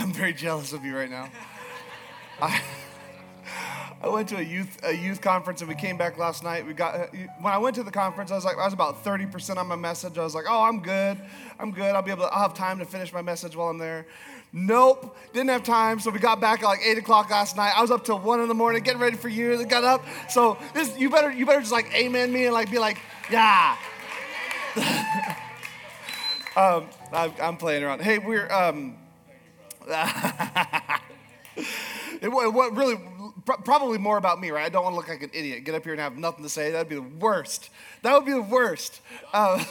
I'm 0.00 0.14
very 0.14 0.32
jealous 0.32 0.72
of 0.72 0.82
you 0.82 0.96
right 0.96 1.10
now. 1.10 1.28
I, 2.40 2.58
I 4.02 4.08
went 4.08 4.30
to 4.30 4.38
a 4.38 4.42
youth 4.42 4.78
a 4.82 4.96
youth 4.96 5.20
conference 5.20 5.60
and 5.60 5.68
we 5.68 5.74
came 5.74 5.98
back 5.98 6.16
last 6.16 6.42
night. 6.42 6.66
We 6.66 6.72
got 6.72 7.12
when 7.12 7.52
I 7.52 7.58
went 7.58 7.76
to 7.76 7.82
the 7.82 7.90
conference, 7.90 8.30
I 8.30 8.36
was 8.36 8.46
like 8.46 8.56
I 8.56 8.64
was 8.64 8.72
about 8.72 9.04
30% 9.04 9.58
on 9.58 9.66
my 9.66 9.76
message. 9.76 10.16
I 10.16 10.24
was 10.24 10.34
like, 10.34 10.46
"Oh, 10.48 10.62
I'm 10.62 10.80
good. 10.80 11.18
I'm 11.58 11.70
good. 11.70 11.94
I'll 11.94 12.00
be 12.00 12.12
able 12.12 12.22
to 12.22 12.32
I'll 12.32 12.40
have 12.40 12.54
time 12.54 12.78
to 12.78 12.86
finish 12.86 13.12
my 13.12 13.20
message 13.20 13.54
while 13.54 13.68
I'm 13.68 13.76
there." 13.76 14.06
Nope, 14.54 15.14
didn't 15.34 15.50
have 15.50 15.64
time. 15.64 16.00
So 16.00 16.10
we 16.10 16.18
got 16.18 16.40
back 16.40 16.62
at 16.62 16.64
like 16.64 16.80
eight 16.82 16.96
o'clock 16.96 17.28
last 17.28 17.58
night. 17.58 17.74
I 17.76 17.82
was 17.82 17.90
up 17.90 18.02
till 18.02 18.18
one 18.18 18.40
in 18.40 18.48
the 18.48 18.54
morning 18.54 18.82
getting 18.82 19.02
ready 19.02 19.18
for 19.18 19.28
you. 19.28 19.66
Got 19.66 19.84
up. 19.84 20.02
So 20.30 20.56
this 20.72 20.98
you 20.98 21.10
better 21.10 21.30
you 21.30 21.44
better 21.44 21.60
just 21.60 21.72
like 21.72 21.94
amen 21.94 22.32
me 22.32 22.46
and 22.46 22.54
like 22.54 22.70
be 22.70 22.78
like, 22.78 22.96
yeah. 23.30 23.76
um, 26.56 26.88
I, 27.12 27.30
I'm 27.42 27.58
playing 27.58 27.84
around. 27.84 28.00
Hey, 28.00 28.16
we're 28.16 28.50
um, 28.50 28.96
it, 32.20 32.28
what 32.28 32.76
really, 32.76 32.96
probably 33.44 33.98
more 33.98 34.16
about 34.16 34.40
me, 34.40 34.50
right? 34.50 34.66
I 34.66 34.68
don't 34.68 34.84
want 34.84 34.94
to 34.94 34.96
look 34.98 35.08
like 35.08 35.22
an 35.22 35.30
idiot. 35.32 35.64
Get 35.64 35.74
up 35.74 35.84
here 35.84 35.92
and 35.92 36.00
have 36.00 36.16
nothing 36.16 36.42
to 36.42 36.48
say. 36.48 36.70
That'd 36.70 36.88
be 36.88 36.96
the 36.96 37.02
worst. 37.02 37.70
That 38.02 38.14
would 38.14 38.26
be 38.26 38.32
the 38.32 38.42
worst. 38.42 39.00
Uh, 39.32 39.64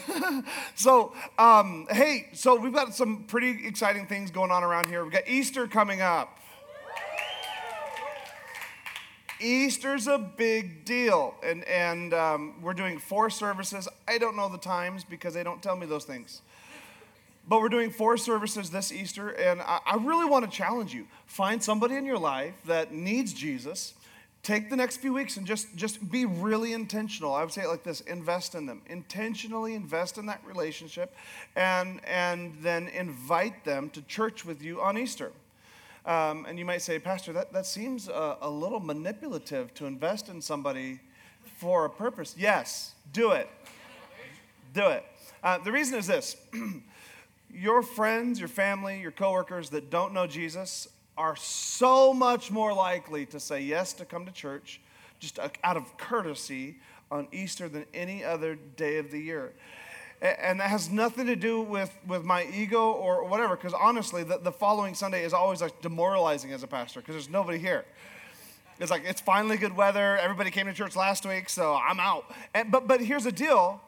so, 0.75 1.13
um, 1.37 1.87
hey, 1.89 2.29
so 2.33 2.55
we've 2.55 2.73
got 2.73 2.95
some 2.95 3.23
pretty 3.25 3.67
exciting 3.67 4.07
things 4.07 4.31
going 4.31 4.51
on 4.51 4.63
around 4.63 4.87
here. 4.87 5.03
We've 5.03 5.13
got 5.13 5.27
Easter 5.27 5.67
coming 5.67 6.01
up. 6.01 6.39
Easter's 9.41 10.07
a 10.07 10.17
big 10.17 10.83
deal, 10.83 11.33
and 11.41 11.63
and 11.63 12.13
um, 12.13 12.55
we're 12.61 12.73
doing 12.73 12.99
four 12.99 13.29
services. 13.29 13.87
I 14.05 14.17
don't 14.17 14.35
know 14.35 14.49
the 14.49 14.57
times 14.57 15.05
because 15.05 15.33
they 15.33 15.43
don't 15.43 15.63
tell 15.63 15.77
me 15.77 15.85
those 15.85 16.03
things. 16.03 16.41
But 17.49 17.61
we're 17.61 17.69
doing 17.69 17.89
four 17.89 18.15
services 18.15 18.69
this 18.69 18.91
Easter, 18.91 19.29
and 19.29 19.59
I, 19.61 19.79
I 19.83 19.95
really 19.95 20.25
want 20.25 20.49
to 20.49 20.55
challenge 20.55 20.93
you. 20.93 21.07
Find 21.25 21.61
somebody 21.63 21.95
in 21.95 22.05
your 22.05 22.19
life 22.19 22.53
that 22.67 22.93
needs 22.93 23.33
Jesus. 23.33 23.95
Take 24.43 24.69
the 24.69 24.75
next 24.75 24.97
few 24.97 25.13
weeks 25.13 25.35
and 25.35 25.47
just, 25.47 25.75
just 25.75 26.11
be 26.11 26.25
really 26.25 26.73
intentional. 26.73 27.33
I 27.33 27.41
would 27.41 27.51
say 27.51 27.63
it 27.63 27.67
like 27.67 27.83
this 27.83 28.01
invest 28.01 28.53
in 28.53 28.67
them. 28.67 28.83
Intentionally 28.85 29.73
invest 29.73 30.19
in 30.19 30.27
that 30.27 30.45
relationship, 30.45 31.15
and, 31.55 32.01
and 32.05 32.55
then 32.61 32.87
invite 32.89 33.65
them 33.65 33.89
to 33.89 34.03
church 34.03 34.45
with 34.45 34.61
you 34.61 34.79
on 34.79 34.95
Easter. 34.95 35.31
Um, 36.05 36.45
and 36.47 36.59
you 36.59 36.65
might 36.65 36.83
say, 36.83 36.99
Pastor, 36.99 37.33
that, 37.33 37.51
that 37.51 37.65
seems 37.65 38.09
a, 38.09 38.37
a 38.41 38.49
little 38.49 38.79
manipulative 38.79 39.73
to 39.73 39.87
invest 39.87 40.29
in 40.29 40.39
somebody 40.39 40.99
for 41.57 41.85
a 41.85 41.89
purpose. 41.89 42.35
Yes, 42.37 42.93
do 43.11 43.31
it. 43.31 43.49
Do 44.71 44.85
it. 44.89 45.03
Uh, 45.43 45.57
the 45.57 45.71
reason 45.71 45.97
is 45.97 46.05
this 46.05 46.37
your 47.53 47.81
friends, 47.81 48.39
your 48.39 48.49
family, 48.49 48.99
your 49.01 49.11
coworkers 49.11 49.69
that 49.71 49.89
don't 49.89 50.13
know 50.13 50.27
Jesus 50.27 50.87
are 51.17 51.35
so 51.35 52.13
much 52.13 52.49
more 52.49 52.73
likely 52.73 53.25
to 53.27 53.39
say 53.39 53.61
yes 53.61 53.93
to 53.93 54.05
come 54.05 54.25
to 54.25 54.31
church 54.31 54.79
just 55.19 55.37
out 55.63 55.75
of 55.75 55.97
courtesy 55.97 56.77
on 57.11 57.27
Easter 57.31 57.67
than 57.67 57.85
any 57.93 58.23
other 58.23 58.55
day 58.55 58.97
of 58.97 59.11
the 59.11 59.19
year. 59.19 59.53
And 60.21 60.59
that 60.59 60.69
has 60.69 60.89
nothing 60.89 61.25
to 61.27 61.35
do 61.35 61.61
with, 61.61 61.97
with 62.05 62.23
my 62.23 62.45
ego 62.53 62.91
or 62.91 63.25
whatever, 63.25 63.55
because 63.55 63.73
honestly, 63.73 64.23
the, 64.23 64.37
the 64.37 64.51
following 64.51 64.93
Sunday 64.93 65.23
is 65.23 65.33
always 65.33 65.61
like 65.61 65.81
demoralizing 65.81 66.51
as 66.51 66.63
a 66.63 66.67
pastor 66.67 66.99
because 66.99 67.15
there's 67.15 67.29
nobody 67.29 67.57
here. 67.57 67.85
It's 68.79 68.91
like, 68.91 69.03
it's 69.05 69.21
finally 69.21 69.57
good 69.57 69.75
weather. 69.75 70.17
Everybody 70.17 70.51
came 70.51 70.67
to 70.67 70.73
church 70.73 70.95
last 70.95 71.25
week, 71.25 71.49
so 71.49 71.75
I'm 71.75 71.99
out. 71.99 72.25
And, 72.53 72.71
but, 72.71 72.87
but 72.87 73.01
here's 73.01 73.25
the 73.25 73.31
deal 73.31 73.81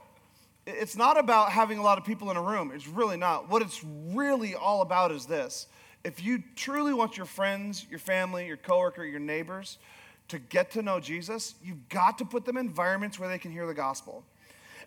it's 0.73 0.95
not 0.95 1.19
about 1.19 1.51
having 1.51 1.77
a 1.77 1.81
lot 1.81 1.97
of 1.97 2.05
people 2.05 2.31
in 2.31 2.37
a 2.37 2.41
room. 2.41 2.71
It's 2.73 2.87
really 2.87 3.17
not. 3.17 3.49
What 3.49 3.61
it's 3.61 3.83
really 3.83 4.55
all 4.55 4.81
about 4.81 5.11
is 5.11 5.25
this. 5.25 5.67
If 6.03 6.23
you 6.23 6.43
truly 6.55 6.93
want 6.93 7.17
your 7.17 7.25
friends, 7.25 7.85
your 7.89 7.99
family, 7.99 8.47
your 8.47 8.57
coworker, 8.57 9.05
your 9.05 9.19
neighbors 9.19 9.77
to 10.29 10.39
get 10.39 10.71
to 10.71 10.81
know 10.81 10.99
Jesus, 10.99 11.55
you've 11.63 11.89
got 11.89 12.17
to 12.17 12.25
put 12.25 12.45
them 12.45 12.57
in 12.57 12.65
environments 12.65 13.19
where 13.19 13.29
they 13.29 13.37
can 13.37 13.51
hear 13.51 13.67
the 13.67 13.73
gospel. 13.73 14.23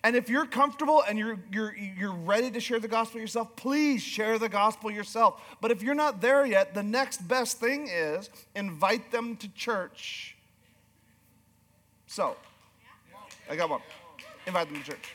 And 0.02 0.16
if 0.16 0.28
you're 0.28 0.44
comfortable 0.44 1.02
and 1.08 1.18
you're, 1.18 1.38
you're, 1.50 1.74
you're 1.74 2.12
ready 2.12 2.50
to 2.50 2.60
share 2.60 2.78
the 2.78 2.88
gospel 2.88 3.20
yourself, 3.20 3.56
please 3.56 4.02
share 4.02 4.38
the 4.38 4.50
gospel 4.50 4.90
yourself. 4.90 5.40
But 5.62 5.70
if 5.70 5.82
you're 5.82 5.94
not 5.94 6.20
there 6.20 6.44
yet, 6.44 6.74
the 6.74 6.82
next 6.82 7.26
best 7.26 7.58
thing 7.58 7.88
is 7.88 8.28
invite 8.54 9.10
them 9.10 9.36
to 9.36 9.48
church. 9.54 10.36
So, 12.06 12.36
I 13.48 13.56
got 13.56 13.70
one. 13.70 13.80
Invite 14.46 14.68
them 14.68 14.82
to 14.82 14.90
church. 14.90 15.14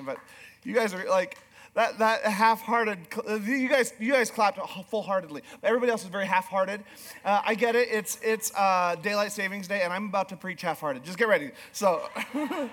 Invite. 0.00 0.18
You 0.64 0.74
guys 0.74 0.94
are 0.94 1.08
like 1.08 1.36
that. 1.74 1.98
That 1.98 2.22
half-hearted. 2.22 2.98
You 3.44 3.68
guys. 3.68 3.92
You 4.00 4.12
guys 4.12 4.30
clapped 4.30 4.58
full-heartedly. 4.88 5.42
Everybody 5.62 5.92
else 5.92 6.02
is 6.02 6.08
very 6.08 6.26
half-hearted. 6.26 6.82
Uh, 7.22 7.42
I 7.44 7.54
get 7.54 7.76
it. 7.76 7.88
It's 7.92 8.18
it's 8.22 8.50
uh, 8.56 8.96
daylight 9.02 9.30
savings 9.32 9.68
day, 9.68 9.82
and 9.82 9.92
I'm 9.92 10.06
about 10.06 10.30
to 10.30 10.36
preach 10.36 10.62
half-hearted. 10.62 11.04
Just 11.04 11.18
get 11.18 11.28
ready. 11.28 11.50
So. 11.72 12.02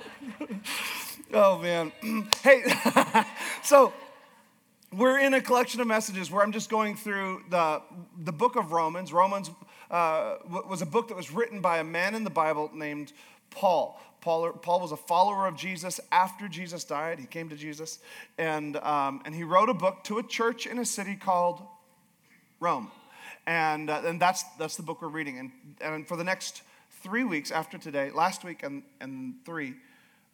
oh 1.34 1.60
man. 1.60 1.92
hey. 2.42 2.64
so. 3.64 3.94
We're 4.94 5.20
in 5.20 5.34
a 5.34 5.42
collection 5.42 5.82
of 5.82 5.88
messages 5.88 6.32
where 6.32 6.42
I'm 6.42 6.54
just 6.54 6.70
going 6.70 6.96
through 6.96 7.44
the, 7.50 7.82
the 8.24 8.32
book 8.32 8.56
of 8.56 8.72
Romans. 8.72 9.12
Romans 9.12 9.52
uh, 9.92 10.36
was 10.50 10.82
a 10.82 10.86
book 10.86 11.10
that 11.10 11.18
was 11.18 11.30
written 11.30 11.60
by 11.60 11.80
a 11.80 11.84
man 11.84 12.16
in 12.16 12.24
the 12.24 12.30
Bible 12.30 12.72
named 12.74 13.12
Paul. 13.58 14.00
Paul, 14.22 14.52
Paul 14.54 14.82
was 14.82 14.92
a 14.92 14.98
follower 14.98 15.48
of 15.48 15.56
Jesus 15.56 16.00
after 16.12 16.48
Jesus 16.48 16.84
died. 16.84 17.20
He 17.20 17.26
came 17.26 17.50
to 17.50 17.56
Jesus, 17.56 18.00
and, 18.38 18.78
um, 18.78 19.22
and 19.26 19.34
he 19.34 19.44
wrote 19.44 19.70
a 19.70 19.74
book 19.74 20.04
to 20.06 20.20
a 20.20 20.24
church 20.24 20.68
in 20.68 20.78
a 20.78 20.86
city 20.86 21.16
called 21.16 21.62
Rome. 22.60 22.92
And, 23.48 23.90
uh, 23.90 24.02
and 24.06 24.22
that's, 24.22 24.44
that's 24.60 24.76
the 24.76 24.84
book 24.84 25.02
we're 25.02 25.08
reading. 25.08 25.40
And, 25.40 25.52
and 25.82 26.08
for 26.08 26.18
the 26.18 26.24
next 26.24 26.62
three 27.02 27.24
weeks 27.24 27.50
after 27.50 27.78
today, 27.78 28.12
last 28.12 28.44
week 28.44 28.64
and, 28.64 28.84
and 29.02 29.36
three, 29.44 29.74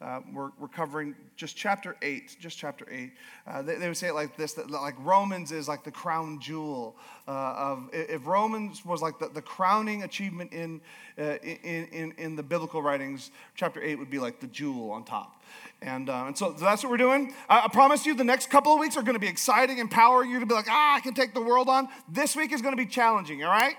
uh, 0.04 0.20
we're, 0.34 0.50
we're 0.58 0.68
covering 0.68 1.14
just 1.34 1.56
chapter 1.56 1.96
8, 2.02 2.36
just 2.38 2.58
chapter 2.58 2.86
8. 2.90 3.12
Uh, 3.46 3.62
they, 3.62 3.76
they 3.76 3.88
would 3.88 3.96
say 3.96 4.08
it 4.08 4.14
like 4.14 4.36
this, 4.36 4.52
that 4.52 4.70
like 4.70 4.94
Romans 4.98 5.50
is 5.50 5.66
like 5.66 5.82
the 5.82 5.90
crown 5.90 6.38
jewel 6.40 6.94
uh, 7.26 7.54
of, 7.56 7.88
if 7.92 8.26
Romans 8.26 8.84
was 8.84 9.00
like 9.00 9.18
the, 9.18 9.28
the 9.28 9.40
crowning 9.40 10.02
achievement 10.02 10.52
in, 10.52 10.82
uh, 11.18 11.36
in, 11.42 11.86
in, 11.86 12.14
in 12.18 12.36
the 12.36 12.42
biblical 12.42 12.82
writings, 12.82 13.30
chapter 13.54 13.82
8 13.82 13.98
would 13.98 14.10
be 14.10 14.18
like 14.18 14.40
the 14.40 14.46
jewel 14.48 14.90
on 14.90 15.04
top. 15.04 15.42
And, 15.80 16.10
uh, 16.10 16.24
and 16.26 16.36
so 16.36 16.52
that's 16.52 16.82
what 16.82 16.90
we're 16.90 16.98
doing. 16.98 17.32
I, 17.48 17.62
I 17.64 17.68
promise 17.68 18.04
you 18.04 18.14
the 18.14 18.24
next 18.24 18.50
couple 18.50 18.74
of 18.74 18.80
weeks 18.80 18.98
are 18.98 19.02
going 19.02 19.14
to 19.14 19.20
be 19.20 19.28
exciting, 19.28 19.78
empower 19.78 20.22
you 20.22 20.38
to 20.38 20.46
be 20.46 20.54
like, 20.54 20.68
ah, 20.68 20.96
I 20.96 21.00
can 21.00 21.14
take 21.14 21.32
the 21.32 21.42
world 21.42 21.70
on. 21.70 21.88
This 22.10 22.36
week 22.36 22.52
is 22.52 22.60
going 22.60 22.76
to 22.76 22.82
be 22.82 22.88
challenging, 22.88 23.42
all 23.42 23.50
right? 23.50 23.76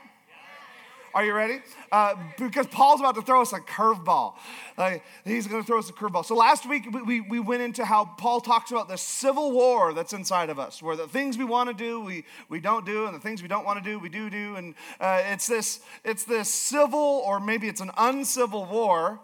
Are 1.15 1.23
you 1.23 1.33
ready? 1.33 1.61
Uh, 1.93 2.15
because 2.37 2.67
Paul's 2.67 2.99
about 2.99 3.15
to 3.15 3.21
throw 3.21 3.41
us 3.41 3.53
a 3.53 3.61
curveball. 3.61 4.33
Uh, 4.77 4.97
he's 5.23 5.47
going 5.47 5.61
to 5.61 5.65
throw 5.65 5.79
us 5.79 5.89
a 5.89 5.93
curveball. 5.93 6.25
So 6.25 6.35
last 6.35 6.67
week 6.67 6.89
we, 6.91 7.01
we, 7.03 7.21
we 7.21 7.39
went 7.39 7.61
into 7.61 7.85
how 7.85 8.03
Paul 8.03 8.41
talks 8.41 8.69
about 8.69 8.89
the 8.89 8.97
civil 8.97 9.53
war 9.53 9.93
that's 9.93 10.11
inside 10.11 10.49
of 10.49 10.59
us, 10.59 10.83
where 10.83 10.97
the 10.97 11.07
things 11.07 11.37
we 11.37 11.45
want 11.45 11.69
to 11.69 11.73
do 11.73 12.01
we, 12.01 12.25
we 12.49 12.59
don't 12.59 12.85
do, 12.85 13.05
and 13.05 13.15
the 13.15 13.21
things 13.21 13.41
we 13.41 13.47
don't 13.47 13.65
want 13.65 13.81
to 13.81 13.89
do 13.89 13.97
we 13.97 14.09
do 14.09 14.29
do, 14.29 14.57
and 14.57 14.75
uh, 14.99 15.21
it's 15.27 15.47
this 15.47 15.79
it's 16.03 16.25
this 16.25 16.53
civil 16.53 17.23
or 17.25 17.39
maybe 17.39 17.69
it's 17.69 17.79
an 17.79 17.91
uncivil 17.97 18.65
war 18.65 19.21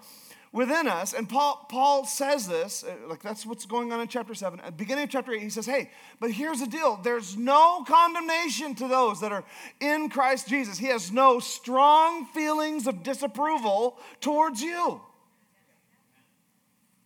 within 0.51 0.87
us. 0.87 1.13
And 1.13 1.27
Paul, 1.29 1.65
Paul 1.69 2.05
says 2.05 2.47
this, 2.47 2.83
uh, 2.83 3.07
like 3.07 3.21
that's 3.21 3.45
what's 3.45 3.65
going 3.65 3.91
on 3.91 4.01
in 4.01 4.07
chapter 4.07 4.33
7. 4.33 4.59
At 4.59 4.65
the 4.65 4.71
beginning 4.73 5.05
of 5.05 5.09
chapter 5.09 5.31
8, 5.31 5.41
he 5.41 5.49
says, 5.49 5.65
Hey, 5.65 5.89
but 6.19 6.31
here's 6.31 6.59
the 6.59 6.67
deal 6.67 6.99
there's 7.03 7.37
no 7.37 7.83
condemnation 7.87 8.75
to 8.75 8.87
those 8.87 9.21
that 9.21 9.31
are 9.31 9.43
in 9.79 10.09
Christ 10.09 10.47
Jesus. 10.47 10.77
He 10.77 10.87
has 10.87 11.11
no 11.11 11.39
strong 11.39 12.25
feelings 12.25 12.87
of 12.87 13.03
disapproval 13.03 13.97
towards 14.19 14.61
you. 14.61 15.01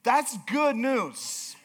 That's 0.03 0.37
good 0.45 0.75
news. 0.75 1.55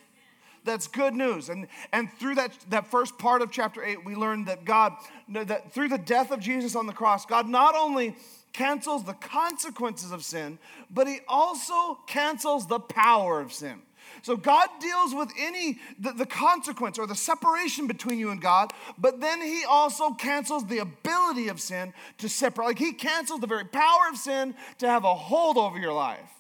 That's 0.65 0.89
good 0.89 1.15
news. 1.15 1.49
And, 1.49 1.69
and 1.93 2.11
through 2.13 2.35
that, 2.37 2.53
that 2.69 2.87
first 2.87 3.19
part 3.19 3.41
of 3.43 3.51
chapter 3.51 3.83
8, 3.83 4.05
we 4.05 4.15
learned 4.15 4.47
that 4.47 4.65
God, 4.65 4.93
that 5.31 5.73
through 5.73 5.89
the 5.89 5.99
death 5.99 6.31
of 6.31 6.41
Jesus 6.41 6.77
on 6.77 6.87
the 6.87 6.93
cross, 6.93 7.25
God 7.25 7.49
not 7.49 7.75
only 7.75 8.17
cancels 8.53 9.05
the 9.05 9.15
consequences 9.15 10.13
of 10.13 10.25
sin, 10.25 10.59
but 10.91 11.07
he 11.07 11.21
also 11.29 11.95
cancels 12.07 12.67
the 12.67 12.81
power 12.81 13.41
of 13.41 13.53
sin. 13.53 13.81
So 14.23 14.37
God 14.37 14.69
deals 14.81 15.15
with 15.15 15.31
any 15.39 15.79
the, 15.99 16.13
the, 16.13 16.27
consequence 16.27 16.99
or 16.99 17.07
the 17.07 17.15
separation 17.15 17.87
between 17.87 18.19
you 18.19 18.31
and 18.31 18.41
God, 18.41 18.73
but 18.99 19.21
then 19.21 19.41
he 19.41 19.65
also 19.65 20.11
cancels 20.11 20.67
the 20.67 20.79
ability 20.79 21.49
of 21.49 21.61
sin 21.61 21.95
to 22.19 22.29
separate. 22.29 22.67
Like 22.67 22.79
he 22.79 22.93
cancels 22.93 23.41
the 23.41 23.47
very 23.47 23.65
power 23.65 24.09
of 24.11 24.17
sin 24.17 24.55
to 24.79 24.89
have 24.89 25.05
a 25.05 25.15
hold 25.15 25.57
over 25.57 25.79
your 25.79 25.93
life. 25.93 26.31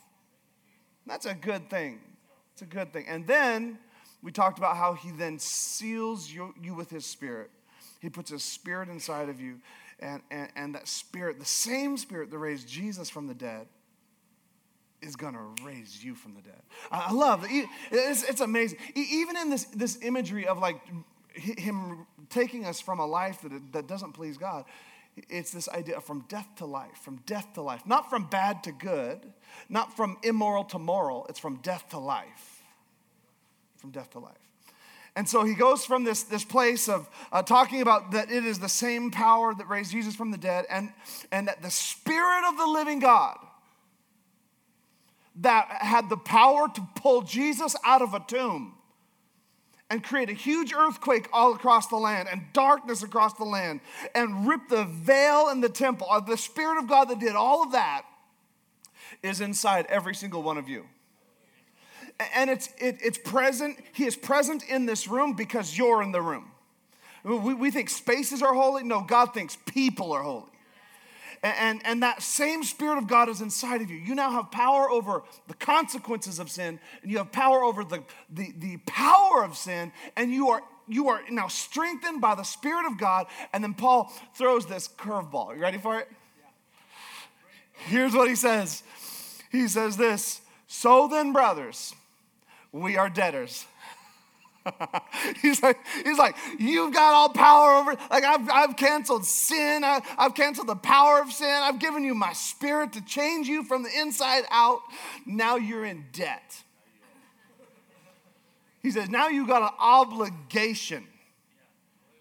That's 1.06 1.26
a 1.26 1.34
good 1.34 1.70
thing. 1.70 2.00
It's 2.52 2.62
a 2.62 2.66
good 2.66 2.92
thing. 2.92 3.06
And 3.08 3.26
then 3.26 3.78
we 4.22 4.32
talked 4.32 4.58
about 4.58 4.76
how 4.76 4.94
he 4.94 5.10
then 5.10 5.38
seals 5.38 6.30
you, 6.30 6.54
you 6.60 6.74
with 6.74 6.90
his 6.90 7.06
spirit. 7.06 7.50
He 8.00 8.10
puts 8.10 8.30
his 8.30 8.42
spirit 8.42 8.88
inside 8.88 9.28
of 9.28 9.40
you 9.40 9.60
and, 10.00 10.22
and, 10.30 10.48
and 10.56 10.74
that 10.74 10.88
spirit, 10.88 11.38
the 11.38 11.44
same 11.44 11.96
spirit 11.96 12.30
that 12.30 12.38
raised 12.38 12.68
Jesus 12.68 13.08
from 13.08 13.26
the 13.26 13.34
dead, 13.34 13.66
is 15.02 15.16
going 15.16 15.32
to 15.34 15.64
raise 15.64 16.04
you 16.04 16.14
from 16.14 16.34
the 16.34 16.42
dead. 16.42 16.60
I 16.90 17.12
love 17.12 17.44
it. 17.48 17.66
It's, 17.90 18.22
it's 18.22 18.40
amazing. 18.40 18.78
Even 18.94 19.36
in 19.36 19.48
this, 19.48 19.64
this 19.64 19.98
imagery 20.02 20.46
of 20.46 20.58
like 20.58 20.80
him 21.34 22.06
taking 22.28 22.66
us 22.66 22.80
from 22.80 22.98
a 22.98 23.06
life 23.06 23.40
that, 23.42 23.72
that 23.72 23.86
doesn't 23.86 24.12
please 24.12 24.36
God, 24.36 24.64
it's 25.28 25.50
this 25.52 25.68
idea 25.68 26.00
from 26.00 26.24
death 26.28 26.48
to 26.56 26.66
life, 26.66 26.98
from 27.02 27.16
death 27.26 27.54
to 27.54 27.62
life. 27.62 27.82
Not 27.86 28.10
from 28.10 28.26
bad 28.26 28.62
to 28.64 28.72
good, 28.72 29.32
not 29.68 29.96
from 29.96 30.18
immoral 30.22 30.64
to 30.64 30.78
moral, 30.78 31.26
it's 31.28 31.38
from 31.38 31.56
death 31.56 31.88
to 31.90 31.98
life. 31.98 32.62
From 33.78 33.90
death 33.90 34.10
to 34.10 34.18
life. 34.18 34.49
And 35.20 35.28
so 35.28 35.44
he 35.44 35.52
goes 35.52 35.84
from 35.84 36.04
this, 36.04 36.22
this 36.22 36.46
place 36.46 36.88
of 36.88 37.06
uh, 37.30 37.42
talking 37.42 37.82
about 37.82 38.12
that 38.12 38.30
it 38.30 38.46
is 38.46 38.58
the 38.58 38.70
same 38.70 39.10
power 39.10 39.54
that 39.54 39.68
raised 39.68 39.90
Jesus 39.92 40.16
from 40.16 40.30
the 40.30 40.38
dead, 40.38 40.64
and, 40.70 40.94
and 41.30 41.46
that 41.46 41.60
the 41.60 41.70
Spirit 41.70 42.48
of 42.48 42.56
the 42.56 42.64
living 42.64 43.00
God 43.00 43.36
that 45.42 45.68
had 45.68 46.08
the 46.08 46.16
power 46.16 46.68
to 46.74 46.88
pull 46.94 47.20
Jesus 47.20 47.76
out 47.84 48.00
of 48.00 48.14
a 48.14 48.20
tomb 48.20 48.72
and 49.90 50.02
create 50.02 50.30
a 50.30 50.32
huge 50.32 50.72
earthquake 50.72 51.28
all 51.34 51.52
across 51.52 51.88
the 51.88 51.96
land 51.96 52.26
and 52.32 52.40
darkness 52.54 53.02
across 53.02 53.34
the 53.34 53.44
land 53.44 53.80
and 54.14 54.48
rip 54.48 54.70
the 54.70 54.86
veil 54.86 55.50
in 55.50 55.60
the 55.60 55.68
temple. 55.68 56.06
Uh, 56.10 56.20
the 56.20 56.38
Spirit 56.38 56.78
of 56.78 56.88
God 56.88 57.10
that 57.10 57.20
did 57.20 57.36
all 57.36 57.62
of 57.62 57.72
that 57.72 58.06
is 59.22 59.42
inside 59.42 59.84
every 59.90 60.14
single 60.14 60.42
one 60.42 60.56
of 60.56 60.66
you 60.66 60.86
and 62.34 62.50
it's, 62.50 62.68
it, 62.78 62.98
it's 63.02 63.18
present. 63.18 63.78
He 63.92 64.04
is 64.04 64.16
present 64.16 64.64
in 64.68 64.86
this 64.86 65.08
room 65.08 65.34
because 65.34 65.76
you're 65.76 66.02
in 66.02 66.12
the 66.12 66.22
room. 66.22 66.50
We, 67.24 67.54
we 67.54 67.70
think 67.70 67.90
spaces 67.90 68.42
are 68.42 68.54
holy. 68.54 68.82
No, 68.82 69.02
God 69.02 69.34
thinks 69.34 69.56
people 69.66 70.12
are 70.12 70.22
holy. 70.22 70.44
And, 71.42 71.80
and, 71.86 72.02
that 72.02 72.22
same 72.22 72.62
Spirit 72.64 72.98
of 72.98 73.06
God 73.06 73.30
is 73.30 73.40
inside 73.40 73.80
of 73.80 73.90
you. 73.90 73.96
You 73.96 74.14
now 74.14 74.30
have 74.30 74.50
power 74.50 74.90
over 74.90 75.22
the 75.48 75.54
consequences 75.54 76.38
of 76.38 76.50
sin, 76.50 76.78
and 77.00 77.10
you 77.10 77.16
have 77.16 77.32
power 77.32 77.62
over 77.62 77.82
the, 77.82 78.02
the, 78.28 78.52
the 78.58 78.76
power 78.84 79.42
of 79.42 79.56
sin, 79.56 79.90
and 80.18 80.30
you 80.30 80.50
are 80.50 80.62
you 80.86 81.08
are 81.08 81.22
now 81.30 81.46
strengthened 81.46 82.20
by 82.20 82.34
the 82.34 82.42
Spirit 82.42 82.84
of 82.84 82.98
God. 82.98 83.26
And 83.52 83.62
then 83.62 83.74
Paul 83.74 84.12
throws 84.34 84.66
this 84.66 84.88
curveball. 84.88 85.54
You 85.54 85.62
ready 85.62 85.78
for 85.78 86.00
it? 86.00 86.08
Here's 87.72 88.12
what 88.12 88.28
he 88.28 88.34
says. 88.34 88.82
He 89.50 89.68
says 89.68 89.96
this 89.96 90.42
So 90.66 91.08
then, 91.08 91.32
brothers, 91.32 91.94
we 92.72 92.96
are 92.96 93.08
debtors. 93.08 93.66
he's 95.42 95.62
like, 95.62 95.78
he's 96.04 96.18
like, 96.18 96.36
you've 96.58 96.92
got 96.92 97.14
all 97.14 97.28
power 97.30 97.76
over. 97.76 97.96
Like 98.10 98.24
I've, 98.24 98.48
I've 98.50 98.76
canceled 98.76 99.24
sin. 99.24 99.84
I, 99.84 100.00
I've 100.18 100.34
canceled 100.34 100.66
the 100.66 100.76
power 100.76 101.20
of 101.20 101.32
sin. 101.32 101.48
I've 101.48 101.78
given 101.78 102.04
you 102.04 102.14
my 102.14 102.32
spirit 102.32 102.92
to 102.94 103.04
change 103.04 103.48
you 103.48 103.64
from 103.64 103.82
the 103.82 103.90
inside 103.98 104.44
out. 104.50 104.80
Now 105.26 105.56
you're 105.56 105.84
in 105.84 106.04
debt. 106.12 106.62
He 108.82 108.90
says, 108.90 109.10
now 109.10 109.28
you've 109.28 109.48
got 109.48 109.62
an 109.62 109.76
obligation. 109.78 111.06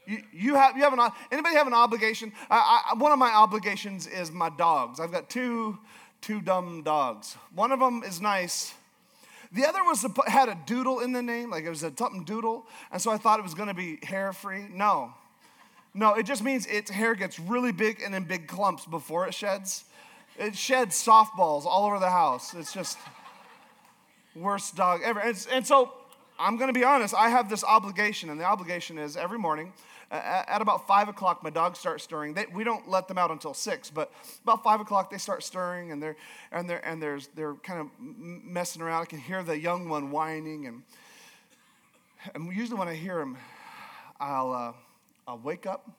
You, 0.06 0.24
you 0.34 0.56
have 0.56 0.76
you 0.76 0.84
have 0.84 0.94
an 0.94 1.12
anybody 1.32 1.56
have 1.56 1.68
an 1.68 1.74
obligation? 1.74 2.34
I, 2.50 2.82
I, 2.92 2.96
one 2.96 3.12
of 3.12 3.20
my 3.20 3.30
obligations 3.30 4.08
is 4.08 4.32
my 4.32 4.50
dogs. 4.50 5.00
I've 5.00 5.12
got 5.12 5.30
two 5.30 5.78
two 6.20 6.42
dumb 6.42 6.82
dogs. 6.82 7.38
One 7.54 7.72
of 7.72 7.80
them 7.80 8.04
is 8.04 8.20
nice 8.20 8.74
the 9.52 9.66
other 9.66 9.84
was 9.84 10.06
had 10.28 10.50
a 10.50 10.58
doodle 10.66 11.00
in 11.00 11.12
the 11.12 11.22
name, 11.22 11.50
like 11.50 11.64
it 11.64 11.70
was 11.70 11.84
a 11.84 11.92
something 11.96 12.24
doodle, 12.24 12.66
and 12.92 13.02
so 13.02 13.12
I 13.12 13.18
thought 13.18 13.40
it 13.40 13.44
was 13.44 13.56
going 13.56 13.70
to 13.70 13.74
be 13.74 14.00
hair 14.04 14.32
free. 14.32 14.66
No, 14.72 15.14
no, 15.94 16.14
it 16.14 16.26
just 16.26 16.44
means 16.44 16.66
its 16.68 16.92
hair 16.92 17.16
gets 17.16 17.40
really 17.40 17.72
big 17.72 18.02
and 18.02 18.14
in 18.14 18.26
big 18.26 18.48
clumps 18.48 18.86
before 18.86 19.28
it 19.28 19.34
sheds. 19.34 19.86
It 20.38 20.56
sheds 20.56 21.04
softballs 21.04 21.66
all 21.66 21.86
over 21.86 22.00
the 22.00 22.10
house. 22.10 22.54
It's 22.54 22.72
just 22.72 22.98
worst 24.36 24.76
dog 24.76 25.02
ever. 25.04 25.20
And, 25.20 25.48
and 25.52 25.66
so 25.66 25.92
I'm 26.40 26.58
going 26.58 26.72
to 26.72 26.80
be 26.80 26.86
honest. 26.86 27.14
I 27.14 27.30
have 27.30 27.50
this 27.50 27.64
obligation, 27.64 28.30
and 28.30 28.40
the 28.40 28.46
obligation 28.46 28.98
is 28.98 29.18
every 29.18 29.40
morning 29.40 29.74
at 30.12 30.62
about 30.62 30.88
five 30.88 31.08
o'clock, 31.08 31.44
my 31.44 31.50
dogs 31.50 31.78
start 31.80 32.02
stirring. 32.02 32.34
They, 32.34 32.46
we 32.54 32.64
don't 32.64 32.90
let 32.90 33.08
them 33.08 33.18
out 33.18 33.32
until 33.32 33.54
six, 33.54 33.90
but 33.90 34.12
about 34.44 34.64
five 34.64 34.82
o'clock 34.82 35.12
they 35.12 35.18
start 35.18 35.44
stirring, 35.44 35.92
and 35.92 36.02
they're 36.02 36.16
and 36.52 36.70
they're 36.70 36.86
and 36.86 37.02
they're 37.36 37.54
kind 37.56 37.80
of 37.80 37.88
messing 38.00 38.82
around. 38.82 39.04
I 39.04 39.06
can 39.06 39.20
hear 39.20 39.44
the 39.44 39.60
young 39.60 39.88
one 39.88 40.10
whining, 40.12 40.66
and 40.66 40.84
and 42.34 42.52
usually 42.54 42.80
when 42.80 42.88
I 42.88 42.96
hear 42.96 43.20
him, 43.20 43.38
I'll 44.20 44.52
uh, 44.52 44.74
I'll 45.28 45.40
wake 45.40 45.66
up, 45.66 45.90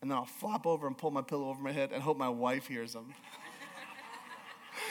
and 0.00 0.10
then 0.10 0.18
I'll 0.18 0.24
flop 0.24 0.66
over 0.66 0.86
and 0.86 0.96
pull 0.96 1.10
my 1.10 1.22
pillow 1.22 1.48
over 1.48 1.60
my 1.60 1.72
head 1.72 1.90
and 1.92 2.02
hope 2.02 2.16
my 2.16 2.28
wife 2.28 2.68
hears 2.68 2.94
him. 2.94 3.14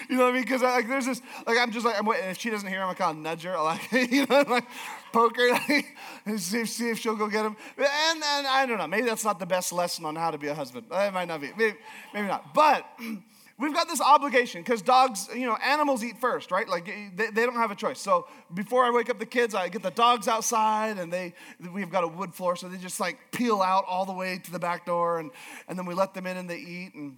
You 0.09 0.17
know 0.17 0.23
what 0.23 0.29
I 0.29 0.33
mean? 0.33 0.43
Because 0.43 0.61
like 0.61 0.87
there's 0.87 1.05
this, 1.05 1.21
like 1.47 1.57
I'm 1.57 1.71
just 1.71 1.85
like 1.85 1.97
I'm 1.97 2.05
waiting. 2.05 2.29
If 2.29 2.39
she 2.39 2.49
doesn't 2.49 2.67
hear 2.67 2.81
him, 2.81 2.93
kind 2.95 3.17
of 3.17 3.23
nudge 3.23 3.43
her, 3.43 3.57
like 3.61 3.91
you 4.11 4.25
know, 4.25 4.43
like 4.47 4.65
poke 5.11 5.37
her, 5.37 5.49
like, 5.51 5.95
and 6.25 6.39
see 6.39 6.61
if, 6.61 6.69
see 6.69 6.89
if 6.89 6.99
she'll 6.99 7.15
go 7.15 7.27
get 7.27 7.45
him. 7.45 7.55
And, 7.77 7.87
and 8.23 8.47
I 8.47 8.65
don't 8.67 8.77
know. 8.77 8.87
Maybe 8.87 9.05
that's 9.05 9.25
not 9.25 9.39
the 9.39 9.45
best 9.45 9.73
lesson 9.73 10.05
on 10.05 10.15
how 10.15 10.31
to 10.31 10.37
be 10.37 10.47
a 10.47 10.55
husband. 10.55 10.85
It 10.91 11.13
might 11.13 11.27
not 11.27 11.41
be. 11.41 11.51
Maybe, 11.57 11.77
maybe 12.13 12.27
not. 12.27 12.53
But 12.53 12.85
we've 13.61 13.73
got 13.73 13.87
this 13.87 14.01
obligation 14.01 14.61
because 14.61 14.81
dogs, 14.81 15.29
you 15.33 15.45
know, 15.45 15.55
animals 15.63 16.03
eat 16.03 16.19
first, 16.19 16.51
right? 16.51 16.67
Like 16.67 16.85
they, 17.15 17.29
they 17.29 17.45
don't 17.45 17.55
have 17.55 17.71
a 17.71 17.75
choice. 17.75 17.99
So 17.99 18.27
before 18.53 18.83
I 18.83 18.89
wake 18.89 19.09
up 19.09 19.19
the 19.19 19.25
kids, 19.25 19.53
I 19.53 19.69
get 19.69 19.83
the 19.83 19.91
dogs 19.91 20.27
outside 20.27 20.97
and 20.97 21.13
they, 21.13 21.33
we've 21.71 21.91
got 21.91 22.03
a 22.03 22.07
wood 22.07 22.33
floor, 22.33 22.55
so 22.55 22.67
they 22.67 22.77
just 22.77 22.99
like 22.99 23.17
peel 23.31 23.61
out 23.61 23.85
all 23.87 24.05
the 24.05 24.13
way 24.13 24.39
to 24.43 24.51
the 24.51 24.59
back 24.59 24.85
door 24.85 25.19
and, 25.19 25.31
and 25.67 25.77
then 25.77 25.85
we 25.85 25.93
let 25.93 26.13
them 26.13 26.25
in 26.25 26.37
and 26.37 26.49
they 26.49 26.57
eat. 26.57 26.95
And 26.95 27.17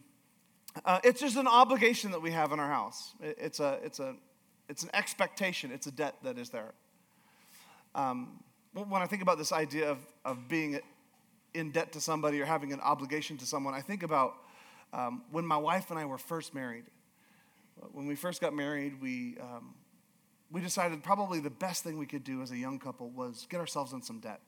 uh, 0.86 1.00
it's 1.04 1.22
just 1.22 1.38
an 1.38 1.48
obligation 1.48 2.12
that 2.12 2.22
we 2.22 2.32
have 2.32 2.52
in 2.52 2.60
our 2.60 2.70
house. 2.70 3.14
It, 3.22 3.38
it's, 3.40 3.60
a, 3.60 3.80
it's, 3.84 4.00
a, 4.00 4.16
it's 4.70 4.84
an 4.84 4.90
expectation, 4.94 5.72
it's 5.72 5.88
a 5.88 5.92
debt 5.92 6.16
that 6.24 6.38
is 6.38 6.50
there. 6.50 6.74
Um, 7.96 8.44
when 8.74 9.02
I 9.02 9.06
think 9.06 9.22
about 9.22 9.38
this 9.38 9.52
idea 9.52 9.92
of, 9.92 10.00
of 10.26 10.48
being 10.48 10.80
in 11.54 11.72
debt 11.72 11.92
to 11.92 12.02
somebody 12.02 12.42
or 12.42 12.46
having 12.46 12.74
an 12.74 12.80
obligation 12.82 13.38
to 13.38 13.46
someone, 13.46 13.76
I 13.76 13.82
think 13.82 14.02
about 14.02 14.34
um, 14.94 15.24
when 15.32 15.46
my 15.46 15.58
wife 15.58 15.92
and 15.92 16.00
I 16.00 16.06
were 16.06 16.18
first 16.18 16.56
married. 16.56 16.86
When 17.92 18.08
we 18.08 18.16
first 18.16 18.42
got 18.42 18.54
married, 18.54 19.02
we, 19.02 19.38
um, 19.40 19.76
we 20.52 20.62
decided 20.62 21.04
probably 21.04 21.40
the 21.40 21.50
best 21.50 21.84
thing 21.84 21.98
we 21.98 22.06
could 22.06 22.24
do 22.24 22.42
as 22.42 22.52
a 22.52 22.58
young 22.58 22.80
couple 22.80 23.10
was 23.10 23.48
get 23.50 23.60
ourselves 23.60 23.94
in 23.94 24.02
some 24.02 24.20
debt. 24.20 24.42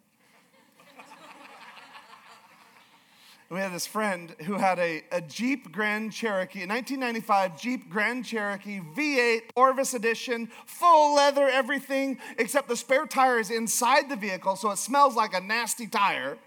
We 3.49 3.59
had 3.59 3.71
this 3.71 3.85
friend 3.85 4.35
who 4.45 4.55
had 4.55 4.79
a, 4.79 5.03
a 5.11 5.21
Jeep 5.21 5.71
Grand 5.71 6.11
Cherokee, 6.11 6.63
a 6.63 6.67
1995 6.67 7.61
Jeep 7.61 7.89
Grand 7.89 8.25
Cherokee 8.25 8.81
V8 8.95 9.41
Orvis 9.55 9.93
edition, 9.93 10.49
full 10.65 11.15
leather, 11.15 11.47
everything, 11.47 12.17
except 12.39 12.67
the 12.67 12.75
spare 12.75 13.05
tire 13.05 13.39
is 13.39 13.51
inside 13.51 14.09
the 14.09 14.15
vehicle, 14.15 14.55
so 14.55 14.71
it 14.71 14.77
smells 14.77 15.15
like 15.15 15.35
a 15.35 15.39
nasty 15.39 15.85
tire. 15.85 16.37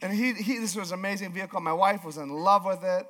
And 0.00 0.12
he, 0.12 0.32
he 0.32 0.58
this 0.58 0.76
was 0.76 0.92
an 0.92 0.98
amazing 0.98 1.32
vehicle. 1.32 1.60
My 1.60 1.72
wife 1.72 2.04
was 2.04 2.16
in 2.16 2.30
love 2.30 2.64
with 2.64 2.82
it. 2.82 3.06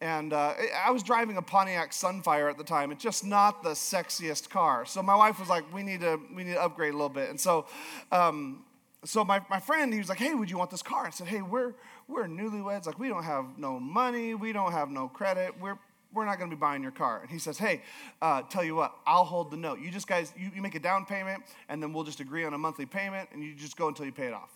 And 0.00 0.32
uh, 0.32 0.54
I 0.84 0.92
was 0.92 1.02
driving 1.02 1.36
a 1.36 1.42
Pontiac 1.42 1.90
Sunfire 1.90 2.48
at 2.48 2.56
the 2.56 2.62
time. 2.62 2.92
It's 2.92 3.02
just 3.02 3.24
not 3.24 3.64
the 3.64 3.70
sexiest 3.70 4.48
car. 4.48 4.86
So 4.86 5.02
my 5.02 5.16
wife 5.16 5.40
was 5.40 5.48
like, 5.48 5.72
"We 5.74 5.82
need 5.82 6.00
to, 6.02 6.20
we 6.32 6.44
need 6.44 6.52
to 6.52 6.62
upgrade 6.62 6.94
a 6.94 6.96
little 6.96 7.08
bit." 7.08 7.30
And 7.30 7.40
so, 7.40 7.66
um, 8.12 8.64
so 9.04 9.24
my, 9.24 9.40
my 9.50 9.58
friend, 9.58 9.92
he 9.92 9.98
was 9.98 10.08
like, 10.08 10.18
"Hey, 10.18 10.34
would 10.34 10.50
you 10.50 10.56
want 10.56 10.70
this 10.70 10.84
car?" 10.84 11.06
I 11.06 11.10
said, 11.10 11.26
"Hey, 11.26 11.42
we're 11.42 11.74
we're 12.08 12.26
newlyweds. 12.26 12.86
Like, 12.86 12.98
we 12.98 13.08
don't 13.08 13.22
have 13.22 13.58
no 13.58 13.78
money. 13.78 14.34
We 14.34 14.52
don't 14.52 14.72
have 14.72 14.90
no 14.90 15.08
credit. 15.08 15.54
We're, 15.60 15.78
we're 16.12 16.24
not 16.24 16.38
going 16.38 16.50
to 16.50 16.56
be 16.56 16.60
buying 16.60 16.82
your 16.82 16.92
car. 16.92 17.20
And 17.20 17.30
he 17.30 17.38
says, 17.38 17.58
hey, 17.58 17.82
uh, 18.22 18.42
tell 18.42 18.64
you 18.64 18.74
what, 18.74 18.94
I'll 19.06 19.24
hold 19.24 19.50
the 19.50 19.56
note. 19.56 19.80
You 19.80 19.90
just 19.90 20.06
guys, 20.06 20.32
you, 20.36 20.50
you 20.54 20.62
make 20.62 20.74
a 20.74 20.80
down 20.80 21.04
payment, 21.04 21.44
and 21.68 21.82
then 21.82 21.92
we'll 21.92 22.04
just 22.04 22.20
agree 22.20 22.44
on 22.44 22.54
a 22.54 22.58
monthly 22.58 22.86
payment, 22.86 23.28
and 23.32 23.44
you 23.44 23.54
just 23.54 23.76
go 23.76 23.88
until 23.88 24.06
you 24.06 24.12
pay 24.12 24.26
it 24.26 24.32
off. 24.32 24.50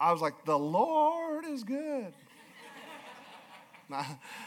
I 0.00 0.10
was 0.12 0.20
like, 0.20 0.44
the 0.44 0.58
Lord 0.58 1.44
is 1.44 1.62
good. 1.62 2.12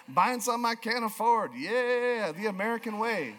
Buying 0.09 0.41
something 0.41 0.65
I 0.65 0.75
can't 0.75 1.05
afford. 1.05 1.51
Yeah, 1.57 2.33
the 2.33 2.47
American 2.47 2.99
way. 2.99 3.35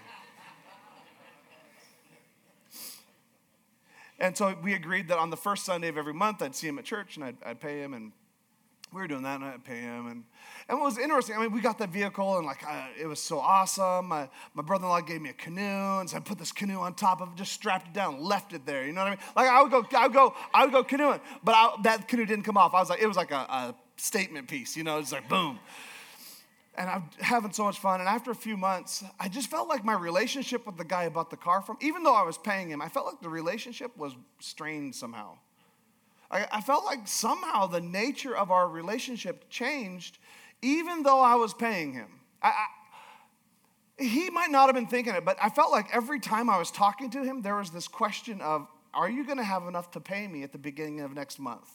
And 4.18 4.34
so 4.34 4.56
we 4.62 4.72
agreed 4.72 5.08
that 5.08 5.18
on 5.18 5.28
the 5.28 5.36
first 5.36 5.66
Sunday 5.66 5.88
of 5.88 5.98
every 5.98 6.14
month, 6.14 6.40
I'd 6.40 6.54
see 6.54 6.68
him 6.68 6.78
at 6.78 6.86
church 6.86 7.16
and 7.16 7.24
I'd, 7.24 7.36
I'd 7.44 7.60
pay 7.60 7.82
him. 7.82 7.92
And 7.92 8.12
we 8.92 9.00
were 9.00 9.08
doing 9.08 9.22
that 9.22 9.64
pay 9.64 9.80
him. 9.80 10.06
And, 10.06 10.24
and 10.68 10.78
what 10.78 10.86
was 10.86 10.98
interesting, 10.98 11.36
I 11.36 11.40
mean, 11.40 11.52
we 11.52 11.60
got 11.60 11.78
the 11.78 11.86
vehicle 11.86 12.38
and 12.38 12.46
like 12.46 12.66
uh, 12.66 12.86
it 13.00 13.06
was 13.06 13.20
so 13.20 13.38
awesome. 13.38 14.06
My, 14.06 14.28
my 14.54 14.62
brother 14.62 14.84
in 14.84 14.90
law 14.90 15.00
gave 15.00 15.20
me 15.20 15.30
a 15.30 15.34
canoe. 15.34 16.00
And 16.00 16.08
so 16.08 16.16
I 16.16 16.20
put 16.20 16.38
this 16.38 16.52
canoe 16.52 16.78
on 16.78 16.94
top 16.94 17.20
of 17.20 17.28
it, 17.28 17.36
just 17.36 17.52
strapped 17.52 17.88
it 17.88 17.92
down, 17.92 18.20
left 18.20 18.52
it 18.52 18.64
there. 18.64 18.86
You 18.86 18.92
know 18.92 19.02
what 19.02 19.08
I 19.08 19.10
mean? 19.10 19.20
Like 19.34 19.48
I 19.48 19.62
would 19.62 19.70
go, 19.70 19.86
I 19.96 20.06
would 20.06 20.14
go, 20.14 20.34
I 20.54 20.64
would 20.64 20.72
go 20.72 20.84
canoeing. 20.84 21.20
But 21.44 21.54
I, 21.54 21.74
that 21.82 22.08
canoe 22.08 22.26
didn't 22.26 22.44
come 22.44 22.56
off. 22.56 22.74
I 22.74 22.80
was 22.80 22.90
like, 22.90 23.02
it 23.02 23.06
was 23.06 23.16
like 23.16 23.32
a, 23.32 23.34
a 23.36 23.74
statement 23.96 24.48
piece, 24.48 24.76
you 24.76 24.84
know, 24.84 24.98
it's 24.98 25.12
like 25.12 25.28
boom 25.28 25.58
and 26.78 26.90
I'm 26.90 27.04
having 27.20 27.52
so 27.52 27.64
much 27.64 27.78
fun. 27.78 28.00
And 28.00 28.08
after 28.08 28.30
a 28.30 28.34
few 28.34 28.56
months, 28.56 29.02
I 29.18 29.28
just 29.28 29.50
felt 29.50 29.68
like 29.68 29.84
my 29.84 29.94
relationship 29.94 30.66
with 30.66 30.76
the 30.76 30.84
guy 30.84 31.04
I 31.04 31.08
bought 31.08 31.30
the 31.30 31.36
car 31.36 31.62
from, 31.62 31.78
even 31.80 32.02
though 32.02 32.14
I 32.14 32.22
was 32.22 32.38
paying 32.38 32.70
him, 32.70 32.82
I 32.82 32.88
felt 32.88 33.06
like 33.06 33.20
the 33.20 33.28
relationship 33.28 33.96
was 33.96 34.14
strained 34.40 34.94
somehow. 34.94 35.38
I, 36.30 36.46
I 36.52 36.60
felt 36.60 36.84
like 36.84 37.06
somehow 37.06 37.66
the 37.66 37.80
nature 37.80 38.36
of 38.36 38.50
our 38.50 38.68
relationship 38.68 39.48
changed, 39.48 40.18
even 40.62 41.02
though 41.02 41.20
I 41.20 41.34
was 41.34 41.54
paying 41.54 41.92
him. 41.92 42.20
I, 42.42 42.48
I, 42.48 44.04
he 44.04 44.30
might 44.30 44.50
not 44.50 44.66
have 44.66 44.74
been 44.74 44.86
thinking 44.86 45.14
it, 45.14 45.24
but 45.24 45.36
I 45.42 45.48
felt 45.48 45.70
like 45.70 45.94
every 45.94 46.20
time 46.20 46.50
I 46.50 46.58
was 46.58 46.70
talking 46.70 47.10
to 47.10 47.24
him, 47.24 47.42
there 47.42 47.56
was 47.56 47.70
this 47.70 47.88
question 47.88 48.40
of, 48.40 48.66
Are 48.92 49.08
you 49.08 49.24
going 49.24 49.38
to 49.38 49.44
have 49.44 49.66
enough 49.66 49.90
to 49.92 50.00
pay 50.00 50.26
me 50.26 50.42
at 50.42 50.52
the 50.52 50.58
beginning 50.58 51.00
of 51.00 51.14
next 51.14 51.38
month? 51.38 51.70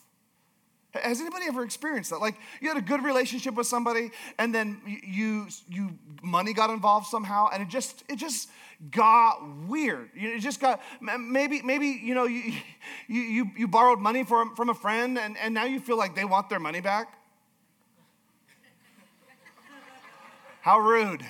Has 0.93 1.21
anybody 1.21 1.45
ever 1.47 1.63
experienced 1.63 2.09
that? 2.09 2.19
Like 2.19 2.35
you 2.59 2.67
had 2.67 2.77
a 2.77 2.81
good 2.81 3.03
relationship 3.03 3.55
with 3.55 3.67
somebody, 3.67 4.11
and 4.37 4.53
then 4.53 4.81
you 4.85 5.47
you 5.69 5.97
money 6.21 6.53
got 6.53 6.69
involved 6.69 7.07
somehow, 7.07 7.47
and 7.53 7.63
it 7.63 7.69
just 7.69 8.03
it 8.09 8.17
just 8.17 8.49
got 8.89 9.39
weird. 9.67 10.09
It 10.13 10.39
just 10.39 10.59
got 10.59 10.81
maybe 11.01 11.61
maybe 11.61 11.87
you 11.87 12.13
know 12.13 12.25
you 12.25 12.53
you 13.07 13.51
you, 13.55 13.67
borrowed 13.67 13.99
money 13.99 14.23
from 14.23 14.55
from 14.55 14.69
a 14.69 14.73
friend, 14.73 15.17
and, 15.17 15.37
and 15.37 15.53
now 15.53 15.63
you 15.63 15.79
feel 15.79 15.97
like 15.97 16.13
they 16.13 16.25
want 16.25 16.49
their 16.49 16.59
money 16.59 16.81
back. 16.81 17.17
How 20.61 20.79
rude. 20.79 21.23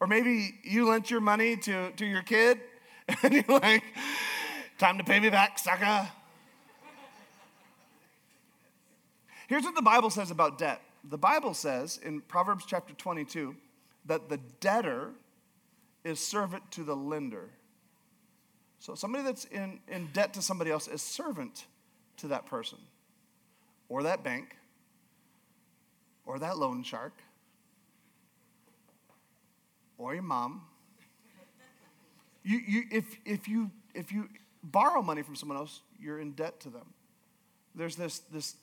Or 0.00 0.06
maybe 0.06 0.58
you 0.62 0.88
lent 0.88 1.10
your 1.10 1.20
money 1.20 1.56
to, 1.56 1.90
to 1.92 2.04
your 2.04 2.22
kid, 2.22 2.60
and 3.22 3.32
you're 3.32 3.44
like, 3.48 3.82
time 4.78 4.98
to 4.98 5.04
pay 5.04 5.20
me 5.20 5.30
back, 5.30 5.58
sucker. 5.58 6.08
Here's 9.48 9.64
what 9.64 9.74
the 9.74 9.82
Bible 9.82 10.10
says 10.10 10.30
about 10.30 10.58
debt 10.58 10.80
the 11.08 11.18
Bible 11.18 11.54
says 11.54 12.00
in 12.02 12.20
Proverbs 12.22 12.64
chapter 12.66 12.92
22 12.94 13.54
that 14.06 14.28
the 14.28 14.38
debtor 14.60 15.10
is 16.04 16.20
servant 16.20 16.68
to 16.72 16.82
the 16.84 16.96
lender. 16.96 17.50
So 18.78 18.94
somebody 18.94 19.24
that's 19.24 19.44
in, 19.46 19.80
in 19.88 20.08
debt 20.12 20.34
to 20.34 20.42
somebody 20.42 20.70
else 20.70 20.88
is 20.88 21.02
servant 21.02 21.66
to 22.18 22.28
that 22.28 22.46
person 22.46 22.78
or 23.88 24.02
that 24.02 24.22
bank 24.22 24.56
or 26.24 26.38
that 26.38 26.58
loan 26.58 26.82
shark 26.82 27.14
or 29.98 30.14
your 30.14 30.22
mom. 30.22 30.62
You, 32.44 32.60
you, 32.66 32.82
if, 32.90 33.16
if, 33.24 33.48
you, 33.48 33.70
if 33.94 34.12
you 34.12 34.28
borrow 34.62 35.02
money 35.02 35.22
from 35.22 35.34
someone 35.34 35.58
else, 35.58 35.80
you're 35.98 36.20
in 36.20 36.32
debt 36.32 36.60
to 36.60 36.68
them. 36.68 36.86
There's 37.74 37.96
this, 37.96 38.20
this 38.32 38.56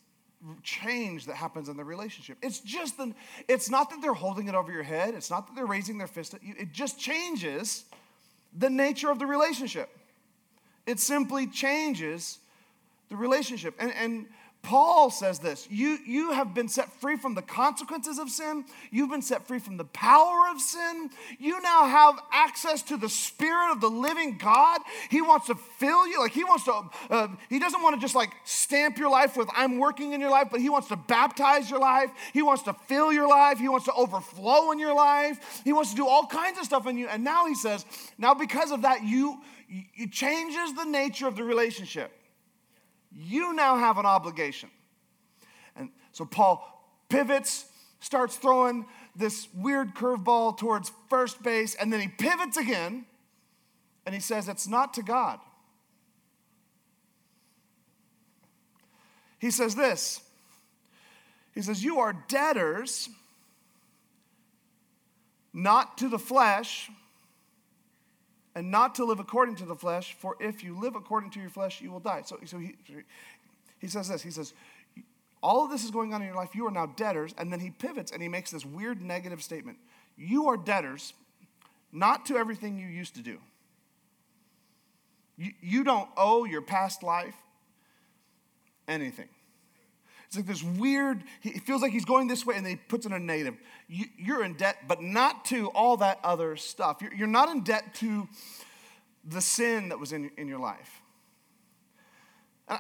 change 0.61 1.25
that 1.25 1.35
happens 1.35 1.69
in 1.69 1.77
the 1.77 1.83
relationship. 1.83 2.37
It's 2.41 2.59
just 2.59 2.97
the, 2.97 3.13
it's 3.47 3.69
not 3.69 3.89
that 3.89 4.01
they're 4.01 4.13
holding 4.13 4.47
it 4.47 4.55
over 4.55 4.71
your 4.71 4.83
head. 4.83 5.13
It's 5.13 5.29
not 5.29 5.47
that 5.47 5.55
they're 5.55 5.65
raising 5.65 5.97
their 5.97 6.07
fist 6.07 6.33
at 6.33 6.43
you. 6.43 6.53
It 6.57 6.71
just 6.71 6.99
changes 6.99 7.85
the 8.57 8.69
nature 8.69 9.09
of 9.09 9.19
the 9.19 9.25
relationship. 9.25 9.89
It 10.85 10.99
simply 10.99 11.47
changes 11.47 12.39
the 13.09 13.15
relationship. 13.15 13.75
And, 13.79 13.93
and 13.93 14.25
Paul 14.63 15.11
says 15.11 15.39
this 15.39 15.67
you, 15.69 15.99
you 16.05 16.31
have 16.31 16.53
been 16.53 16.69
set 16.69 16.91
free 16.93 17.17
from 17.17 17.35
the 17.35 17.41
consequences 17.41 18.17
of 18.17 18.29
sin. 18.29 18.63
You've 18.91 19.09
been 19.09 19.21
set 19.21 19.45
free 19.45 19.59
from 19.59 19.75
the 19.75 19.83
power 19.83 20.49
of 20.49 20.61
sin. 20.61 21.09
You 21.37 21.61
now 21.61 21.85
have 21.85 22.17
access 22.31 22.81
to 22.83 22.95
the 22.95 23.09
Spirit 23.09 23.73
of 23.73 23.81
the 23.81 23.89
living 23.89 24.37
God. 24.37 24.79
He 25.09 25.21
wants 25.21 25.47
to 25.47 25.55
fill 25.55 26.07
you. 26.07 26.19
Like, 26.19 26.31
He 26.31 26.45
wants 26.45 26.63
to, 26.63 26.89
uh, 27.09 27.27
He 27.49 27.59
doesn't 27.59 27.81
want 27.81 27.95
to 27.95 28.01
just 28.01 28.15
like 28.15 28.31
stamp 28.45 28.97
your 28.97 29.09
life 29.09 29.35
with, 29.35 29.49
I'm 29.53 29.79
working 29.79 30.13
in 30.13 30.21
your 30.21 30.31
life, 30.31 30.47
but 30.49 30.61
He 30.61 30.69
wants 30.69 30.87
to 30.87 30.95
baptize 30.95 31.69
your 31.69 31.79
life. 31.79 32.09
He 32.31 32.41
wants 32.41 32.63
to 32.63 32.73
fill 32.87 33.11
your 33.11 33.27
life. 33.27 33.59
He 33.59 33.67
wants 33.67 33.85
to 33.87 33.93
overflow 33.93 34.71
in 34.71 34.79
your 34.79 34.95
life. 34.95 35.61
He 35.65 35.73
wants 35.73 35.89
to 35.89 35.97
do 35.97 36.07
all 36.07 36.25
kinds 36.25 36.57
of 36.57 36.63
stuff 36.63 36.87
in 36.87 36.97
you. 36.97 37.09
And 37.09 37.25
now 37.25 37.47
He 37.47 37.55
says, 37.55 37.85
now 38.17 38.33
because 38.33 38.71
of 38.71 38.83
that, 38.83 39.03
you, 39.03 39.41
it 39.67 40.13
changes 40.13 40.73
the 40.73 40.85
nature 40.85 41.27
of 41.27 41.35
the 41.35 41.43
relationship. 41.43 42.11
You 43.15 43.53
now 43.53 43.77
have 43.77 43.97
an 43.97 44.05
obligation. 44.05 44.69
And 45.75 45.89
so 46.11 46.25
Paul 46.25 46.69
pivots, 47.09 47.65
starts 47.99 48.35
throwing 48.35 48.85
this 49.15 49.47
weird 49.53 49.95
curveball 49.95 50.57
towards 50.57 50.91
first 51.09 51.41
base, 51.41 51.73
and 51.75 51.91
then 51.91 52.01
he 52.01 52.07
pivots 52.07 52.57
again 52.57 53.05
and 54.05 54.13
he 54.13 54.19
says, 54.19 54.49
It's 54.49 54.67
not 54.67 54.93
to 54.95 55.03
God. 55.03 55.39
He 59.39 59.51
says 59.51 59.75
this 59.75 60.21
He 61.53 61.61
says, 61.61 61.83
You 61.83 61.99
are 61.99 62.13
debtors, 62.27 63.09
not 65.53 65.97
to 65.99 66.09
the 66.09 66.19
flesh 66.19 66.89
and 68.55 68.69
not 68.69 68.95
to 68.95 69.05
live 69.05 69.19
according 69.19 69.55
to 69.57 69.65
the 69.65 69.75
flesh, 69.75 70.15
for 70.19 70.35
if 70.39 70.63
you 70.63 70.79
live 70.79 70.95
according 70.95 71.31
to 71.31 71.39
your 71.39 71.49
flesh, 71.49 71.81
you 71.81 71.91
will 71.91 71.99
die. 71.99 72.21
So, 72.25 72.37
so 72.45 72.59
he, 72.59 72.75
he 73.79 73.87
says 73.87 74.07
this 74.07 74.21
He 74.21 74.31
says, 74.31 74.53
All 75.41 75.65
of 75.65 75.71
this 75.71 75.83
is 75.83 75.91
going 75.91 76.13
on 76.13 76.21
in 76.21 76.27
your 76.27 76.35
life. 76.35 76.53
You 76.53 76.67
are 76.67 76.71
now 76.71 76.85
debtors. 76.85 77.33
And 77.37 77.51
then 77.51 77.59
he 77.59 77.71
pivots 77.71 78.11
and 78.11 78.21
he 78.21 78.29
makes 78.29 78.51
this 78.51 78.65
weird 78.65 79.01
negative 79.01 79.41
statement 79.41 79.77
You 80.17 80.49
are 80.49 80.57
debtors, 80.57 81.13
not 81.91 82.25
to 82.27 82.37
everything 82.37 82.77
you 82.77 82.87
used 82.87 83.15
to 83.15 83.21
do. 83.21 83.39
You, 85.35 85.51
you 85.61 85.83
don't 85.83 86.09
owe 86.15 86.45
your 86.45 86.61
past 86.61 87.01
life 87.01 87.35
anything. 88.87 89.29
It's 90.33 90.37
like 90.39 90.47
this 90.47 90.63
weird, 90.63 91.23
he 91.41 91.51
feels 91.59 91.83
like 91.83 91.91
he's 91.91 92.05
going 92.05 92.27
this 92.27 92.43
way 92.43 92.55
and 92.55 92.65
then 92.65 92.71
he 92.71 92.75
puts 92.75 93.05
in 93.05 93.13
a 93.13 93.19
negative. 93.19 93.53
You, 93.87 94.33
are 94.35 94.43
in 94.43 94.55
debt, 94.55 94.77
but 94.87 94.99
not 94.99 95.45
to 95.45 95.67
all 95.69 95.97
that 95.97 96.19
other 96.23 96.55
stuff. 96.55 97.03
You're, 97.15 97.27
not 97.27 97.49
in 97.49 97.61
debt 97.61 97.93
to 97.95 98.27
the 99.23 99.41
sin 99.41 99.89
that 99.89 99.99
was 99.99 100.11
in, 100.11 100.31
in 100.37 100.47
your 100.47 100.57
life. 100.57 101.01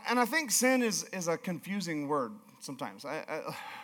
And, 0.09 0.19
I 0.19 0.25
think 0.25 0.49
sin 0.49 0.81
is, 0.81 1.03
is 1.13 1.27
a 1.27 1.37
confusing 1.37 2.07
word 2.07 2.31
sometimes. 2.59 3.05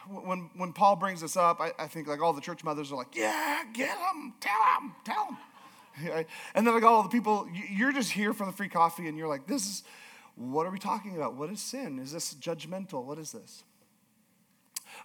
When, 0.10 0.50
when 0.56 0.74
Paul 0.74 0.96
brings 0.96 1.22
this 1.22 1.38
up, 1.38 1.62
I, 1.62 1.72
I, 1.78 1.86
think 1.86 2.08
like 2.08 2.24
all 2.24 2.34
the 2.34 2.42
church 2.42 2.64
mothers 2.64 2.92
are 2.92 2.96
like, 2.96 3.16
yeah, 3.16 3.62
get 3.72 3.96
them, 4.00 4.34
tell 4.40 4.52
them, 4.80 4.96
tell 5.06 5.26
them. 5.26 6.26
And 6.56 6.66
then 6.66 6.74
like 6.74 6.84
all 6.84 7.04
the 7.04 7.10
people, 7.10 7.48
you're 7.54 7.92
just 7.92 8.14
here 8.14 8.34
for 8.34 8.48
the 8.48 8.52
free 8.52 8.70
coffee 8.70 9.08
and 9.08 9.16
you're 9.16 9.28
like, 9.28 9.46
this 9.46 9.68
is, 9.68 9.84
what 10.40 10.66
are 10.66 10.70
we 10.70 10.80
talking 10.80 11.18
about? 11.18 11.36
What 11.36 11.50
is 11.50 11.60
sin? 11.60 12.00
Is 12.00 12.14
this 12.14 12.34
judgmental? 12.34 13.04
What 13.04 13.20
is 13.20 13.34
this? 13.34 13.64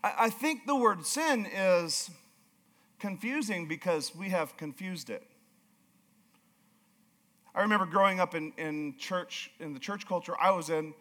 I, 0.03 0.13
I 0.21 0.31
think 0.31 0.65
the 0.65 0.77
word 0.77 1.05
sin 1.05 1.47
is 1.53 2.09
confusing 3.01 3.67
because 3.67 4.15
we 4.15 4.29
have 4.29 4.57
confused 4.57 5.11
it. 5.11 5.25
I 7.53 7.63
remember 7.63 7.85
growing 7.85 8.21
up 8.21 8.37
in, 8.37 8.53
in 8.57 8.97
church, 8.97 9.51
in 9.59 9.75
the 9.75 9.81
church 9.81 10.07
culture 10.07 10.35
I 10.41 10.53
was 10.53 10.71
in 10.71 10.95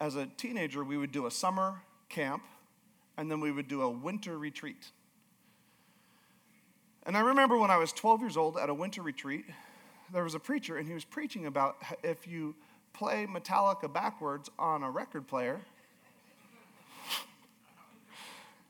as 0.00 0.16
a 0.16 0.26
teenager, 0.36 0.82
we 0.82 0.96
would 0.96 1.12
do 1.12 1.26
a 1.26 1.30
summer 1.30 1.80
camp 2.08 2.42
and 3.16 3.30
then 3.30 3.40
we 3.40 3.52
would 3.52 3.68
do 3.68 3.82
a 3.82 3.88
winter 3.88 4.36
retreat. 4.36 4.90
And 7.04 7.16
I 7.16 7.20
remember 7.20 7.56
when 7.56 7.70
I 7.70 7.76
was 7.76 7.92
12 7.92 8.20
years 8.20 8.36
old 8.36 8.58
at 8.58 8.68
a 8.68 8.74
winter 8.74 9.00
retreat, 9.00 9.44
there 10.12 10.24
was 10.24 10.34
a 10.34 10.40
preacher 10.40 10.76
and 10.76 10.88
he 10.88 10.94
was 10.94 11.04
preaching 11.04 11.46
about 11.46 11.76
if 12.02 12.26
you 12.26 12.56
play 12.96 13.26
Metallica 13.26 13.92
backwards 13.92 14.50
on 14.58 14.82
a 14.82 14.90
record 14.90 15.26
player, 15.26 15.60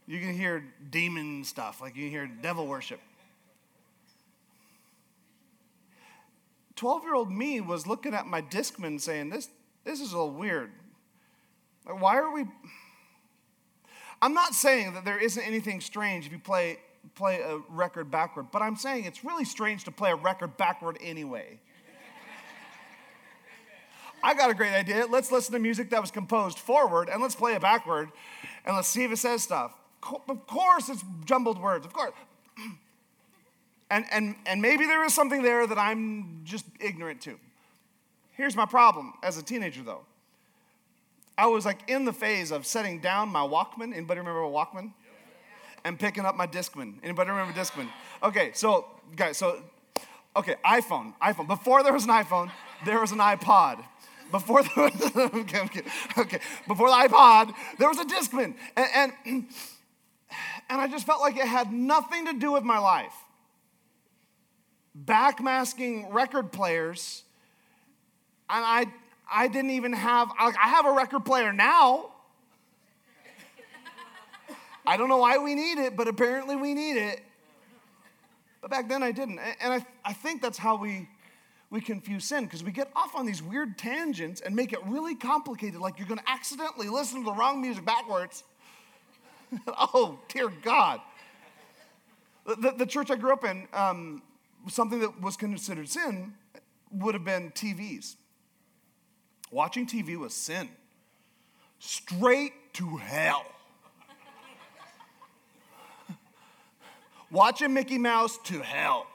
you 0.07 0.21
can 0.21 0.35
hear 0.35 0.65
demon 0.91 1.45
stuff, 1.45 1.81
like 1.81 1.97
you 1.97 2.09
hear 2.09 2.27
devil 2.27 2.67
worship. 2.67 3.01
12 6.77 7.05
year 7.05 7.15
old 7.15 7.31
me 7.31 7.61
was 7.61 7.87
looking 7.87 8.15
at 8.15 8.27
my 8.27 8.43
Discman 8.43 9.01
saying, 9.01 9.31
This, 9.31 9.49
this 9.85 10.01
is 10.01 10.13
a 10.13 10.19
little 10.19 10.33
weird. 10.33 10.71
Like, 11.87 12.01
why 12.01 12.19
are 12.19 12.33
we. 12.33 12.45
I'm 14.23 14.35
not 14.35 14.55
saying 14.55 14.95
that 14.95 15.05
there 15.05 15.19
isn't 15.19 15.43
anything 15.43 15.81
strange 15.81 16.27
if 16.27 16.33
you 16.33 16.39
play, 16.39 16.79
play 17.15 17.41
a 17.41 17.59
record 17.69 18.11
backward, 18.11 18.47
but 18.51 18.63
I'm 18.63 18.77
saying 18.77 19.05
it's 19.05 19.25
really 19.25 19.45
strange 19.45 19.85
to 19.85 19.91
play 19.91 20.11
a 20.11 20.17
record 20.17 20.57
backward 20.57 20.99
anyway. 21.03 21.61
I 24.27 24.35
got 24.35 24.51
a 24.51 24.55
great 24.55 24.73
idea. 24.73 25.07
Let's 25.09 25.31
listen 25.31 25.53
to 25.53 25.61
music 25.61 25.89
that 25.91 26.01
was 26.01 26.11
composed 26.11 26.59
forward 26.59 27.09
and 27.09 27.23
let's 27.23 27.37
play 27.37 27.55
it 27.55 27.63
backward 27.63 28.11
and 28.65 28.75
let's 28.75 28.89
see 28.89 29.05
if 29.05 29.13
it 29.13 29.19
says 29.19 29.45
stuff. 29.45 29.73
Of 30.29 30.49
course, 30.49 30.89
it's 30.89 31.05
jumbled 31.25 31.63
words, 31.63 31.87
of 31.87 31.93
course. 31.93 32.13
And, 33.89 34.05
and, 34.11 34.35
and 34.47 34.61
maybe 34.61 34.85
there 34.85 35.05
is 35.05 35.15
something 35.15 35.45
there 35.45 35.65
that 35.65 35.79
I'm 35.79 36.41
just 36.43 36.67
ignorant 36.81 37.21
to. 37.21 37.39
Here's 38.33 38.57
my 38.57 38.67
problem 38.67 39.13
as 39.23 39.39
a 39.39 39.45
teenager, 39.45 39.85
though. 39.85 40.01
I 41.39 41.47
was 41.47 41.65
like 41.65 41.89
in 41.89 42.05
the 42.05 42.13
phase 42.13 42.51
of 42.51 42.67
setting 42.67 42.99
down 42.99 43.29
my 43.29 43.43
Walkman. 43.47 43.95
Anybody 43.95 44.19
remember 44.19 44.43
a 44.43 44.49
Walkman? 44.49 44.93
And 45.85 46.01
picking 46.01 46.25
up 46.25 46.35
my 46.35 46.49
Discman. 46.49 46.95
Anybody 47.05 47.31
remember 47.31 47.53
Discman? 47.53 47.87
Okay, 48.25 48.51
so 48.55 48.87
guys, 49.15 49.37
so 49.39 49.63
okay, 50.35 50.57
iPhone, 50.65 51.15
iPhone. 51.23 51.47
Before 51.47 51.85
there 51.85 51.93
was 51.93 52.03
an 52.03 52.11
iPhone, 52.11 52.51
there 52.85 53.01
was 53.01 53.13
an 53.13 53.19
iPod. 53.19 53.85
Before 54.31 54.63
was, 54.77 55.13
okay, 55.17 55.61
okay, 55.61 55.83
okay. 56.19 56.41
Before 56.67 56.89
the 56.89 56.95
iPod, 56.95 57.55
there 57.79 57.89
was 57.89 57.99
a 57.99 58.05
Discman, 58.05 58.55
and, 58.77 58.89
and 58.97 59.13
and 60.69 60.81
I 60.81 60.89
just 60.89 61.07
felt 61.07 61.21
like 61.21 61.37
it 61.37 61.47
had 61.47 61.73
nothing 61.73 62.27
to 62.27 62.33
do 62.33 62.53
with 62.53 62.65
my 62.65 62.79
life. 62.79 63.15
Backmasking 65.05 66.13
record 66.13 66.51
players, 66.53 67.23
and 68.49 68.65
I 68.65 68.87
I 69.31 69.49
didn't 69.49 69.71
even 69.71 69.93
have, 69.93 70.31
I 70.39 70.53
have 70.69 70.87
a 70.87 70.93
record 70.93 71.25
player 71.25 71.53
now. 71.53 72.11
I 74.87 74.97
don't 74.97 75.09
know 75.09 75.17
why 75.17 75.39
we 75.39 75.55
need 75.57 75.79
it, 75.79 75.97
but 75.97 76.07
apparently 76.07 76.55
we 76.55 76.75
need 76.75 76.97
it. 76.97 77.21
But 78.61 78.71
back 78.71 78.89
then 78.89 79.03
I 79.03 79.11
didn't. 79.11 79.41
And 79.61 79.73
I, 79.73 79.87
I 80.05 80.13
think 80.13 80.43
that's 80.43 80.59
how 80.59 80.77
we, 80.77 81.09
we 81.71 81.81
confuse 81.81 82.25
sin, 82.25 82.45
because 82.45 82.63
we 82.63 82.71
get 82.71 82.91
off 82.95 83.15
on 83.17 83.27
these 83.27 83.43
weird 83.43 83.77
tangents 83.77 84.41
and 84.41 84.55
make 84.55 84.73
it 84.73 84.79
really 84.87 85.15
complicated, 85.15 85.81
like 85.81 85.99
you're 85.99 86.09
going 86.09 86.21
to 86.21 86.31
accidentally 86.31 86.89
listen 86.89 87.21
to 87.21 87.25
the 87.25 87.33
wrong 87.33 87.61
music 87.61 87.85
backwards. 87.85 88.45
oh, 89.69 90.19
dear 90.29 90.49
God. 90.63 91.01
The, 92.47 92.73
the, 92.77 92.87
church 92.87 93.11
I 93.11 93.17
grew 93.17 93.33
up 93.33 93.45
in, 93.45 93.67
um, 93.73 94.23
something 94.69 95.01
that 95.01 95.21
was 95.21 95.37
considered 95.37 95.89
sin 95.89 96.35
would 96.93 97.15
have 97.15 97.25
been 97.25 97.51
TVs. 97.51 98.15
Watching 99.51 99.87
TV 99.87 100.17
was 100.17 100.33
sin. 100.33 100.69
Straight 101.81 102.53
to 102.75 102.97
hell. 102.97 103.45
Watching 107.33 107.75
Mickey 107.75 107.99
Mouse 107.99 108.39
to 108.45 108.61
hell. 108.61 109.09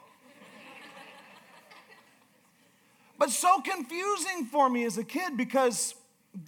But 3.21 3.29
so 3.29 3.61
confusing 3.61 4.45
for 4.45 4.67
me 4.67 4.83
as 4.83 4.97
a 4.97 5.03
kid 5.03 5.37
because 5.37 5.93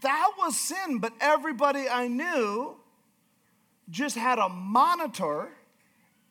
that 0.02 0.32
was 0.40 0.60
sin, 0.60 0.98
but 0.98 1.14
everybody 1.22 1.88
I 1.88 2.08
knew 2.08 2.78
just 3.92 4.18
had 4.18 4.40
a 4.40 4.50
monitor 4.50 5.50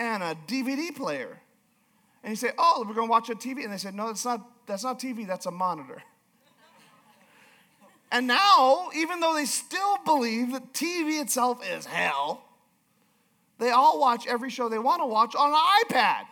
and 0.00 0.20
a 0.20 0.36
DVD 0.48 0.92
player. 0.96 1.38
And 2.24 2.30
you 2.30 2.34
say, 2.34 2.50
Oh, 2.58 2.84
we're 2.84 2.94
gonna 2.94 3.06
watch 3.06 3.30
a 3.30 3.36
TV. 3.36 3.62
And 3.62 3.72
they 3.72 3.76
said, 3.76 3.94
No, 3.94 4.08
that's 4.08 4.24
not, 4.24 4.66
that's 4.66 4.82
not 4.82 4.98
TV, 4.98 5.28
that's 5.28 5.46
a 5.46 5.52
monitor. 5.52 6.02
And 8.10 8.26
now, 8.26 8.88
even 8.96 9.20
though 9.20 9.34
they 9.34 9.44
still 9.44 9.98
believe 10.04 10.50
that 10.54 10.72
TV 10.72 11.22
itself 11.22 11.60
is 11.64 11.86
hell, 11.86 12.42
they 13.60 13.70
all 13.70 14.00
watch 14.00 14.26
every 14.26 14.50
show 14.50 14.68
they 14.68 14.80
want 14.80 15.02
to 15.02 15.06
watch 15.06 15.36
on 15.36 15.52
an 15.52 15.84
iPad. 15.84 16.24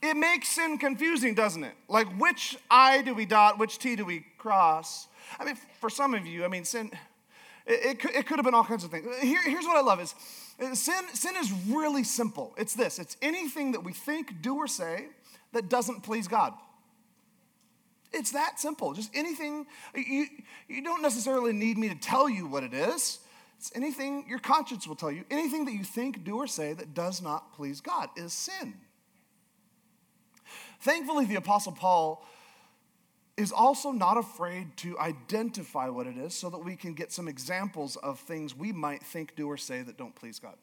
It 0.00 0.16
makes 0.16 0.48
sin 0.48 0.78
confusing, 0.78 1.34
doesn't 1.34 1.64
it? 1.64 1.74
Like, 1.88 2.06
which 2.18 2.56
I 2.70 3.02
do 3.02 3.14
we 3.14 3.26
dot, 3.26 3.58
which 3.58 3.78
T 3.78 3.96
do 3.96 4.04
we 4.04 4.24
cross? 4.38 5.08
I 5.38 5.44
mean, 5.44 5.56
for 5.80 5.90
some 5.90 6.14
of 6.14 6.24
you, 6.26 6.44
I 6.44 6.48
mean, 6.48 6.64
sin, 6.64 6.90
it, 7.66 7.84
it, 7.84 7.98
could, 7.98 8.12
it 8.12 8.26
could 8.26 8.38
have 8.38 8.44
been 8.44 8.54
all 8.54 8.64
kinds 8.64 8.84
of 8.84 8.90
things. 8.90 9.06
Here, 9.20 9.42
here's 9.42 9.64
what 9.64 9.76
I 9.76 9.80
love 9.80 10.00
is 10.00 10.14
uh, 10.62 10.74
sin, 10.74 11.02
sin 11.14 11.34
is 11.36 11.52
really 11.68 12.04
simple. 12.04 12.54
It's 12.56 12.74
this 12.74 12.98
it's 12.98 13.16
anything 13.22 13.72
that 13.72 13.82
we 13.82 13.92
think, 13.92 14.40
do, 14.40 14.56
or 14.56 14.68
say 14.68 15.06
that 15.52 15.68
doesn't 15.68 16.02
please 16.02 16.28
God. 16.28 16.54
It's 18.12 18.32
that 18.32 18.58
simple. 18.58 18.94
Just 18.94 19.10
anything, 19.14 19.66
you, 19.94 20.26
you 20.68 20.82
don't 20.82 21.02
necessarily 21.02 21.52
need 21.52 21.76
me 21.76 21.88
to 21.88 21.94
tell 21.94 22.28
you 22.28 22.46
what 22.46 22.62
it 22.62 22.72
is. 22.72 23.18
It's 23.58 23.72
anything 23.74 24.24
your 24.28 24.38
conscience 24.38 24.86
will 24.86 24.96
tell 24.96 25.10
you. 25.10 25.24
Anything 25.30 25.64
that 25.64 25.72
you 25.72 25.84
think, 25.84 26.24
do, 26.24 26.36
or 26.36 26.46
say 26.46 26.72
that 26.72 26.94
does 26.94 27.20
not 27.20 27.52
please 27.54 27.80
God 27.80 28.08
is 28.16 28.32
sin. 28.32 28.74
Thankfully, 30.80 31.24
the 31.24 31.36
Apostle 31.36 31.72
Paul 31.72 32.24
is 33.36 33.52
also 33.52 33.92
not 33.92 34.16
afraid 34.16 34.76
to 34.76 34.98
identify 34.98 35.88
what 35.88 36.06
it 36.06 36.16
is 36.16 36.34
so 36.34 36.50
that 36.50 36.58
we 36.58 36.74
can 36.74 36.92
get 36.92 37.12
some 37.12 37.28
examples 37.28 37.96
of 37.96 38.18
things 38.18 38.54
we 38.56 38.72
might 38.72 39.02
think, 39.02 39.36
do, 39.36 39.46
or 39.46 39.56
say 39.56 39.80
that 39.82 39.96
don't 39.96 40.14
please 40.14 40.38
God. 40.38 40.56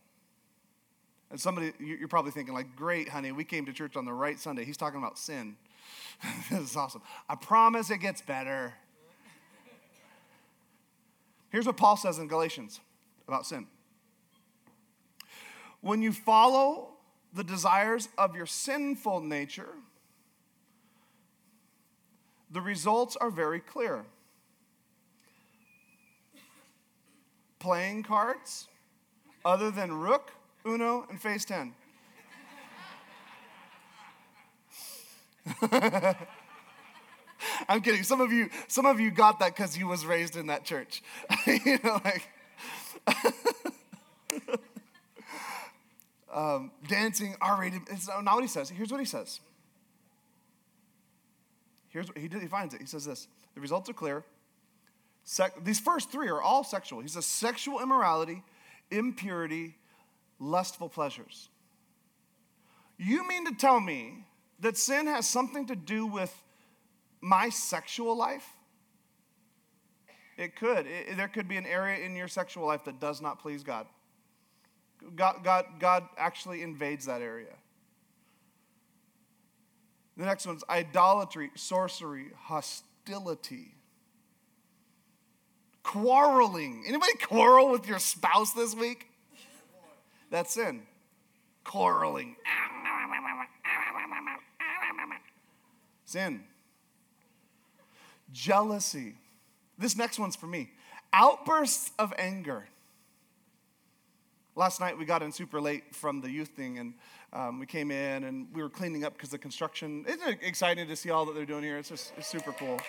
And 1.32 1.40
somebody, 1.40 1.74
you're 1.80 2.08
probably 2.08 2.32
thinking, 2.32 2.54
like, 2.54 2.76
great, 2.76 3.10
honey, 3.10 3.32
we 3.32 3.44
came 3.44 3.66
to 3.66 3.74
church 3.74 3.96
on 3.96 4.06
the 4.06 4.14
right 4.14 4.38
Sunday. 4.40 4.66
He's 4.66 4.78
talking 4.78 5.00
about 5.00 5.18
sin. 5.18 5.56
this 6.52 6.60
is 6.60 6.76
awesome. 6.76 7.02
I 7.30 7.36
promise 7.36 7.90
it 7.90 8.00
gets 8.00 8.22
better. 8.22 8.74
Here's 11.50 11.66
what 11.66 11.78
Paul 11.78 11.96
says 11.96 12.20
in 12.20 12.28
Galatians 12.28 12.82
about 13.28 13.46
sin. 13.46 13.68
When 15.80 16.02
you 16.02 16.12
follow 16.12 16.90
the 17.34 17.44
desires 17.44 18.10
of 18.18 18.36
your 18.36 18.46
sinful 18.46 19.22
nature, 19.22 19.70
the 22.52 22.62
results 22.62 23.16
are 23.16 23.30
very 23.30 23.60
clear. 23.60 24.06
Playing 27.60 28.04
cards, 28.04 28.68
other 29.44 29.72
than 29.72 29.92
Rook, 29.92 30.32
Uno, 30.66 31.06
and 31.10 31.22
Phase 31.22 31.46
10. 31.46 31.74
I'm 37.70 37.82
kidding. 37.82 38.04
Some 38.04 38.22
of 38.22 38.32
you, 38.32 38.50
some 38.68 38.86
of 38.86 39.00
you 39.00 39.12
got 39.12 39.40
that 39.40 39.56
because 39.56 39.78
you 39.78 39.88
was 39.88 40.06
raised 40.06 40.36
in 40.36 40.48
that 40.48 40.66
church. 40.66 41.04
you 41.48 41.80
know, 41.84 42.02
like 42.04 42.28
um, 46.34 46.72
dancing, 46.88 47.36
R-rated. 47.42 47.82
It's 47.90 48.08
not 48.08 48.26
what 48.26 48.42
he 48.44 48.48
says. 48.48 48.70
Here's 48.70 48.92
what 48.92 49.00
he 49.00 49.06
says. 49.06 49.40
Here's 51.96 52.10
what 52.10 52.18
he, 52.18 52.28
he 52.28 52.48
finds 52.48 52.74
it. 52.74 52.82
He 52.82 52.88
says 52.88 53.06
this: 53.06 53.30
the 53.54 53.62
results 53.62 53.90
are 53.90 53.94
clear. 53.94 54.26
Sec- 55.24 55.64
these 55.64 55.80
first 55.80 56.12
three 56.12 56.28
are 56.28 56.42
all 56.42 56.66
sexual. 56.66 57.00
He 57.00 57.08
says 57.08 57.26
sexual 57.26 57.82
immorality, 57.82 58.44
impurity, 58.92 59.78
lustful 60.38 60.90
pleasures. 60.90 61.48
You 62.98 63.26
mean 63.26 63.46
to 63.46 63.56
tell 63.56 63.80
me 63.80 64.26
that 64.60 64.78
sin 64.78 65.08
has 65.08 65.26
something 65.26 65.68
to 65.68 65.76
do 65.76 66.06
with 66.06 66.36
my 67.22 67.48
sexual 67.48 68.18
life? 68.18 68.46
It 70.38 70.58
could. 70.58 70.86
It, 70.88 71.16
there 71.16 71.30
could 71.30 71.48
be 71.48 71.56
an 71.56 71.66
area 71.66 72.06
in 72.06 72.14
your 72.18 72.28
sexual 72.28 72.68
life 72.68 72.84
that 72.84 73.00
does 73.00 73.22
not 73.22 73.40
please 73.40 73.64
God. 73.64 73.88
God, 75.16 75.46
God, 75.46 75.66
God 75.80 76.04
actually 76.18 76.62
invades 76.62 77.06
that 77.06 77.22
area. 77.22 77.54
The 80.18 80.26
next 80.26 80.48
one's 80.48 80.64
idolatry, 80.70 81.52
sorcery, 81.56 82.28
hostility, 82.38 83.76
quarreling. 85.84 86.84
Anybody 86.88 87.14
quarrel 87.22 87.70
with 87.70 87.88
your 87.88 88.00
spouse 88.00 88.54
this 88.54 88.76
week? 88.76 89.08
That's 90.32 90.54
sin. 90.54 90.84
Quarreling. 91.64 92.36
Sin. 96.06 96.44
Jealousy. 98.32 99.16
This 99.78 99.98
next 99.98 100.18
one's 100.18 100.36
for 100.36 100.48
me. 100.48 100.72
Outbursts 101.12 101.92
of 102.00 102.14
anger. 102.18 102.68
Last 104.58 104.80
night 104.80 104.98
we 104.98 105.04
got 105.04 105.22
in 105.22 105.34
super 105.34 105.60
late 105.60 105.94
from 105.94 106.22
the 106.22 106.32
youth 106.32 106.48
thing 106.48 106.80
and 106.80 106.94
um, 107.34 107.60
we 107.60 107.66
came 107.66 107.92
in 107.92 108.24
and 108.24 108.48
we 108.54 108.64
were 108.64 108.70
cleaning 108.70 109.04
up 109.04 109.12
because 109.12 109.28
the 109.28 109.38
construction, 109.38 110.06
it's 110.08 110.24
exciting 110.42 110.88
to 110.88 110.96
see 110.96 111.10
all 111.10 111.26
that 111.26 111.36
they're 111.36 111.46
doing 111.46 111.62
here. 111.62 111.78
It's 111.78 111.90
just 111.90 112.14
it's 112.18 112.28
super 112.28 112.54
cool. 112.54 112.80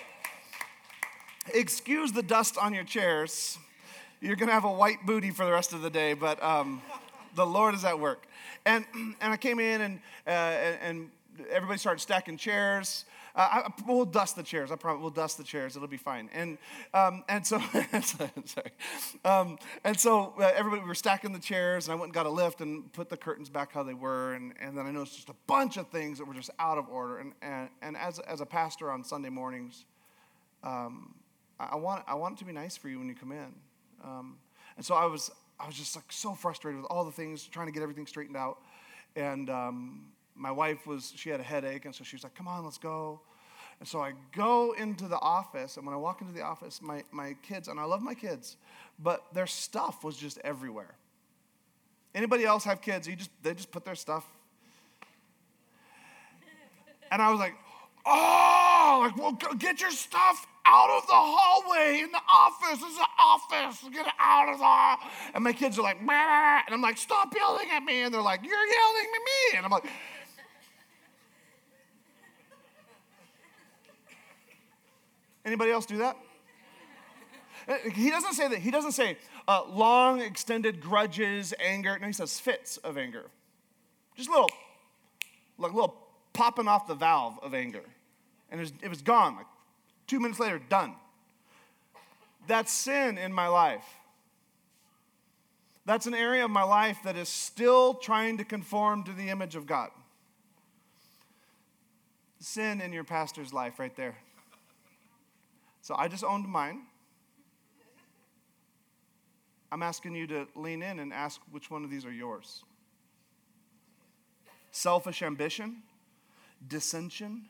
Excuse 1.52 2.12
the 2.12 2.22
dust 2.22 2.56
on 2.56 2.72
your 2.72 2.84
chairs. 2.84 3.58
You're 4.20 4.36
going 4.36 4.46
to 4.46 4.54
have 4.54 4.62
a 4.62 4.70
white 4.70 5.04
booty 5.06 5.32
for 5.32 5.44
the 5.44 5.50
rest 5.50 5.72
of 5.72 5.82
the 5.82 5.90
day, 5.90 6.14
but 6.14 6.40
um, 6.40 6.80
the 7.34 7.44
Lord 7.44 7.74
is 7.74 7.84
at 7.84 7.98
work. 7.98 8.28
And, 8.64 8.84
and 8.94 9.32
I 9.32 9.36
came 9.36 9.58
in 9.58 9.80
and, 9.80 10.00
uh, 10.24 10.30
and 10.30 11.10
everybody 11.50 11.80
started 11.80 11.98
stacking 11.98 12.36
chairs. 12.36 13.06
Uh, 13.36 13.64
I, 13.66 13.72
we'll 13.86 14.06
dust 14.06 14.34
the 14.34 14.42
chairs. 14.42 14.70
I. 14.72 14.76
We'll 14.94 15.10
dust 15.10 15.36
the 15.36 15.44
chairs. 15.44 15.76
It'll 15.76 15.88
be 15.88 15.98
fine. 15.98 16.30
And 16.32 16.56
um, 16.94 17.22
and 17.28 17.46
so 17.46 17.58
sorry. 18.00 18.72
Um, 19.24 19.58
and 19.84 20.00
so 20.00 20.32
uh, 20.38 20.52
everybody 20.56 20.80
we 20.80 20.88
were 20.88 20.94
stacking 20.94 21.34
the 21.34 21.38
chairs, 21.38 21.86
and 21.86 21.92
I 21.92 21.96
went 21.96 22.06
and 22.06 22.14
got 22.14 22.24
a 22.24 22.30
lift 22.30 22.62
and 22.62 22.90
put 22.94 23.10
the 23.10 23.16
curtains 23.16 23.50
back 23.50 23.72
how 23.72 23.82
they 23.82 23.94
were. 23.94 24.32
And, 24.32 24.54
and 24.58 24.76
then 24.76 24.86
I 24.86 24.90
noticed 24.90 25.16
just 25.16 25.28
a 25.28 25.36
bunch 25.46 25.76
of 25.76 25.88
things 25.88 26.16
that 26.16 26.24
were 26.24 26.32
just 26.32 26.50
out 26.58 26.78
of 26.78 26.88
order. 26.88 27.18
And 27.18 27.34
and, 27.42 27.68
and 27.82 27.96
as 27.98 28.18
as 28.20 28.40
a 28.40 28.46
pastor 28.46 28.90
on 28.90 29.04
Sunday 29.04 29.28
mornings, 29.28 29.84
um, 30.64 31.14
I, 31.60 31.70
I 31.72 31.76
want 31.76 32.04
I 32.06 32.14
want 32.14 32.36
it 32.36 32.38
to 32.38 32.46
be 32.46 32.52
nice 32.52 32.78
for 32.78 32.88
you 32.88 32.98
when 32.98 33.08
you 33.08 33.14
come 33.14 33.32
in. 33.32 33.52
Um, 34.02 34.38
and 34.78 34.86
so 34.86 34.94
I 34.94 35.04
was 35.04 35.30
I 35.60 35.66
was 35.66 35.76
just 35.76 35.94
like 35.94 36.10
so 36.10 36.32
frustrated 36.32 36.80
with 36.80 36.90
all 36.90 37.04
the 37.04 37.12
things, 37.12 37.46
trying 37.46 37.66
to 37.66 37.72
get 37.72 37.82
everything 37.82 38.06
straightened 38.06 38.36
out. 38.36 38.62
And 39.14 39.50
um, 39.50 40.06
my 40.36 40.50
wife 40.50 40.86
was, 40.86 41.12
she 41.16 41.30
had 41.30 41.40
a 41.40 41.44
headache, 41.44 41.84
and 41.84 41.94
so 41.94 42.04
she 42.04 42.16
was 42.16 42.24
like, 42.24 42.34
come 42.34 42.48
on, 42.48 42.64
let's 42.64 42.78
go. 42.78 43.20
And 43.78 43.88
so 43.88 44.00
I 44.00 44.12
go 44.34 44.72
into 44.72 45.06
the 45.06 45.18
office, 45.18 45.76
and 45.76 45.84
when 45.86 45.94
I 45.94 45.98
walk 45.98 46.20
into 46.20 46.32
the 46.32 46.42
office, 46.42 46.80
my, 46.80 47.02
my 47.10 47.36
kids, 47.42 47.68
and 47.68 47.78
I 47.78 47.84
love 47.84 48.02
my 48.02 48.14
kids, 48.14 48.56
but 48.98 49.24
their 49.34 49.46
stuff 49.46 50.02
was 50.04 50.16
just 50.16 50.38
everywhere. 50.44 50.94
Anybody 52.14 52.44
else 52.44 52.64
have 52.64 52.80
kids? 52.80 53.06
You 53.06 53.14
just 53.14 53.30
they 53.42 53.52
just 53.52 53.70
put 53.70 53.84
their 53.84 53.94
stuff. 53.94 54.24
And 57.12 57.20
I 57.20 57.30
was 57.30 57.38
like, 57.38 57.54
oh, 58.06 59.00
like, 59.02 59.16
well, 59.18 59.32
get 59.58 59.82
your 59.82 59.90
stuff 59.90 60.46
out 60.64 60.90
of 60.96 61.06
the 61.06 61.12
hallway 61.14 62.00
in 62.02 62.10
the 62.10 62.20
office. 62.32 62.80
This 62.80 62.92
is 62.92 62.98
an 62.98 63.04
office. 63.18 63.84
Get 63.92 64.06
it 64.06 64.12
out 64.18 64.48
of 64.48 64.58
the. 64.58 65.08
And 65.34 65.44
my 65.44 65.52
kids 65.52 65.78
are 65.78 65.82
like, 65.82 66.04
bah, 66.04 66.62
and 66.66 66.74
I'm 66.74 66.80
like, 66.80 66.96
stop 66.96 67.34
yelling 67.34 67.68
at 67.70 67.84
me. 67.84 68.02
And 68.02 68.14
they're 68.14 68.22
like, 68.22 68.42
you're 68.42 68.52
yelling 68.52 69.06
at 69.14 69.22
me. 69.22 69.58
And 69.58 69.66
I'm 69.66 69.70
like, 69.70 69.84
Anybody 75.46 75.70
else 75.70 75.86
do 75.86 75.98
that? 75.98 76.16
Uh, 77.68 77.76
he 77.94 78.10
doesn't 78.10 78.34
say 78.34 78.48
that. 78.48 78.58
He 78.58 78.72
doesn't 78.72 78.92
say 78.92 79.16
uh, 79.46 79.62
long, 79.68 80.20
extended 80.20 80.80
grudges, 80.80 81.54
anger. 81.60 81.96
No, 81.98 82.08
he 82.08 82.12
says 82.12 82.38
fits 82.38 82.76
of 82.78 82.98
anger. 82.98 83.26
Just 84.16 84.28
a 84.28 84.32
little, 84.32 84.50
like 85.56 85.72
a 85.72 85.74
little 85.74 85.96
popping 86.32 86.66
off 86.66 86.86
the 86.86 86.94
valve 86.94 87.38
of 87.42 87.54
anger. 87.54 87.82
And 88.50 88.60
it 88.60 88.64
was, 88.64 88.72
it 88.82 88.88
was 88.88 89.02
gone. 89.02 89.36
Like 89.36 89.46
two 90.06 90.18
minutes 90.18 90.40
later, 90.40 90.60
done. 90.68 90.94
That's 92.48 92.72
sin 92.72 93.16
in 93.16 93.32
my 93.32 93.48
life. 93.48 93.84
That's 95.84 96.06
an 96.06 96.14
area 96.14 96.44
of 96.44 96.50
my 96.50 96.64
life 96.64 96.98
that 97.04 97.16
is 97.16 97.28
still 97.28 97.94
trying 97.94 98.38
to 98.38 98.44
conform 98.44 99.04
to 99.04 99.12
the 99.12 99.28
image 99.28 99.54
of 99.54 99.66
God. 99.66 99.90
Sin 102.40 102.80
in 102.80 102.92
your 102.92 103.04
pastor's 103.04 103.52
life, 103.52 103.78
right 103.78 103.94
there. 103.96 104.16
So 105.86 105.94
I 105.96 106.08
just 106.08 106.24
owned 106.24 106.48
mine. 106.48 106.80
I'm 109.70 109.84
asking 109.84 110.16
you 110.16 110.26
to 110.26 110.48
lean 110.56 110.82
in 110.82 110.98
and 110.98 111.12
ask 111.12 111.40
which 111.52 111.70
one 111.70 111.84
of 111.84 111.90
these 111.90 112.04
are 112.04 112.10
yours 112.10 112.64
selfish 114.72 115.22
ambition, 115.22 115.84
dissension, 116.66 117.44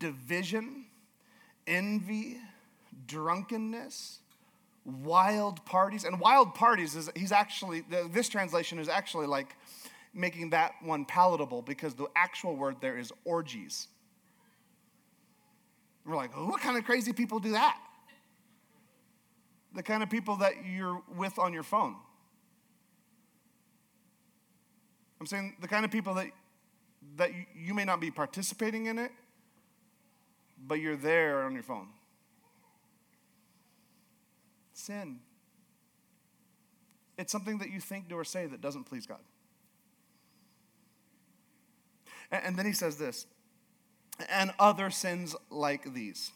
division, 0.00 0.86
envy, 1.68 2.38
drunkenness, 3.06 4.18
wild 4.84 5.64
parties. 5.64 6.02
And 6.02 6.18
wild 6.18 6.56
parties 6.56 6.96
is, 6.96 7.08
he's 7.14 7.30
actually, 7.30 7.84
this 8.10 8.28
translation 8.28 8.80
is 8.80 8.88
actually 8.88 9.28
like 9.28 9.54
making 10.12 10.50
that 10.50 10.72
one 10.82 11.04
palatable 11.04 11.62
because 11.62 11.94
the 11.94 12.08
actual 12.16 12.56
word 12.56 12.78
there 12.80 12.98
is 12.98 13.12
orgies. 13.24 13.86
We're 16.04 16.16
like, 16.16 16.36
what 16.36 16.60
kind 16.60 16.76
of 16.76 16.84
crazy 16.84 17.12
people 17.12 17.38
do 17.38 17.52
that? 17.52 17.78
The 19.74 19.82
kind 19.82 20.02
of 20.02 20.10
people 20.10 20.36
that 20.36 20.66
you're 20.66 21.00
with 21.16 21.38
on 21.38 21.52
your 21.52 21.62
phone. 21.62 21.96
I'm 25.20 25.26
saying 25.26 25.56
the 25.60 25.68
kind 25.68 25.84
of 25.84 25.90
people 25.90 26.14
that, 26.14 26.26
that 27.16 27.30
you 27.56 27.74
may 27.74 27.84
not 27.84 28.00
be 28.00 28.10
participating 28.10 28.86
in 28.86 28.98
it, 28.98 29.12
but 30.66 30.80
you're 30.80 30.96
there 30.96 31.44
on 31.44 31.54
your 31.54 31.62
phone. 31.62 31.88
Sin. 34.72 35.20
It's 37.16 37.30
something 37.30 37.58
that 37.58 37.70
you 37.70 37.80
think, 37.80 38.08
do, 38.08 38.16
or 38.16 38.24
say 38.24 38.46
that 38.46 38.60
doesn't 38.60 38.84
please 38.84 39.06
God. 39.06 39.20
And, 42.32 42.56
then 42.56 42.66
he 42.66 42.72
says 42.72 42.96
this 42.96 43.26
and 44.30 44.52
other 44.58 44.90
sins 44.90 45.34
like 45.50 45.92
these. 45.94 46.32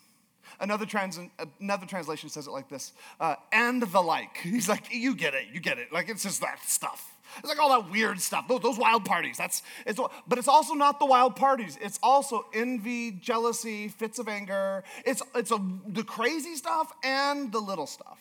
Another, 0.61 0.87
trans- 0.87 1.21
another 1.61 1.87
translation 1.87 2.29
says 2.29 2.47
it 2.47 2.51
like 2.51 2.69
this 2.69 2.93
uh, 3.21 3.35
and 3.53 3.83
the 3.83 4.01
like. 4.01 4.37
He's 4.43 4.69
like, 4.69 4.93
you 4.93 5.15
get 5.15 5.35
it, 5.35 5.47
you 5.53 5.61
get 5.61 5.79
it. 5.79 5.93
Like, 5.93 6.09
it's 6.09 6.23
just 6.23 6.41
that 6.41 6.61
stuff. 6.65 7.13
It's 7.39 7.49
like 7.49 7.61
all 7.61 7.69
that 7.69 7.91
weird 7.91 8.21
stuff, 8.21 8.49
those, 8.49 8.61
those 8.61 8.79
wild 8.79 9.05
parties. 9.05 9.37
That's, 9.37 9.63
it's, 9.85 10.01
but 10.27 10.39
it's 10.39 10.49
also 10.49 10.75
not 10.75 10.99
the 10.99 11.07
wild 11.07 11.37
parties. 11.37 11.77
It's 11.83 11.99
also 12.03 12.47
envy, 12.55 13.11
jealousy, 13.11 13.89
fits 13.89 14.19
of 14.19 14.29
anger. 14.29 14.85
It's, 15.05 15.23
it's 15.35 15.51
a, 15.51 15.61
the 15.87 16.05
crazy 16.05 16.55
stuff 16.55 16.93
and 17.05 17.53
the 17.53 17.59
little 17.59 17.87
stuff. 17.87 18.21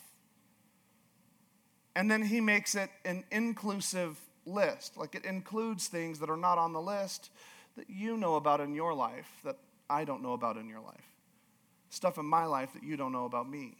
And 1.95 2.12
then 2.12 2.23
he 2.23 2.41
makes 2.41 2.75
it 2.75 2.89
an 3.06 3.23
inclusive 3.32 4.19
list. 4.45 4.97
Like 4.97 5.15
it 5.15 5.23
includes 5.23 5.88
things 5.88 6.19
that 6.19 6.30
are 6.30 6.38
not 6.38 6.58
on 6.58 6.73
the 6.73 6.82
list 6.82 7.30
that 7.75 7.89
you 7.89 8.17
know 8.17 8.35
about 8.35 8.61
in 8.61 8.73
your 8.73 8.93
life 8.93 9.29
that 9.43 9.57
I 9.89 10.05
don't 10.05 10.21
know 10.21 10.33
about 10.33 10.57
in 10.57 10.67
your 10.67 10.81
life. 10.81 11.05
Stuff 11.89 12.17
in 12.17 12.25
my 12.25 12.45
life 12.45 12.73
that 12.73 12.83
you 12.83 12.97
don't 12.97 13.11
know 13.11 13.25
about 13.25 13.49
me. 13.49 13.77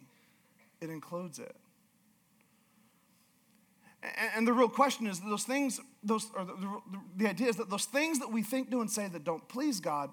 It 0.80 0.90
includes 0.90 1.38
it. 1.38 1.56
And 4.34 4.46
the 4.46 4.52
real 4.52 4.68
question 4.68 5.06
is 5.06 5.20
those 5.20 5.44
things, 5.44 5.80
those, 6.04 6.30
or 6.36 6.44
the, 6.44 6.54
the, 6.54 6.80
the 7.16 7.28
idea 7.28 7.48
is 7.48 7.56
that 7.56 7.70
those 7.70 7.86
things 7.86 8.20
that 8.20 8.30
we 8.30 8.42
think, 8.42 8.70
do, 8.70 8.80
and 8.80 8.90
say 8.90 9.08
that 9.08 9.24
don't 9.24 9.46
please 9.48 9.80
God, 9.80 10.10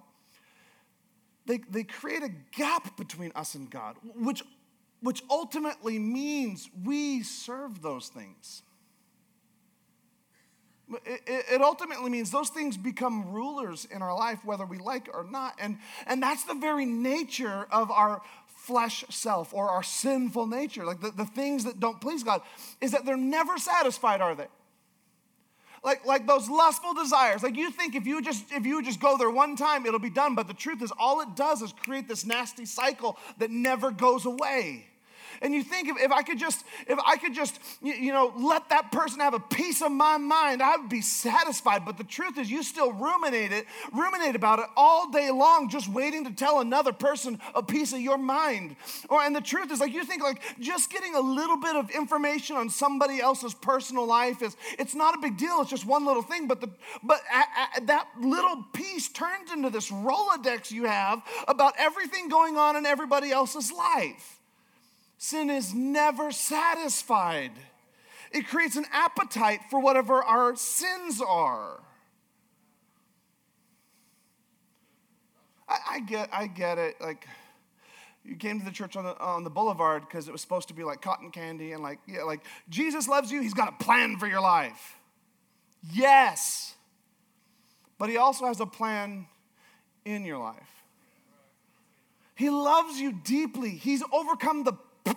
they, 1.46 1.60
they 1.70 1.84
create 1.84 2.24
a 2.24 2.32
gap 2.56 2.98
between 2.98 3.32
us 3.36 3.56
and 3.56 3.70
God, 3.70 3.98
which, 4.16 4.42
which 5.02 5.22
ultimately 5.30 6.00
means 6.00 6.70
we 6.84 7.22
serve 7.22 7.82
those 7.82 8.08
things. 8.08 8.64
It, 11.06 11.62
ultimately 11.62 12.10
means 12.10 12.32
those 12.32 12.50
things 12.50 12.78
become 12.78 13.32
rulers 13.32 13.88
in 13.90 14.02
our 14.02 14.16
life, 14.16 14.44
whether 14.46 14.66
we 14.66 14.78
like 14.78 15.08
it 15.08 15.14
or 15.14 15.24
not. 15.24 15.56
And, 15.60 15.78
and 16.06 16.22
that's 16.22 16.44
the 16.44 16.56
very 16.56 16.86
nature 16.86 17.68
of 17.72 17.92
our 17.92 18.22
flesh 18.48 19.04
self 19.10 19.54
or 19.54 19.70
our 19.70 19.84
sinful 19.84 20.48
nature. 20.48 20.86
Like 20.86 21.02
the, 21.02 21.12
the 21.12 21.26
things 21.26 21.66
that 21.66 21.80
don't 21.80 22.00
please 22.00 22.24
God, 22.24 22.42
is 22.82 22.92
that 22.92 23.06
they're 23.06 23.18
never 23.18 23.58
satisfied, 23.58 24.22
are 24.22 24.36
they? 24.36 24.48
Like, 25.84 26.06
like 26.06 26.26
those 26.26 26.50
lustful 26.50 26.94
desires. 26.94 27.44
Like 27.44 27.58
you 27.58 27.70
think 27.70 27.94
if 27.94 28.06
you 28.06 28.22
just 28.22 28.52
if 28.54 28.66
you 28.66 28.82
just 28.82 29.02
go 29.02 29.18
there 29.18 29.30
one 29.30 29.58
time, 29.58 29.86
it'll 29.86 30.00
be 30.00 30.10
done. 30.10 30.34
But 30.34 30.48
the 30.48 30.54
truth 30.54 30.82
is, 30.82 30.94
all 30.98 31.20
it 31.20 31.36
does 31.36 31.62
is 31.62 31.74
create 31.74 32.08
this 32.08 32.26
nasty 32.26 32.66
cycle 32.66 33.18
that 33.40 33.52
never 33.52 33.92
goes 33.92 34.26
away. 34.26 34.88
And 35.44 35.54
you 35.54 35.62
think 35.62 35.90
if, 35.90 36.12
I 36.12 36.24
could 36.24 36.40
just, 36.40 36.64
if 36.88 36.98
I 37.06 37.18
could 37.18 37.34
just, 37.34 37.60
you, 37.82 37.94
you 37.94 38.14
know, 38.14 38.34
let 38.38 38.70
that 38.70 38.94
person 38.94 39.20
have 39.20 39.34
a 39.34 39.40
piece 39.40 39.82
of 39.82 39.92
my 39.92 40.18
mind, 40.18 40.64
I 40.64 40.78
would 40.78 40.90
be 40.90 41.02
satisfied. 41.02 41.84
But 41.84 41.98
the 41.98 42.06
truth 42.06 42.38
is, 42.38 42.50
you 42.50 42.64
still 42.64 42.94
ruminate 42.94 43.52
it, 43.52 43.66
ruminate 43.92 44.38
about 44.38 44.60
it 44.60 44.66
all 44.78 45.12
day 45.12 45.32
long, 45.32 45.68
just 45.68 45.90
waiting 45.90 46.24
to 46.24 46.32
tell 46.32 46.62
another 46.62 46.94
person 46.94 47.42
a 47.54 47.62
piece 47.62 47.92
of 47.92 48.00
your 48.00 48.18
mind. 48.18 48.78
Or 49.10 49.22
and 49.22 49.36
the 49.36 49.42
truth 49.42 49.70
is, 49.70 49.82
like 49.82 49.94
you 49.94 50.06
think, 50.06 50.24
like 50.24 50.42
just 50.62 50.90
getting 50.90 51.14
a 51.14 51.20
little 51.20 51.58
bit 51.58 51.76
of 51.76 51.90
information 51.90 52.56
on 52.56 52.70
somebody 52.70 53.20
else's 53.20 53.54
personal 53.54 54.08
life 54.08 54.42
is, 54.42 54.56
it's 54.80 54.96
not 54.96 55.14
a 55.14 55.18
big 55.18 55.36
deal. 55.36 55.60
It's 55.60 55.70
just 55.70 55.86
one 55.86 56.06
little 56.06 56.24
thing. 56.24 56.48
But 56.48 56.62
the, 56.62 56.70
but 57.04 57.20
a, 57.34 57.82
a, 57.82 57.86
that 57.88 58.08
little 58.18 58.64
piece 58.72 59.10
turns 59.10 59.52
into 59.52 59.70
this 59.70 59.92
Rolodex 59.92 60.72
you 60.72 60.86
have 60.86 61.22
about 61.50 61.74
everything 61.78 62.30
going 62.30 62.56
on 62.56 62.78
in 62.78 62.86
everybody 62.86 63.32
else's 63.32 63.70
life. 63.70 64.40
Sin 65.24 65.50
is 65.50 65.74
never 65.74 66.34
satisfied. 66.34 67.54
It 68.34 68.46
creates 68.46 68.76
an 68.76 68.84
appetite 68.92 69.62
for 69.70 69.80
whatever 69.80 70.22
our 70.22 70.54
sins 70.58 71.22
are. 71.26 71.80
I, 75.70 75.78
I 75.92 76.00
get, 76.02 76.28
I 76.34 76.48
get 76.48 76.78
it. 76.78 76.96
Like, 77.00 77.26
you 78.26 78.36
came 78.36 78.60
to 78.60 78.66
the 78.66 78.72
church 78.72 78.98
on 78.98 79.06
the, 79.06 79.18
on 79.18 79.46
the 79.46 79.50
boulevard 79.50 80.02
because 80.02 80.28
it 80.28 80.34
was 80.34 80.42
supposed 80.42 80.68
to 80.68 80.74
be 80.74 80.84
like 80.84 81.02
cotton 81.02 81.32
candy 81.32 81.72
and 81.72 81.82
like, 81.82 82.00
yeah, 82.06 82.24
like 82.24 82.42
Jesus 82.68 83.08
loves 83.08 83.32
you. 83.32 83.42
He's 83.42 83.54
got 83.54 83.70
a 83.70 83.82
plan 83.82 84.18
for 84.18 84.28
your 84.28 84.42
life. 84.42 84.98
Yes. 85.94 86.76
But 87.98 88.10
he 88.10 88.18
also 88.18 88.46
has 88.48 88.60
a 88.60 88.66
plan 88.66 89.28
in 90.04 90.26
your 90.26 90.40
life. 90.40 90.84
He 92.36 92.50
loves 92.50 93.00
you 93.00 93.14
deeply. 93.24 93.70
He's 93.70 94.04
overcome 94.12 94.66
the 94.66 94.74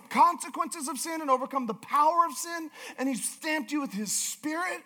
consequences 0.09 0.87
of 0.87 0.97
sin 0.97 1.21
and 1.21 1.29
overcome 1.29 1.65
the 1.65 1.73
power 1.73 2.25
of 2.25 2.33
sin, 2.33 2.69
and 2.97 3.07
He's 3.07 3.23
stamped 3.23 3.71
you 3.71 3.81
with 3.81 3.93
His 3.93 4.11
Spirit. 4.11 4.81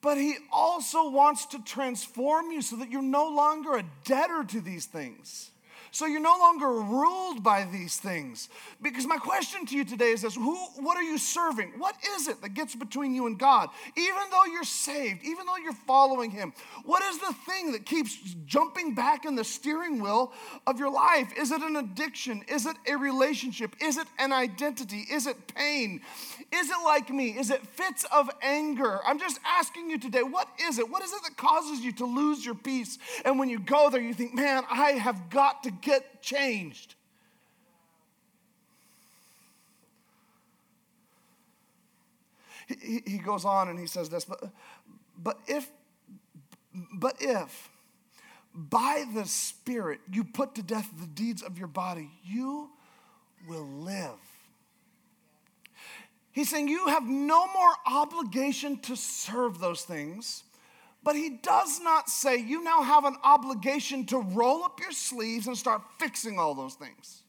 but 0.00 0.16
He 0.16 0.36
also 0.50 1.10
wants 1.10 1.46
to 1.46 1.62
transform 1.62 2.50
you 2.50 2.62
so 2.62 2.76
that 2.76 2.90
you're 2.90 3.02
no 3.02 3.28
longer 3.28 3.76
a 3.76 3.84
debtor 4.04 4.44
to 4.44 4.60
these 4.60 4.86
things. 4.86 5.50
So 5.92 6.06
you're 6.06 6.20
no 6.20 6.36
longer 6.38 6.68
ruled 6.68 7.42
by 7.42 7.64
these 7.64 7.96
things. 7.98 8.48
Because 8.80 9.06
my 9.06 9.16
question 9.16 9.66
to 9.66 9.76
you 9.76 9.84
today 9.84 10.10
is 10.10 10.22
this 10.22 10.34
who, 10.34 10.56
what 10.76 10.96
are 10.96 11.02
you 11.02 11.18
serving? 11.18 11.72
What 11.78 11.96
is 12.16 12.28
it 12.28 12.40
that 12.42 12.54
gets 12.54 12.74
between 12.74 13.14
you 13.14 13.26
and 13.26 13.38
God? 13.38 13.70
Even 13.96 14.22
though 14.30 14.44
you're 14.44 14.62
saved, 14.64 15.24
even 15.24 15.46
though 15.46 15.56
you're 15.56 15.72
following 15.72 16.30
Him, 16.30 16.52
what 16.84 17.02
is 17.02 17.18
the 17.18 17.34
thing 17.46 17.72
that 17.72 17.84
keeps 17.86 18.16
jumping 18.46 18.94
back 18.94 19.24
in 19.24 19.34
the 19.34 19.44
steering 19.44 20.00
wheel 20.00 20.32
of 20.66 20.78
your 20.78 20.92
life? 20.92 21.32
Is 21.36 21.50
it 21.50 21.62
an 21.62 21.76
addiction? 21.76 22.44
Is 22.48 22.66
it 22.66 22.76
a 22.88 22.96
relationship? 22.96 23.74
Is 23.80 23.96
it 23.96 24.06
an 24.18 24.32
identity? 24.32 25.06
Is 25.10 25.26
it 25.26 25.54
pain? 25.54 26.00
Is 26.52 26.70
it 26.70 26.84
like 26.84 27.10
me? 27.10 27.30
Is 27.30 27.50
it 27.50 27.66
fits 27.66 28.04
of 28.12 28.30
anger? 28.42 29.00
I'm 29.06 29.18
just 29.18 29.40
asking 29.44 29.90
you 29.90 29.98
today, 29.98 30.22
what 30.22 30.48
is 30.62 30.78
it? 30.78 30.88
What 30.88 31.02
is 31.02 31.12
it 31.12 31.22
that 31.24 31.36
causes 31.36 31.80
you 31.80 31.92
to 31.92 32.04
lose 32.04 32.44
your 32.44 32.54
peace? 32.54 32.98
And 33.24 33.38
when 33.38 33.48
you 33.48 33.58
go 33.58 33.90
there, 33.90 34.00
you 34.00 34.14
think, 34.14 34.34
man, 34.34 34.62
I 34.70 34.92
have 34.92 35.30
got 35.30 35.64
to 35.64 35.70
get 35.82 36.22
changed. 36.22 36.94
He, 42.66 43.02
he 43.06 43.18
goes 43.18 43.44
on 43.44 43.68
and 43.68 43.78
he 43.78 43.86
says 43.86 44.08
this, 44.08 44.24
but, 44.24 44.44
but 45.18 45.38
if, 45.48 45.68
but 46.94 47.16
if 47.20 47.68
by 48.54 49.04
the 49.14 49.24
Spirit 49.26 50.00
you 50.12 50.24
put 50.24 50.54
to 50.54 50.62
death 50.62 50.88
the 50.98 51.06
deeds 51.06 51.42
of 51.42 51.58
your 51.58 51.68
body, 51.68 52.10
you 52.24 52.70
will 53.48 53.66
live. 53.66 54.18
He's 56.32 56.48
saying 56.48 56.68
you 56.68 56.86
have 56.86 57.08
no 57.08 57.46
more 57.52 57.72
obligation 57.86 58.78
to 58.80 58.96
serve 58.96 59.58
those 59.58 59.82
things, 59.82 60.44
but 61.02 61.16
he 61.16 61.30
does 61.42 61.80
not 61.80 62.08
say 62.08 62.36
you 62.36 62.62
now 62.62 62.82
have 62.82 63.04
an 63.04 63.16
obligation 63.22 64.04
to 64.06 64.18
roll 64.18 64.64
up 64.64 64.80
your 64.80 64.92
sleeves 64.92 65.46
and 65.46 65.56
start 65.56 65.82
fixing 65.98 66.38
all 66.38 66.54
those 66.54 66.74
things. 66.74 67.22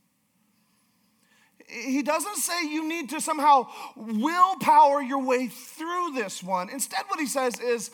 He 1.67 2.01
doesn't 2.01 2.35
say 2.35 2.67
you 2.67 2.87
need 2.87 3.09
to 3.11 3.21
somehow 3.21 3.67
willpower 3.95 5.01
your 5.01 5.23
way 5.23 5.47
through 5.47 6.11
this 6.13 6.43
one. 6.43 6.69
Instead, 6.69 7.03
what 7.07 7.19
he 7.19 7.25
says 7.25 7.61
is, 7.61 7.91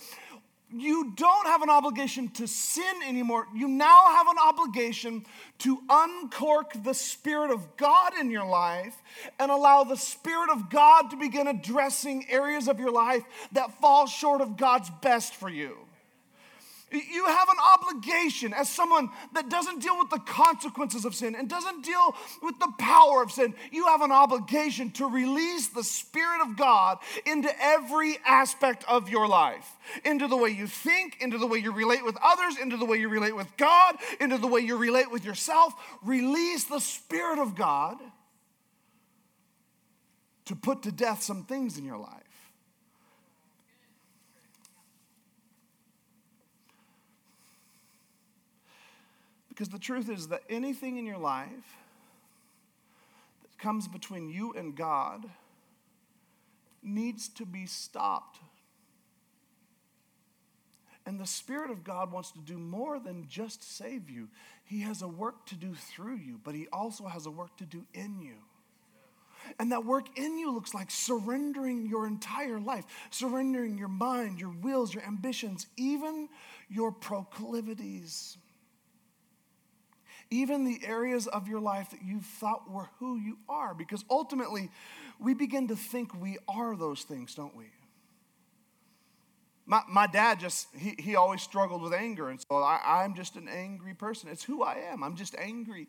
you 0.74 1.14
don't 1.16 1.48
have 1.48 1.62
an 1.62 1.70
obligation 1.70 2.28
to 2.30 2.48
sin 2.48 3.02
anymore. 3.08 3.48
You 3.56 3.70
now 3.70 4.08
have 4.10 4.28
an 4.28 4.36
obligation 4.38 5.26
to 5.60 5.82
uncork 5.90 6.84
the 6.84 6.94
Spirit 6.94 7.52
of 7.52 7.78
God 7.78 8.14
in 8.20 8.30
your 8.30 8.46
life 8.46 9.02
and 9.40 9.50
allow 9.50 9.86
the 9.86 9.96
Spirit 9.96 10.50
of 10.50 10.70
God 10.70 11.10
to 11.12 11.16
begin 11.16 11.48
addressing 11.48 12.30
areas 12.30 12.68
of 12.68 12.80
your 12.80 12.92
life 12.92 13.24
that 13.54 13.80
fall 13.80 14.08
short 14.08 14.42
of 14.42 14.58
God's 14.58 14.90
best 15.02 15.36
for 15.36 15.50
you. 15.50 15.78
You 16.92 17.26
have 17.26 17.50
an 17.50 17.58
obligation 17.74 18.54
as 18.54 18.70
someone 18.70 19.10
that 19.34 19.50
doesn't 19.50 19.82
deal 19.82 19.98
with 19.98 20.10
the 20.10 20.20
consequences 20.20 21.04
of 21.04 21.14
sin 21.14 21.36
and 21.36 21.50
doesn't 21.50 21.84
deal 21.84 22.16
with 22.42 22.58
the 22.60 22.72
power 22.80 23.22
of 23.22 23.32
sin. 23.32 23.54
You 23.72 23.88
have 23.88 24.02
an 24.02 24.12
obligation 24.12 24.92
to 24.92 25.10
release 25.10 25.68
the 25.68 25.84
Spirit 25.84 26.42
of 26.42 26.56
God 26.56 27.00
into 27.26 27.50
every 27.62 28.18
aspect 28.26 28.86
of 28.88 29.10
your 29.10 29.28
life 29.28 29.70
into 30.04 30.28
the 30.28 30.38
way 30.38 30.50
you 30.50 30.68
think, 30.68 31.18
into 31.22 31.38
the 31.38 31.48
way 31.48 31.60
you 31.60 31.72
relate 31.72 32.04
with 32.04 32.18
others, 32.24 32.58
into 32.58 32.78
the 32.78 32.86
way 32.86 32.98
you 32.98 33.10
relate 33.10 33.36
with 33.36 33.48
God, 33.58 33.96
into 34.20 34.38
the 34.38 34.48
way 34.48 34.62
you 34.62 34.78
relate 34.78 35.12
with 35.12 35.26
yourself. 35.26 35.74
Release 36.04 36.66
the 36.66 36.80
Spirit 36.80 37.40
of 37.40 37.56
God 37.56 37.98
to 40.46 40.56
put 40.56 40.84
to 40.84 40.92
death 40.92 41.22
some 41.22 41.44
things 41.44 41.78
in 41.78 41.86
your 41.86 41.98
life. 41.98 42.27
Because 49.58 49.70
the 49.70 49.80
truth 49.80 50.08
is 50.08 50.28
that 50.28 50.44
anything 50.52 50.98
in 50.98 51.06
your 51.08 51.18
life 51.18 51.50
that 53.42 53.58
comes 53.58 53.88
between 53.88 54.30
you 54.30 54.54
and 54.54 54.76
God 54.76 55.26
needs 56.84 57.28
to 57.30 57.44
be 57.44 57.66
stopped. 57.66 58.38
And 61.08 61.20
the 61.20 61.26
Spirit 61.26 61.72
of 61.72 61.84
God 61.84 62.12
wants 62.12 62.30
to 62.34 62.40
do 62.40 62.60
more 62.60 63.00
than 63.00 63.26
just 63.28 63.64
save 63.76 64.12
you. 64.12 64.28
He 64.64 64.82
has 64.82 65.02
a 65.02 65.08
work 65.08 65.48
to 65.48 65.56
do 65.56 65.74
through 65.74 66.18
you, 66.18 66.40
but 66.44 66.54
He 66.54 66.68
also 66.72 67.08
has 67.08 67.26
a 67.26 67.32
work 67.32 67.58
to 67.58 67.66
do 67.66 67.84
in 67.96 68.22
you. 68.22 68.36
And 69.58 69.72
that 69.72 69.84
work 69.84 70.20
in 70.20 70.38
you 70.38 70.54
looks 70.54 70.76
like 70.76 70.92
surrendering 70.92 71.88
your 71.88 72.06
entire 72.06 72.60
life, 72.60 72.86
surrendering 73.10 73.80
your 73.80 73.88
mind, 73.88 74.40
your 74.40 74.54
wills, 74.62 74.94
your 74.94 75.04
ambitions, 75.04 75.66
even 75.78 76.30
your 76.70 76.92
proclivities 76.92 78.38
even 80.30 80.66
the 80.66 80.80
areas 80.86 81.28
of 81.28 81.48
your 81.48 81.60
life 81.60 81.92
that 81.92 82.04
you 82.04 82.22
thought 82.22 82.70
were 82.70 82.90
who 83.00 83.18
you 83.18 83.38
are, 83.48 83.74
because 83.74 84.04
ultimately 84.10 84.70
we 85.20 85.34
begin 85.34 85.68
to 85.68 85.76
think 85.76 86.14
we 86.20 86.38
are 86.48 86.76
those 86.76 87.04
things, 87.04 87.36
don't 87.36 87.56
we? 87.56 87.66
My, 89.66 89.82
my 89.90 90.08
dad 90.08 90.40
just, 90.40 90.68
he, 90.76 90.96
he 90.98 91.16
always 91.16 91.42
struggled 91.42 91.82
with 91.82 91.94
anger, 91.94 92.30
and 92.30 92.40
so 92.40 92.58
I, 92.58 92.80
I'm 92.86 93.16
just 93.16 93.36
an 93.36 93.50
angry 93.50 93.94
person. 93.94 94.30
It's 94.30 94.44
who 94.44 94.64
I 94.64 94.76
am. 94.92 95.04
I'm 95.04 95.16
just 95.16 95.36
angry 95.38 95.88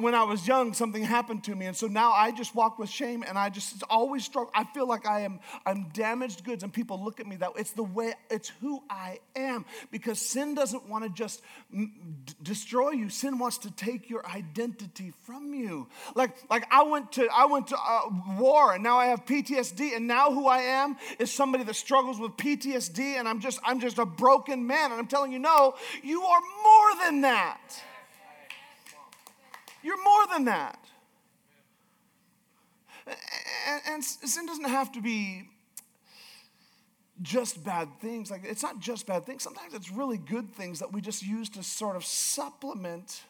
when 0.00 0.14
I 0.14 0.22
was 0.22 0.46
young, 0.46 0.72
something 0.72 1.02
happened 1.02 1.44
to 1.44 1.54
me, 1.54 1.66
and 1.66 1.76
so 1.76 1.86
now 1.86 2.12
I 2.12 2.30
just 2.30 2.54
walk 2.54 2.78
with 2.78 2.88
shame, 2.88 3.22
and 3.26 3.38
I 3.38 3.50
just 3.50 3.82
always 3.90 4.24
struggle. 4.24 4.50
I 4.54 4.64
feel 4.64 4.88
like 4.88 5.06
I 5.06 5.20
am 5.20 5.40
I'm 5.66 5.88
damaged 5.92 6.44
goods, 6.44 6.62
and 6.62 6.72
people 6.72 7.02
look 7.02 7.20
at 7.20 7.26
me 7.26 7.36
that 7.36 7.50
it's 7.56 7.72
the 7.72 7.82
way 7.82 8.14
it's 8.30 8.48
who 8.60 8.82
I 8.88 9.18
am 9.36 9.66
because 9.90 10.18
sin 10.18 10.54
doesn't 10.54 10.88
want 10.88 11.04
to 11.04 11.10
just 11.10 11.42
destroy 12.42 12.90
you. 12.92 13.10
Sin 13.10 13.38
wants 13.38 13.58
to 13.58 13.70
take 13.70 14.08
your 14.08 14.26
identity 14.26 15.12
from 15.24 15.52
you. 15.52 15.86
Like 16.14 16.36
like 16.48 16.66
I 16.70 16.82
went 16.82 17.12
to 17.12 17.28
I 17.34 17.44
went 17.46 17.66
to 17.68 17.76
uh, 17.76 18.00
war, 18.38 18.74
and 18.74 18.82
now 18.82 18.96
I 18.96 19.06
have 19.06 19.26
PTSD, 19.26 19.96
and 19.96 20.06
now 20.06 20.32
who 20.32 20.46
I 20.46 20.58
am 20.58 20.96
is 21.18 21.30
somebody 21.30 21.64
that 21.64 21.76
struggles 21.76 22.18
with 22.18 22.32
PTSD, 22.32 23.18
and 23.18 23.28
I'm 23.28 23.40
just 23.40 23.60
I'm 23.64 23.80
just 23.80 23.98
a 23.98 24.06
broken 24.06 24.66
man, 24.66 24.92
and 24.92 25.00
I'm 25.00 25.06
telling 25.06 25.32
you, 25.32 25.38
no, 25.38 25.74
you 26.02 26.22
are 26.22 26.40
more 26.40 27.04
than 27.04 27.20
that. 27.22 27.60
You're 29.84 30.02
more 30.02 30.26
than 30.32 30.46
that. 30.46 30.78
And, 33.06 33.80
and, 33.86 34.04
sin 34.04 34.46
doesn't 34.46 34.64
have 34.64 34.90
to 34.92 35.02
be 35.02 35.42
just 37.20 37.62
bad 37.62 37.88
things. 38.00 38.30
Like 38.30 38.42
it's 38.44 38.62
not 38.62 38.80
just 38.80 39.06
bad 39.06 39.26
things. 39.26 39.42
Sometimes 39.42 39.74
it's 39.74 39.90
really 39.90 40.16
good 40.16 40.50
things 40.54 40.78
that 40.78 40.90
we 40.90 41.02
just 41.02 41.22
use 41.22 41.50
to 41.50 41.62
sort 41.62 41.96
of 41.96 42.04
supplement 42.04 43.24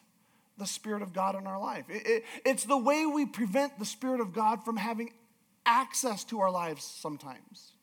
the 0.57 0.65
Spirit 0.65 1.01
of 1.01 1.11
God 1.11 1.35
in 1.35 1.45
our 1.45 1.59
life. 1.59 1.83
It, 1.89 2.07
it, 2.07 2.23
it's 2.45 2.63
the 2.63 2.77
way 2.77 3.05
we 3.05 3.25
prevent 3.25 3.77
the 3.77 3.85
Spirit 3.85 4.21
of 4.21 4.33
God 4.33 4.63
from 4.63 4.77
having 4.77 5.11
access 5.65 6.23
to 6.25 6.39
our 6.39 6.51
lives 6.51 6.85
sometimes. 6.85 7.73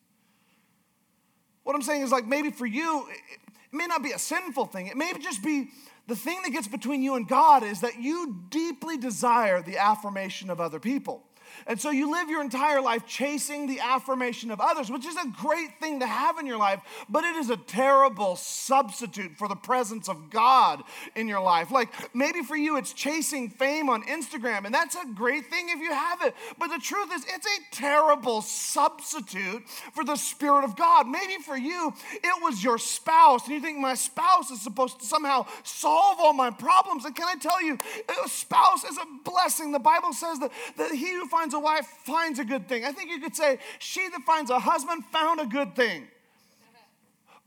What 1.63 1.75
I'm 1.75 1.83
saying 1.83 2.01
is 2.01 2.11
like 2.11 2.25
maybe 2.25 2.49
for 2.49 2.65
you, 2.65 3.05
it, 3.09 3.19
it 3.35 3.73
may 3.73 3.85
not 3.85 4.01
be 4.01 4.13
a 4.13 4.19
sinful 4.19 4.65
thing. 4.65 4.87
It 4.87 4.97
may 4.97 5.13
just 5.21 5.43
be 5.43 5.69
the 6.07 6.15
thing 6.15 6.39
that 6.43 6.51
gets 6.51 6.67
between 6.67 7.01
you 7.01 7.15
and 7.15 7.27
God 7.27 7.63
is 7.63 7.81
that 7.81 8.01
you 8.01 8.45
deeply 8.49 8.97
desire 8.97 9.61
the 9.61 9.77
affirmation 9.77 10.49
of 10.49 10.59
other 10.59 10.79
people. 10.79 11.23
And 11.67 11.79
so 11.79 11.91
you 11.91 12.11
live 12.11 12.29
your 12.29 12.41
entire 12.41 12.81
life 12.81 13.05
chasing 13.05 13.67
the 13.67 13.79
affirmation 13.79 14.51
of 14.51 14.59
others, 14.59 14.91
which 14.91 15.05
is 15.05 15.15
a 15.15 15.27
great 15.39 15.79
thing 15.79 15.99
to 15.99 16.07
have 16.07 16.37
in 16.37 16.45
your 16.45 16.57
life, 16.57 16.79
but 17.09 17.23
it 17.23 17.35
is 17.35 17.49
a 17.49 17.57
terrible 17.57 18.35
substitute 18.35 19.37
for 19.37 19.47
the 19.47 19.55
presence 19.55 20.07
of 20.09 20.29
God 20.29 20.83
in 21.15 21.27
your 21.27 21.41
life. 21.41 21.71
Like 21.71 21.89
maybe 22.15 22.41
for 22.41 22.55
you, 22.55 22.77
it's 22.77 22.93
chasing 22.93 23.49
fame 23.49 23.89
on 23.89 24.03
Instagram, 24.03 24.65
and 24.65 24.73
that's 24.73 24.95
a 24.95 25.05
great 25.13 25.47
thing 25.47 25.69
if 25.69 25.79
you 25.79 25.91
have 25.91 26.21
it. 26.21 26.35
But 26.57 26.67
the 26.67 26.79
truth 26.79 27.09
is, 27.13 27.25
it's 27.27 27.45
a 27.45 27.75
terrible 27.75 28.41
substitute 28.41 29.63
for 29.93 30.03
the 30.03 30.15
Spirit 30.15 30.63
of 30.63 30.75
God. 30.75 31.07
Maybe 31.07 31.41
for 31.43 31.57
you, 31.57 31.93
it 32.13 32.43
was 32.43 32.63
your 32.63 32.77
spouse, 32.77 33.45
and 33.45 33.53
you 33.53 33.61
think 33.61 33.79
my 33.79 33.95
spouse 33.95 34.51
is 34.51 34.61
supposed 34.61 34.99
to 34.99 35.05
somehow 35.05 35.45
solve 35.63 36.17
all 36.19 36.33
my 36.33 36.49
problems. 36.49 37.05
And 37.05 37.15
can 37.15 37.27
I 37.27 37.35
tell 37.35 37.61
you, 37.61 37.77
a 38.23 38.29
spouse 38.29 38.83
is 38.83 38.97
a 38.97 39.05
blessing. 39.23 39.71
The 39.71 39.79
Bible 39.79 40.13
says 40.13 40.39
that, 40.39 40.51
that 40.77 40.91
he 40.91 41.13
who 41.13 41.27
finds 41.27 41.42
finds 41.43 41.53
a 41.53 41.59
wife 41.59 41.85
finds 42.05 42.39
a 42.39 42.45
good 42.45 42.69
thing. 42.69 42.85
I 42.85 42.93
think 42.93 43.09
you 43.09 43.19
could 43.19 43.35
say, 43.35 43.59
she 43.79 44.07
that 44.07 44.21
finds 44.21 44.49
a 44.49 44.59
husband 44.59 45.03
found 45.11 45.41
a 45.41 45.45
good 45.45 45.75
thing. 45.75 46.07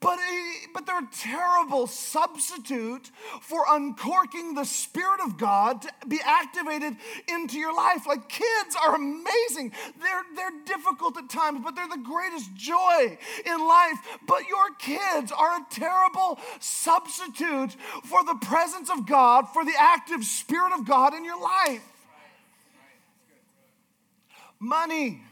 But, 0.01 0.19
but 0.75 0.85
they're 0.85 0.99
a 0.99 1.09
terrible 1.11 1.87
substitute 1.87 3.11
for 3.41 3.65
uncorking 3.71 4.55
the 4.55 4.65
Spirit 4.65 5.21
of 5.25 5.39
God 5.39 5.81
to 5.81 5.89
be 6.07 6.21
activated 6.23 6.95
into 7.27 7.59
your 7.59 7.75
life. 7.75 8.07
Like 8.07 8.29
kids 8.29 8.77
are 8.85 8.95
amazing. 8.95 9.73
They're, 10.03 10.23
they're 10.37 10.65
difficult 10.67 11.17
at 11.17 11.31
times, 11.31 11.61
but 11.65 11.75
they're 11.75 11.89
the 11.89 12.05
greatest 12.05 12.55
joy 12.55 13.17
in 13.47 13.67
life. 13.67 13.97
But 14.29 14.47
your 14.47 14.75
kids 14.79 15.33
are 15.33 15.57
a 15.57 15.67
terrible 15.71 16.39
substitute 16.61 17.73
for 18.05 18.23
the 18.23 18.37
presence 18.43 18.91
of 18.91 19.07
God, 19.07 19.49
for 19.55 19.65
the 19.65 19.75
active 19.79 20.23
Spirit 20.23 20.75
of 20.79 20.87
God 20.87 21.15
in 21.15 21.25
your 21.25 21.41
life 21.41 21.96
money. 24.59 25.23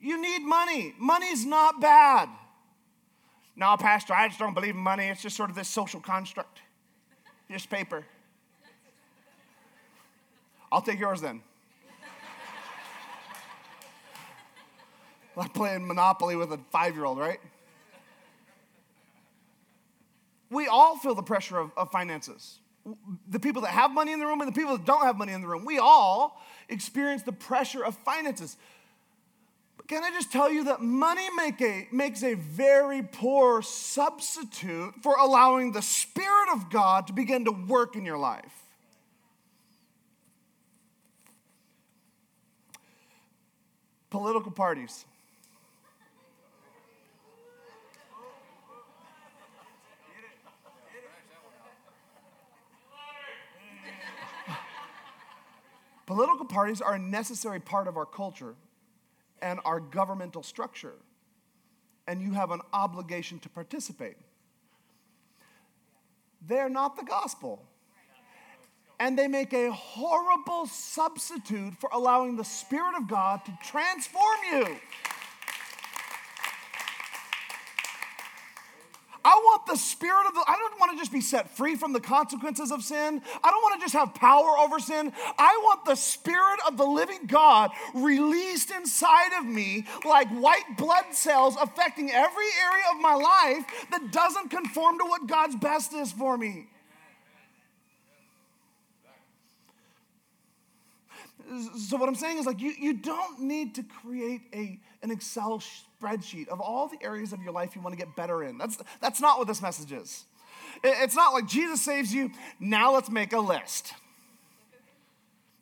You 0.00 0.20
need 0.20 0.40
money. 0.40 0.94
Money's 0.98 1.46
not 1.46 1.80
bad. 1.80 2.28
No, 3.54 3.76
Pastor, 3.76 4.14
I 4.14 4.28
just 4.28 4.38
don't 4.38 4.54
believe 4.54 4.74
in 4.74 4.80
money. 4.80 5.08
It's 5.08 5.22
just 5.22 5.36
sort 5.36 5.50
of 5.50 5.56
this 5.56 5.68
social 5.68 6.00
construct, 6.00 6.60
just 7.50 7.68
paper. 7.68 8.04
I'll 10.72 10.80
take 10.80 10.98
yours 10.98 11.20
then. 11.20 11.42
like 15.36 15.52
playing 15.54 15.86
Monopoly 15.86 16.34
with 16.36 16.52
a 16.52 16.58
five 16.70 16.94
year 16.94 17.04
old, 17.04 17.18
right? 17.18 17.40
We 20.50 20.66
all 20.66 20.96
feel 20.98 21.14
the 21.14 21.22
pressure 21.22 21.58
of, 21.58 21.72
of, 21.76 21.90
finances. 21.90 22.58
The 23.28 23.38
people 23.38 23.62
that 23.62 23.70
have 23.70 23.92
money 23.92 24.12
in 24.12 24.18
the 24.18 24.26
room 24.26 24.40
and 24.40 24.48
the 24.48 24.58
people 24.58 24.76
that 24.76 24.84
don't 24.84 25.04
have 25.04 25.16
money 25.16 25.32
in 25.32 25.40
the 25.40 25.46
room, 25.46 25.64
we 25.64 25.78
all 25.78 26.42
experience 26.68 27.22
the 27.22 27.32
pressure 27.32 27.84
of 27.84 27.96
finances. 27.98 28.56
But 29.76 29.86
can 29.88 30.02
I 30.02 30.10
just 30.10 30.32
tell 30.32 30.50
you 30.50 30.64
that 30.64 30.80
money 30.80 31.28
make 31.36 31.60
a, 31.60 31.86
makes 31.92 32.22
a 32.22 32.34
very 32.34 33.02
poor 33.02 33.62
substitute 33.62 34.94
for 35.02 35.14
allowing 35.16 35.72
the 35.72 35.82
Spirit 35.82 36.48
of 36.52 36.70
God 36.70 37.06
to 37.06 37.12
begin 37.12 37.44
to 37.44 37.52
work 37.52 37.94
in 37.94 38.04
your 38.04 38.18
life? 38.18 38.52
Political 44.10 44.52
parties. 44.52 45.04
Political 56.12 56.44
parties 56.44 56.82
are 56.82 56.96
a 56.96 56.98
necessary 56.98 57.58
part 57.58 57.88
of 57.88 57.96
our 57.96 58.04
culture 58.04 58.54
and 59.40 59.58
our 59.64 59.80
governmental 59.80 60.42
structure, 60.42 60.92
and 62.06 62.20
you 62.20 62.32
have 62.32 62.50
an 62.50 62.60
obligation 62.74 63.38
to 63.38 63.48
participate. 63.48 64.16
They're 66.46 66.68
not 66.68 66.98
the 66.98 67.02
gospel. 67.02 67.62
And 69.00 69.18
they 69.18 69.26
make 69.26 69.54
a 69.54 69.72
horrible 69.72 70.66
substitute 70.66 71.80
for 71.80 71.88
allowing 71.94 72.36
the 72.36 72.44
Spirit 72.44 72.94
of 72.94 73.08
God 73.08 73.42
to 73.46 73.58
transform 73.64 74.36
you. 74.50 74.66
I 79.24 79.40
want 79.62 79.78
the 79.78 79.84
spirit 79.84 80.26
of 80.26 80.34
the, 80.34 80.40
I 80.46 80.56
don't 80.56 80.80
want 80.80 80.92
to 80.92 80.98
just 80.98 81.12
be 81.12 81.20
set 81.20 81.50
free 81.56 81.76
from 81.76 81.92
the 81.92 82.00
consequences 82.00 82.72
of 82.72 82.82
sin. 82.82 83.22
I 83.42 83.50
don't 83.50 83.62
want 83.62 83.80
to 83.80 83.84
just 83.84 83.94
have 83.94 84.14
power 84.14 84.58
over 84.58 84.78
sin. 84.78 85.12
I 85.38 85.60
want 85.62 85.84
the 85.84 85.94
spirit 85.94 86.60
of 86.66 86.76
the 86.76 86.84
living 86.84 87.26
God 87.26 87.70
released 87.94 88.70
inside 88.70 89.38
of 89.38 89.46
me 89.46 89.86
like 90.04 90.28
white 90.30 90.76
blood 90.76 91.04
cells 91.12 91.56
affecting 91.60 92.10
every 92.10 92.46
area 92.64 92.84
of 92.94 93.00
my 93.00 93.14
life 93.14 93.86
that 93.90 94.12
doesn't 94.12 94.50
conform 94.50 94.98
to 94.98 95.04
what 95.04 95.26
God's 95.26 95.56
best 95.56 95.92
is 95.92 96.12
for 96.12 96.36
me. 96.36 96.66
So, 101.88 101.98
what 101.98 102.08
I'm 102.08 102.14
saying 102.14 102.38
is, 102.38 102.46
like, 102.46 102.60
you, 102.60 102.72
you 102.78 102.94
don't 102.94 103.40
need 103.40 103.74
to 103.74 103.82
create 103.82 104.40
a, 104.54 104.80
an 105.02 105.10
Excel 105.10 105.60
spreadsheet 106.02 106.48
of 106.48 106.60
all 106.60 106.88
the 106.88 107.02
areas 107.02 107.32
of 107.32 107.42
your 107.42 107.52
life 107.52 107.76
you 107.76 107.82
want 107.82 107.96
to 107.96 107.98
get 107.98 108.14
better 108.16 108.42
in. 108.42 108.58
That's, 108.58 108.78
that's 109.00 109.20
not 109.20 109.38
what 109.38 109.46
this 109.46 109.62
message 109.62 109.92
is. 109.92 110.24
It's 110.82 111.14
not 111.14 111.32
like 111.32 111.46
Jesus 111.46 111.82
saves 111.82 112.12
you, 112.12 112.30
now 112.58 112.94
let's 112.94 113.10
make 113.10 113.32
a 113.32 113.40
list. 113.40 113.94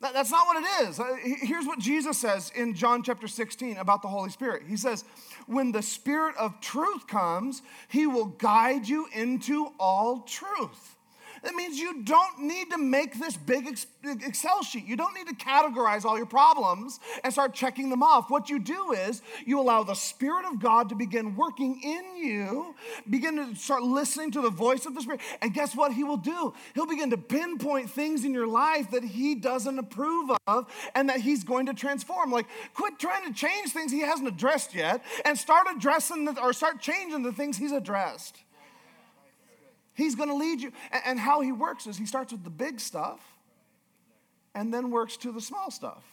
That's 0.00 0.30
not 0.30 0.46
what 0.46 0.64
it 0.64 0.88
is. 0.88 0.98
Uh, 0.98 1.16
here's 1.22 1.66
what 1.66 1.78
Jesus 1.78 2.16
says 2.16 2.50
in 2.54 2.74
John 2.74 3.02
chapter 3.02 3.28
16 3.28 3.76
about 3.76 4.00
the 4.00 4.08
Holy 4.08 4.30
Spirit. 4.30 4.62
He 4.66 4.76
says, 4.76 5.04
When 5.46 5.72
the 5.72 5.82
Spirit 5.82 6.36
of 6.38 6.58
truth 6.62 7.06
comes, 7.06 7.60
he 7.88 8.06
will 8.06 8.26
guide 8.26 8.88
you 8.88 9.08
into 9.14 9.72
all 9.78 10.20
truth. 10.20 10.96
That 11.42 11.54
means 11.54 11.78
you 11.78 12.02
don't 12.02 12.40
need 12.40 12.70
to 12.70 12.78
make 12.78 13.18
this 13.18 13.36
big 13.36 13.66
Excel 14.04 14.62
sheet. 14.62 14.84
You 14.84 14.96
don't 14.96 15.14
need 15.14 15.26
to 15.28 15.34
categorize 15.34 16.04
all 16.04 16.16
your 16.16 16.26
problems 16.26 17.00
and 17.24 17.32
start 17.32 17.54
checking 17.54 17.88
them 17.88 18.02
off. 18.02 18.30
What 18.30 18.50
you 18.50 18.58
do 18.58 18.92
is 18.92 19.22
you 19.46 19.58
allow 19.58 19.82
the 19.82 19.94
Spirit 19.94 20.44
of 20.44 20.60
God 20.60 20.90
to 20.90 20.94
begin 20.94 21.36
working 21.36 21.80
in 21.82 22.16
you, 22.16 22.74
begin 23.08 23.36
to 23.36 23.54
start 23.56 23.82
listening 23.82 24.30
to 24.32 24.42
the 24.42 24.50
voice 24.50 24.84
of 24.84 24.94
the 24.94 25.00
Spirit. 25.00 25.20
And 25.40 25.54
guess 25.54 25.74
what 25.74 25.92
He 25.92 26.04
will 26.04 26.18
do? 26.18 26.52
He'll 26.74 26.86
begin 26.86 27.10
to 27.10 27.18
pinpoint 27.18 27.90
things 27.90 28.24
in 28.24 28.34
your 28.34 28.46
life 28.46 28.90
that 28.90 29.04
He 29.04 29.34
doesn't 29.34 29.78
approve 29.78 30.30
of 30.46 30.66
and 30.94 31.08
that 31.08 31.20
He's 31.20 31.44
going 31.44 31.66
to 31.66 31.74
transform. 31.74 32.30
Like, 32.30 32.46
quit 32.74 32.98
trying 32.98 33.26
to 33.26 33.32
change 33.32 33.70
things 33.70 33.92
He 33.92 34.00
hasn't 34.00 34.28
addressed 34.28 34.74
yet 34.74 35.02
and 35.24 35.38
start 35.38 35.66
addressing 35.74 36.26
the, 36.26 36.40
or 36.40 36.52
start 36.52 36.80
changing 36.80 37.22
the 37.22 37.32
things 37.32 37.56
He's 37.56 37.72
addressed. 37.72 38.36
He's 39.94 40.14
going 40.14 40.28
to 40.28 40.34
lead 40.34 40.60
you. 40.60 40.72
And 41.04 41.18
how 41.18 41.40
he 41.40 41.52
works 41.52 41.86
is 41.86 41.96
he 41.96 42.06
starts 42.06 42.32
with 42.32 42.44
the 42.44 42.50
big 42.50 42.80
stuff 42.80 43.20
and 44.54 44.72
then 44.72 44.90
works 44.90 45.16
to 45.18 45.32
the 45.32 45.40
small 45.40 45.70
stuff. 45.70 46.04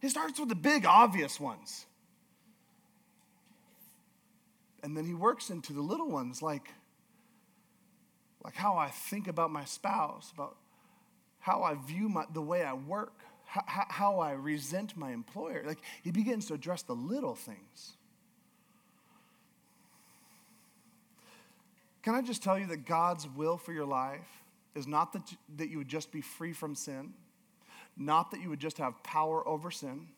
He 0.00 0.08
starts 0.08 0.38
with 0.38 0.48
the 0.48 0.54
big, 0.54 0.84
obvious 0.86 1.40
ones. 1.40 1.86
And 4.82 4.96
then 4.96 5.06
he 5.06 5.14
works 5.14 5.48
into 5.48 5.72
the 5.72 5.80
little 5.80 6.10
ones, 6.10 6.42
like, 6.42 6.68
like 8.44 8.54
how 8.54 8.76
I 8.76 8.88
think 8.88 9.28
about 9.28 9.50
my 9.50 9.64
spouse, 9.64 10.30
about 10.34 10.56
how 11.38 11.62
I 11.62 11.74
view 11.74 12.08
my, 12.08 12.24
the 12.32 12.42
way 12.42 12.62
I 12.62 12.74
work, 12.74 13.14
how, 13.46 13.86
how 13.88 14.18
I 14.18 14.32
resent 14.32 14.96
my 14.96 15.12
employer. 15.12 15.62
Like, 15.66 15.78
he 16.02 16.10
begins 16.10 16.46
to 16.46 16.54
address 16.54 16.82
the 16.82 16.94
little 16.94 17.34
things. 17.34 17.96
Can 22.04 22.14
I 22.14 22.20
just 22.20 22.42
tell 22.42 22.58
you 22.58 22.66
that 22.66 22.84
God's 22.84 23.26
will 23.26 23.56
for 23.56 23.72
your 23.72 23.86
life 23.86 24.28
is 24.74 24.86
not 24.86 25.14
that 25.14 25.32
you, 25.32 25.38
that 25.56 25.70
you 25.70 25.78
would 25.78 25.88
just 25.88 26.12
be 26.12 26.20
free 26.20 26.52
from 26.52 26.74
sin, 26.74 27.14
not 27.96 28.30
that 28.30 28.42
you 28.42 28.50
would 28.50 28.60
just 28.60 28.76
have 28.76 29.02
power 29.02 29.46
over 29.48 29.70
sin, 29.70 30.08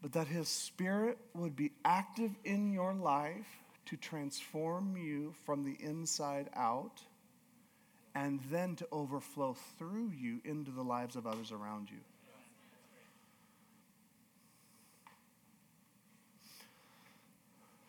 but 0.00 0.12
that 0.12 0.28
His 0.28 0.48
Spirit 0.48 1.18
would 1.34 1.56
be 1.56 1.72
active 1.84 2.30
in 2.44 2.72
your 2.72 2.94
life 2.94 3.48
to 3.86 3.96
transform 3.96 4.96
you 4.96 5.34
from 5.44 5.64
the 5.64 5.76
inside 5.84 6.48
out 6.54 7.00
and 8.14 8.38
then 8.52 8.76
to 8.76 8.86
overflow 8.92 9.56
through 9.80 10.12
you 10.16 10.40
into 10.44 10.70
the 10.70 10.84
lives 10.84 11.16
of 11.16 11.26
others 11.26 11.50
around 11.50 11.90
you. 11.90 11.98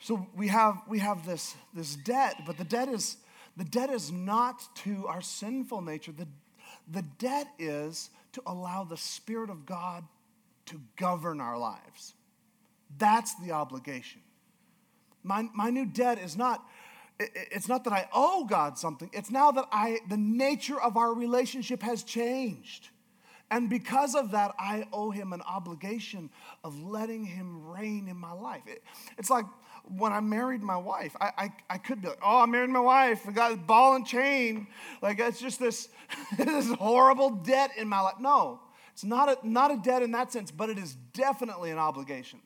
So 0.02 0.28
we 0.36 0.48
have, 0.48 0.82
we 0.88 1.00
have 1.00 1.26
this, 1.26 1.56
this 1.74 1.96
debt, 1.96 2.42
but 2.46 2.58
the 2.58 2.64
debt 2.64 2.90
is 2.90 3.18
the 3.58 3.64
debt 3.66 3.90
is 3.90 4.12
not 4.12 4.64
to 4.78 5.08
our 5.08 5.22
sinful 5.22 5.82
nature. 5.82 6.12
The, 6.12 6.28
the 6.90 7.02
debt 7.20 7.48
is 7.60 8.10
to 8.34 8.42
allow 8.46 8.84
the 8.84 8.98
Spirit 8.98 9.50
of 9.50 9.66
God 9.66 10.06
to 10.68 10.82
govern 10.96 11.42
our 11.42 11.58
lives. 11.58 12.14
That's 12.98 13.36
the 13.36 13.52
obligation. 13.52 14.22
My, 15.24 15.48
my 15.54 15.70
new 15.70 15.86
debt 15.86 16.18
is 16.18 16.38
not, 16.38 16.64
it's 17.20 17.68
not 17.68 17.84
that 17.84 17.94
I 17.94 18.08
owe 18.14 18.46
God 18.46 18.78
something. 18.78 19.10
It's 19.14 19.32
now 19.32 19.52
that 19.52 19.66
I, 19.72 20.00
the 20.10 20.18
nature 20.18 20.80
of 20.80 20.98
our 20.98 21.14
relationship 21.14 21.84
has 21.84 22.04
changed. 22.04 22.90
And 23.52 23.70
because 23.70 24.16
of 24.16 24.32
that, 24.32 24.56
I 24.58 24.88
owe 24.94 25.12
him 25.12 25.34
an 25.34 25.42
obligation 25.42 26.30
of 26.64 26.82
letting 26.82 27.26
him 27.26 27.68
reign 27.68 28.08
in 28.08 28.16
my 28.16 28.32
life. 28.32 28.64
It, 28.66 28.82
it's 29.18 29.30
like 29.30 29.46
when 29.90 30.14
I 30.14 30.20
married 30.20 30.62
my 30.62 30.78
wife, 30.78 31.16
I, 31.20 31.32
I, 31.38 31.54
I, 31.70 31.78
could 31.78 32.02
be 32.02 32.08
like, 32.08 32.20
oh, 32.24 32.42
I 32.42 32.46
married 32.46 32.70
my 32.70 32.80
wife. 32.80 33.28
I 33.28 33.32
got 33.32 33.68
ball 33.68 33.96
and 33.96 34.06
chain. 34.06 34.68
Like, 35.02 35.20
it's 35.20 35.40
just 35.40 35.60
this, 35.60 35.90
this 36.38 36.72
horrible 36.74 37.32
debt 37.32 37.72
in 37.78 37.88
my 37.88 38.00
life. 38.02 38.16
No, 38.20 38.60
it's 38.94 39.04
not 39.04 39.30
a, 39.30 39.48
not 39.48 39.72
a 39.72 39.78
debt 39.78 40.02
in 40.04 40.12
that 40.12 40.32
sense, 40.32 40.52
but 40.52 40.70
it 40.70 40.78
is 40.78 40.96
definitely 41.14 41.72
an 41.72 41.78
obligation. 41.78 42.40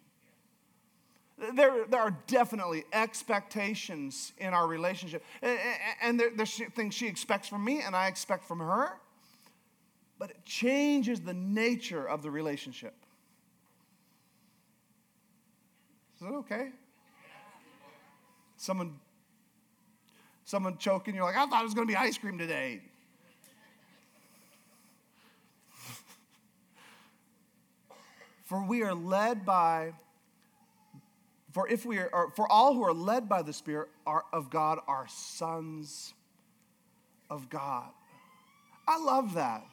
There, 1.54 1.86
there 1.89 2.00
are 2.00 2.17
definitely 2.28 2.86
expectations 2.93 4.32
in 4.38 4.54
our 4.54 4.67
relationship. 4.67 5.24
And 6.02 6.19
there, 6.19 6.30
there's 6.34 6.62
things 6.76 6.93
she 6.93 7.08
expects 7.08 7.50
from 7.50 7.65
me 7.65 7.82
and 7.82 7.95
I 7.95 8.08
expect 8.08 8.45
from 8.45 8.60
her. 8.60 8.93
But 10.17 10.30
it 10.30 10.45
changes 10.45 11.19
the 11.19 11.34
nature 11.34 12.08
of 12.08 12.21
the 12.21 12.32
relationship. 12.32 12.93
Is 16.15 16.21
that 16.21 16.34
okay? 16.36 16.69
Someone, 18.65 18.99
someone 20.43 20.78
choking, 20.80 21.13
you're 21.13 21.24
like, 21.24 21.38
I 21.38 21.45
thought 21.45 21.61
it 21.61 21.66
was 21.66 21.76
going 21.76 21.88
to 21.88 21.91
be 21.93 21.95
ice 21.95 22.18
cream 22.18 22.39
today. 22.39 22.82
for 28.45 28.66
we 28.66 28.82
are 28.82 28.95
led 28.95 29.45
by, 29.45 29.93
for 31.53 31.70
if 31.70 31.86
we 31.86 31.99
are, 31.99 32.32
for 32.36 32.51
all 32.51 32.74
who 32.74 32.84
are 32.84 32.91
led 32.91 33.30
by 33.30 33.43
the 33.43 33.53
Spirit 33.53 33.89
are, 34.07 34.24
of 34.34 34.49
God 34.49 34.80
are 34.88 35.05
sons 35.09 36.16
of 37.30 37.51
God. 37.51 37.91
I 38.88 38.97
love 38.97 39.36
that 39.36 39.63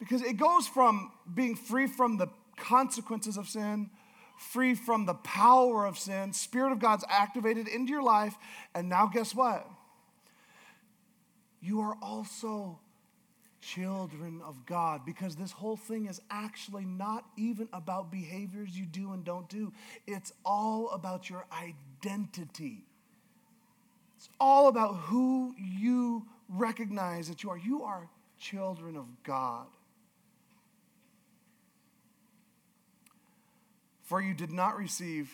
because 0.00 0.20
it 0.20 0.36
goes 0.36 0.66
from 0.66 1.12
being 1.32 1.54
free 1.54 1.86
from 1.86 2.16
the 2.16 2.26
consequences 2.56 3.36
of 3.36 3.48
sin 3.48 3.88
free 4.36 4.74
from 4.74 5.06
the 5.06 5.14
power 5.14 5.86
of 5.86 5.98
sin. 5.98 6.32
Spirit 6.32 6.72
of 6.72 6.78
God's 6.78 7.04
activated 7.08 7.68
into 7.68 7.92
your 7.92 8.02
life. 8.02 8.34
And 8.74 8.88
now, 8.88 9.06
guess 9.06 9.34
what? 9.34 9.68
You 11.60 11.80
are 11.80 11.96
also 12.02 12.78
children 13.60 14.42
of 14.44 14.66
God 14.66 15.06
because 15.06 15.36
this 15.36 15.50
whole 15.50 15.76
thing 15.76 16.06
is 16.06 16.20
actually 16.30 16.84
not 16.84 17.24
even 17.36 17.68
about 17.72 18.12
behaviors 18.12 18.76
you 18.76 18.84
do 18.84 19.12
and 19.12 19.24
don't 19.24 19.48
do. 19.48 19.72
It's 20.06 20.32
all 20.44 20.90
about 20.90 21.30
your 21.30 21.46
identity. 21.52 22.84
It's 24.18 24.28
all 24.38 24.68
about 24.68 24.94
who 24.94 25.54
you 25.58 26.26
recognize 26.48 27.28
that 27.28 27.42
you 27.42 27.50
are. 27.50 27.58
You 27.58 27.82
are 27.82 28.08
children 28.38 28.96
of 28.96 29.06
God. 29.22 29.66
For 34.04 34.20
you 34.20 34.34
did 34.34 34.52
not 34.52 34.76
receive 34.76 35.32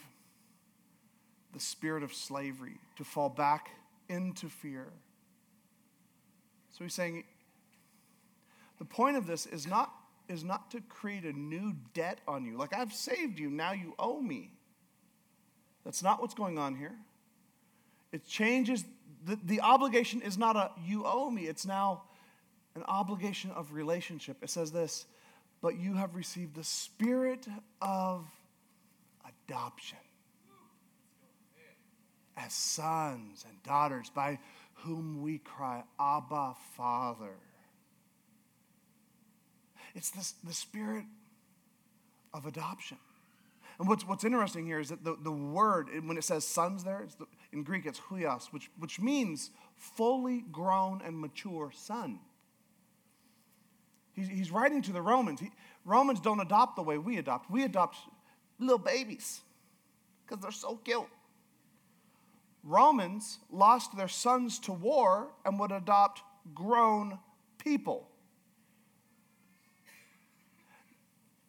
the 1.52 1.60
spirit 1.60 2.02
of 2.02 2.14
slavery 2.14 2.78
to 2.96 3.04
fall 3.04 3.28
back 3.28 3.70
into 4.08 4.48
fear. 4.48 4.86
So 6.72 6.84
he's 6.84 6.94
saying 6.94 7.24
the 8.78 8.84
point 8.84 9.16
of 9.16 9.26
this 9.26 9.46
is 9.46 9.66
not, 9.66 9.92
is 10.28 10.44
not 10.44 10.70
to 10.70 10.80
create 10.82 11.24
a 11.24 11.32
new 11.32 11.74
debt 11.94 12.20
on 12.26 12.44
you. 12.44 12.56
Like, 12.56 12.74
I've 12.74 12.92
saved 12.92 13.38
you, 13.38 13.50
now 13.50 13.72
you 13.72 13.94
owe 13.98 14.20
me. 14.20 14.52
That's 15.84 16.02
not 16.02 16.20
what's 16.20 16.34
going 16.34 16.56
on 16.56 16.76
here. 16.76 16.94
It 18.12 18.26
changes, 18.26 18.84
the, 19.24 19.38
the 19.44 19.60
obligation 19.60 20.22
is 20.22 20.38
not 20.38 20.56
a 20.56 20.70
you 20.86 21.04
owe 21.04 21.30
me, 21.30 21.42
it's 21.42 21.66
now 21.66 22.02
an 22.76 22.84
obligation 22.86 23.50
of 23.50 23.72
relationship. 23.72 24.36
It 24.42 24.50
says 24.50 24.70
this, 24.70 25.06
but 25.60 25.76
you 25.76 25.94
have 25.94 26.14
received 26.14 26.54
the 26.54 26.64
spirit 26.64 27.46
of 27.82 28.26
adoption 29.50 29.98
as 32.36 32.52
sons 32.52 33.44
and 33.48 33.62
daughters 33.62 34.10
by 34.14 34.38
whom 34.74 35.20
we 35.20 35.38
cry, 35.38 35.82
Abba, 35.98 36.54
Father. 36.76 37.36
It's 39.94 40.10
this, 40.10 40.34
the 40.44 40.54
spirit 40.54 41.04
of 42.32 42.46
adoption. 42.46 42.96
And 43.78 43.88
what's, 43.88 44.06
what's 44.06 44.24
interesting 44.24 44.66
here 44.66 44.78
is 44.78 44.90
that 44.90 45.04
the, 45.04 45.16
the 45.22 45.32
word, 45.32 45.88
when 46.04 46.16
it 46.16 46.24
says 46.24 46.46
sons 46.46 46.84
there, 46.84 47.06
the, 47.18 47.26
in 47.52 47.62
Greek 47.62 47.86
it's 47.86 47.98
huios, 47.98 48.46
which, 48.52 48.70
which 48.78 49.00
means 49.00 49.50
fully 49.76 50.44
grown 50.52 51.02
and 51.04 51.18
mature 51.18 51.72
son. 51.74 52.20
He's, 54.12 54.28
he's 54.28 54.50
writing 54.50 54.80
to 54.82 54.92
the 54.92 55.02
Romans. 55.02 55.40
He, 55.40 55.50
Romans 55.84 56.20
don't 56.20 56.40
adopt 56.40 56.76
the 56.76 56.82
way 56.82 56.98
we 56.98 57.18
adopt. 57.18 57.50
We 57.50 57.64
adopt 57.64 57.96
little 58.60 58.78
babies 58.78 59.40
because 60.24 60.42
they're 60.42 60.52
so 60.52 60.76
cute. 60.76 61.08
Romans 62.62 63.38
lost 63.50 63.96
their 63.96 64.08
sons 64.08 64.58
to 64.60 64.72
war 64.72 65.28
and 65.44 65.58
would 65.58 65.72
adopt 65.72 66.22
grown 66.54 67.18
people. 67.58 68.10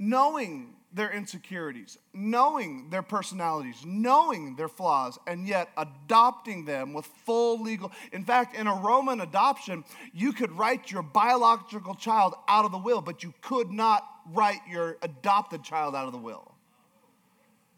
knowing 0.01 0.73
their 0.93 1.11
insecurities, 1.11 1.99
knowing 2.11 2.89
their 2.89 3.03
personalities, 3.03 3.75
knowing 3.85 4.55
their 4.55 4.67
flaws, 4.67 5.17
and 5.27 5.47
yet 5.47 5.69
adopting 5.77 6.65
them 6.65 6.91
with 6.91 7.05
full 7.23 7.61
legal. 7.61 7.91
In 8.11 8.25
fact, 8.25 8.55
in 8.55 8.65
a 8.65 8.73
Roman 8.73 9.21
adoption, 9.21 9.85
you 10.11 10.33
could 10.33 10.51
write 10.51 10.91
your 10.91 11.03
biological 11.03 11.93
child 11.93 12.33
out 12.47 12.65
of 12.65 12.71
the 12.71 12.79
will, 12.79 12.99
but 12.99 13.23
you 13.23 13.31
could 13.41 13.71
not 13.71 14.03
write 14.33 14.59
your 14.67 14.97
adopted 15.03 15.63
child 15.63 15.95
out 15.95 16.07
of 16.07 16.13
the 16.13 16.17
will 16.17 16.50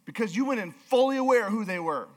because 0.06 0.36
you 0.36 0.46
went 0.46 0.60
in 0.60 0.72
fully 0.72 1.18
aware 1.18 1.50
who 1.50 1.66
they 1.66 1.80
were. 1.80 2.08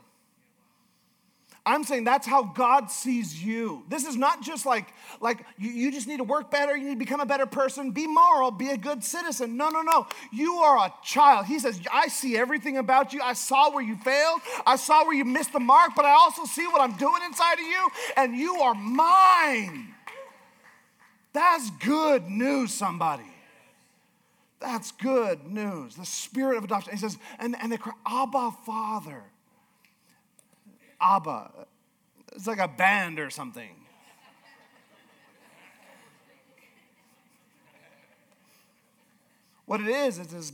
I'm 1.67 1.83
saying 1.83 2.05
that's 2.05 2.29
how 2.29 2.45
God 2.45 2.93
sees 2.93 3.43
you. 3.43 3.85
This 3.89 4.07
is 4.07 4.15
not 4.15 4.41
just 4.41 4.67
like, 4.67 4.87
like 5.21 5.45
you, 5.59 5.71
you 5.71 5.91
just 5.91 6.07
need 6.07 6.19
to 6.19 6.25
work 6.25 6.49
better, 6.49 6.77
you 6.77 6.85
need 6.85 6.95
to 6.95 6.99
become 6.99 7.19
a 7.19 7.27
better 7.27 7.45
person, 7.45 7.91
be 7.91 8.07
moral, 8.07 8.53
be 8.53 8.71
a 8.71 8.77
good 8.77 9.03
citizen. 9.03 9.57
No, 9.57 9.69
no, 9.71 9.83
no. 9.83 10.07
You 10.33 10.59
are 10.59 10.87
a 10.87 10.95
child. 11.03 11.47
He 11.47 11.59
says, 11.59 11.81
I 11.93 12.07
see 12.07 12.37
everything 12.37 12.77
about 12.77 13.13
you. 13.13 13.21
I 13.21 13.33
saw 13.33 13.73
where 13.73 13.83
you 13.83 13.97
failed, 13.97 14.43
I 14.65 14.77
saw 14.77 15.05
where 15.05 15.15
you 15.15 15.25
missed 15.25 15.53
the 15.53 15.61
mark, 15.61 15.91
but 15.97 16.05
I 16.05 16.11
also 16.11 16.45
see 16.45 16.69
what 16.69 16.81
I'm 16.81 16.97
doing 16.97 17.21
inside 17.27 17.55
of 17.55 17.67
you, 17.67 17.89
and 18.17 18.37
you 18.37 18.55
are 18.61 18.75
mine. 18.75 19.93
That's 21.33 21.69
good 21.85 22.31
news, 22.31 22.73
somebody. 22.73 23.25
That's 24.61 24.93
good 24.93 25.47
news. 25.47 25.97
The 25.97 26.07
spirit 26.07 26.57
of 26.57 26.65
adoption. 26.65 26.93
He 26.93 26.99
says, 26.99 27.19
and, 27.39 27.57
and 27.61 27.71
they 27.71 27.77
cry, 27.77 27.93
Abba, 28.07 28.53
Father. 28.65 29.23
Abba. 31.01 31.67
It's 32.35 32.47
like 32.47 32.59
a 32.59 32.69
band 32.69 33.19
or 33.19 33.31
something. 33.31 33.71
What 39.67 39.81
it 39.81 39.89
is, 39.89 40.19
is 40.19 40.29
this, 40.29 40.53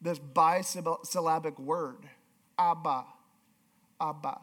this 0.00 0.18
bisyllabic 0.18 1.58
word, 1.58 2.08
Abba, 2.56 3.04
Abba. 4.00 4.38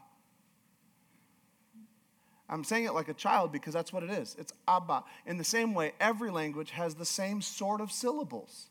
I'm 2.50 2.64
saying 2.64 2.86
it 2.86 2.94
like 2.94 3.08
a 3.08 3.14
child 3.14 3.52
because 3.52 3.74
that's 3.74 3.94
what 3.94 4.04
it 4.04 4.10
is. 4.10 4.36
It's 4.38 4.54
Abba. 4.68 5.04
In 5.26 5.38
the 5.38 5.44
same 5.44 5.74
way, 5.74 5.94
every 6.00 6.30
language 6.30 6.72
has 6.72 6.96
the 6.96 7.06
same 7.06 7.42
sort 7.42 7.82
of 7.82 7.92
syllables 7.92 8.68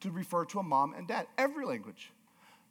to 0.00 0.10
refer 0.10 0.44
to 0.46 0.58
a 0.58 0.62
mom 0.62 0.94
and 0.94 1.08
dad. 1.08 1.26
Every 1.38 1.64
language. 1.64 2.12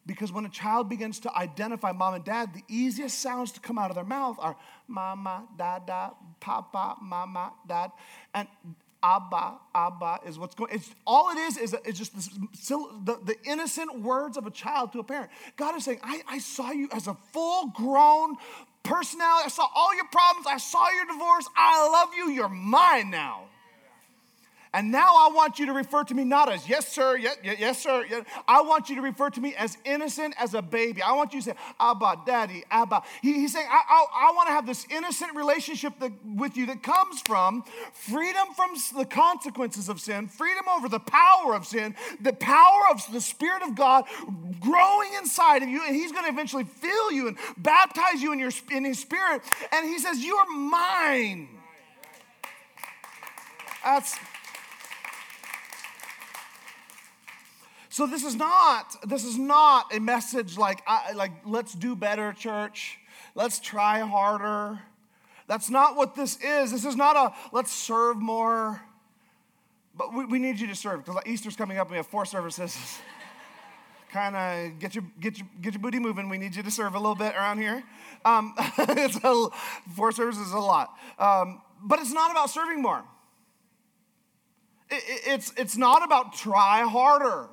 Because 0.05 0.31
when 0.31 0.45
a 0.45 0.49
child 0.49 0.87
begins 0.87 1.19
to 1.21 1.35
identify 1.35 1.91
mom 1.91 2.13
and 2.13 2.23
dad, 2.23 2.53
the 2.53 2.63
easiest 2.67 3.19
sounds 3.19 3.51
to 3.53 3.59
come 3.59 3.79
out 3.79 3.89
of 3.89 3.95
their 3.95 4.05
mouth 4.05 4.37
are 4.39 4.55
mama, 4.87 5.45
dada, 5.57 6.11
papa, 6.39 6.95
mama, 7.01 7.53
dad. 7.67 7.91
And 8.35 8.47
Abba, 9.01 9.59
Abba 9.73 10.19
is 10.27 10.37
what's 10.37 10.53
going. 10.53 10.73
It's 10.73 10.93
all 11.05 11.29
it 11.29 11.37
is 11.37 11.57
is, 11.57 11.75
just 11.93 12.15
this, 12.15 12.27
the, 12.27 13.19
the 13.23 13.35
innocent 13.45 14.01
words 14.01 14.37
of 14.37 14.45
a 14.45 14.51
child 14.51 14.93
to 14.93 14.99
a 14.99 15.03
parent. 15.03 15.31
God 15.57 15.75
is 15.75 15.83
saying, 15.83 15.99
I, 16.03 16.21
I 16.27 16.37
saw 16.37 16.71
you 16.71 16.87
as 16.91 17.07
a 17.07 17.15
full-grown 17.33 18.35
personality. 18.85 19.45
I 19.45 19.49
saw 19.49 19.67
all 19.75 19.95
your 19.95 20.07
problems. 20.11 20.47
I 20.47 20.57
saw 20.57 20.89
your 20.91 21.05
divorce. 21.05 21.49
I 21.55 21.89
love 21.89 22.09
you. 22.15 22.29
You're 22.29 22.49
mine 22.49 23.09
now. 23.09 23.45
And 24.75 24.91
now 24.91 25.15
I 25.15 25.29
want 25.33 25.57
you 25.57 25.67
to 25.67 25.71
refer 25.71 26.03
to 26.03 26.13
me 26.13 26.25
not 26.25 26.51
as 26.51 26.67
yes, 26.67 26.89
sir, 26.89 27.15
yes, 27.15 27.37
yes 27.41 27.81
sir. 27.81 28.05
Yes. 28.09 28.25
I 28.45 28.59
want 28.59 28.89
you 28.89 28.97
to 28.97 29.01
refer 29.01 29.29
to 29.29 29.39
me 29.39 29.55
as 29.55 29.77
innocent 29.85 30.35
as 30.37 30.53
a 30.53 30.61
baby. 30.61 31.01
I 31.01 31.13
want 31.13 31.33
you 31.33 31.39
to 31.39 31.45
say, 31.45 31.55
Abba, 31.79 32.23
Daddy, 32.25 32.65
Abba. 32.69 33.03
He, 33.21 33.35
he's 33.35 33.53
saying, 33.53 33.69
I, 33.71 33.81
I, 33.89 34.29
I 34.29 34.33
want 34.35 34.49
to 34.49 34.51
have 34.51 34.67
this 34.67 34.85
innocent 34.89 35.33
relationship 35.33 35.97
that, 36.01 36.11
with 36.25 36.57
you 36.57 36.65
that 36.65 36.83
comes 36.83 37.21
from 37.21 37.63
freedom 37.93 38.49
from 38.53 38.71
the 38.97 39.05
consequences 39.05 39.87
of 39.87 40.01
sin, 40.01 40.27
freedom 40.27 40.65
over 40.67 40.89
the 40.89 40.99
power 40.99 41.55
of 41.55 41.65
sin, 41.65 41.95
the 42.19 42.33
power 42.33 42.81
of 42.91 43.01
the 43.13 43.21
Spirit 43.21 43.63
of 43.63 43.75
God 43.75 44.03
growing 44.59 45.13
inside 45.13 45.63
of 45.63 45.69
you. 45.69 45.83
And 45.87 45.95
He's 45.95 46.11
going 46.11 46.25
to 46.25 46.31
eventually 46.31 46.65
fill 46.65 47.13
you 47.13 47.29
and 47.29 47.37
baptize 47.55 48.21
you 48.21 48.33
in, 48.33 48.39
your, 48.39 48.51
in 48.69 48.83
His 48.83 48.99
Spirit. 48.99 49.41
And 49.71 49.87
He 49.87 49.99
says, 49.99 50.19
You 50.19 50.35
are 50.35 50.47
mine. 50.47 51.47
That's 53.85 54.17
So 57.95 58.05
this 58.05 58.25
is 58.25 58.35
not 58.35 58.93
this 59.07 59.23
is 59.23 59.37
not 59.37 59.95
a 59.95 60.01
message 60.01 60.57
like 60.57 60.83
like 61.15 61.31
let's 61.45 61.73
do 61.73 61.95
better 61.95 62.33
church. 62.33 62.99
Let's 63.35 63.57
try 63.57 63.99
harder. 63.99 64.81
That's 65.47 65.69
not 65.69 65.95
what 65.95 66.13
this 66.13 66.35
is. 66.43 66.73
This 66.73 66.83
is 66.83 66.97
not 66.97 67.15
a 67.15 67.33
let's 67.53 67.71
serve 67.71 68.17
more. 68.17 68.81
But 69.97 70.13
we, 70.13 70.25
we 70.25 70.39
need 70.39 70.59
you 70.59 70.67
to 70.67 70.75
serve 70.75 71.05
because 71.05 71.21
Easter's 71.25 71.55
coming 71.55 71.77
up 71.77 71.87
and 71.87 71.91
we 71.91 71.95
have 71.95 72.07
four 72.07 72.25
services. 72.25 72.77
kind 74.11 74.35
of 74.35 74.77
get 74.77 74.93
your 74.93 75.05
get 75.21 75.37
your 75.37 75.47
get 75.61 75.73
your 75.75 75.81
booty 75.81 75.99
moving. 75.99 76.27
We 76.27 76.37
need 76.37 76.53
you 76.53 76.63
to 76.63 76.71
serve 76.71 76.95
a 76.95 76.99
little 76.99 77.15
bit 77.15 77.33
around 77.33 77.59
here. 77.59 77.81
Um, 78.25 78.55
it's 78.77 79.17
a, 79.23 79.47
four 79.95 80.11
services 80.11 80.47
is 80.47 80.53
a 80.53 80.59
lot, 80.59 80.89
um, 81.17 81.61
but 81.81 81.99
it's 81.99 82.11
not 82.11 82.29
about 82.29 82.49
serving 82.49 82.81
more. 82.81 83.05
It, 84.89 84.95
it, 84.95 85.21
it's 85.27 85.53
it's 85.55 85.77
not 85.77 86.03
about 86.03 86.33
try 86.33 86.81
harder. 86.81 87.47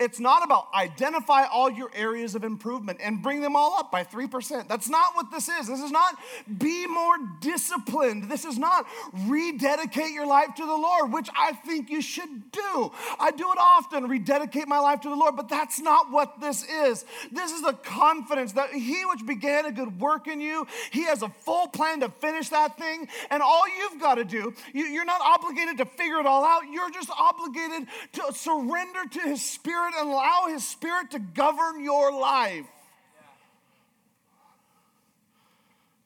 It's 0.00 0.18
not 0.18 0.44
about 0.44 0.68
identify 0.74 1.44
all 1.44 1.70
your 1.70 1.90
areas 1.94 2.34
of 2.34 2.44
improvement 2.44 2.98
and 3.02 3.22
bring 3.22 3.40
them 3.40 3.54
all 3.56 3.76
up 3.78 3.92
by 3.92 4.04
3%. 4.04 4.68
That's 4.68 4.88
not 4.88 5.14
what 5.14 5.30
this 5.30 5.48
is. 5.48 5.68
This 5.68 5.80
is 5.80 5.90
not 5.90 6.16
be 6.58 6.86
more 6.86 7.16
disciplined. 7.40 8.30
This 8.30 8.44
is 8.44 8.58
not 8.58 8.86
rededicate 9.26 10.10
your 10.10 10.26
life 10.26 10.54
to 10.56 10.66
the 10.66 10.76
Lord, 10.76 11.12
which 11.12 11.28
I 11.38 11.52
think 11.52 11.90
you 11.90 12.00
should 12.00 12.50
do. 12.50 12.92
I 13.20 13.30
do 13.30 13.50
it 13.52 13.58
often, 13.58 14.08
rededicate 14.08 14.66
my 14.66 14.78
life 14.78 15.00
to 15.02 15.08
the 15.08 15.14
Lord, 15.14 15.36
but 15.36 15.48
that's 15.48 15.80
not 15.80 16.10
what 16.10 16.40
this 16.40 16.64
is. 16.68 17.04
This 17.30 17.52
is 17.52 17.62
the 17.62 17.72
confidence 17.72 18.52
that 18.52 18.70
He 18.70 19.04
which 19.06 19.24
began 19.26 19.66
a 19.66 19.72
good 19.72 20.00
work 20.00 20.26
in 20.26 20.40
you, 20.40 20.66
He 20.90 21.04
has 21.04 21.22
a 21.22 21.28
full 21.28 21.68
plan 21.68 22.00
to 22.00 22.08
finish 22.08 22.48
that 22.48 22.78
thing. 22.78 23.08
And 23.30 23.42
all 23.42 23.64
you've 23.68 24.00
got 24.00 24.16
to 24.16 24.24
do, 24.24 24.54
you're 24.72 25.04
not 25.04 25.20
obligated 25.20 25.78
to 25.78 25.84
figure 25.84 26.18
it 26.18 26.26
all 26.26 26.44
out. 26.44 26.62
You're 26.70 26.90
just 26.90 27.10
obligated 27.10 27.88
to 28.14 28.32
surrender 28.32 29.04
to 29.10 29.20
His 29.20 29.44
Spirit 29.44 29.83
Spirit 29.84 30.00
and 30.00 30.10
allow 30.10 30.46
His 30.48 30.66
Spirit 30.66 31.10
to 31.12 31.18
govern 31.18 31.82
your 31.82 32.12
life. 32.12 32.66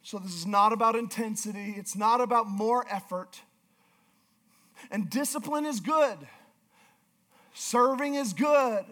So, 0.03 0.19
this 0.19 0.35
is 0.35 0.47
not 0.47 0.73
about 0.73 0.97
intensity, 0.97 1.75
it's 1.77 1.95
not 1.95 2.21
about 2.21 2.49
more 2.49 2.87
effort. 2.91 3.43
And 4.91 5.11
discipline 5.11 5.67
is 5.67 5.81
good, 5.81 6.19
serving 7.53 8.15
is 8.15 8.33
good, 8.33 8.85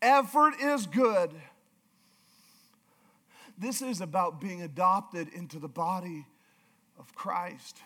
effort 0.00 0.54
is 0.60 0.86
good. 0.86 1.30
This 3.56 3.82
is 3.82 4.00
about 4.00 4.40
being 4.40 4.62
adopted 4.62 5.28
into 5.28 5.60
the 5.60 5.68
body 5.68 6.26
of 6.98 7.14
Christ. 7.14 7.78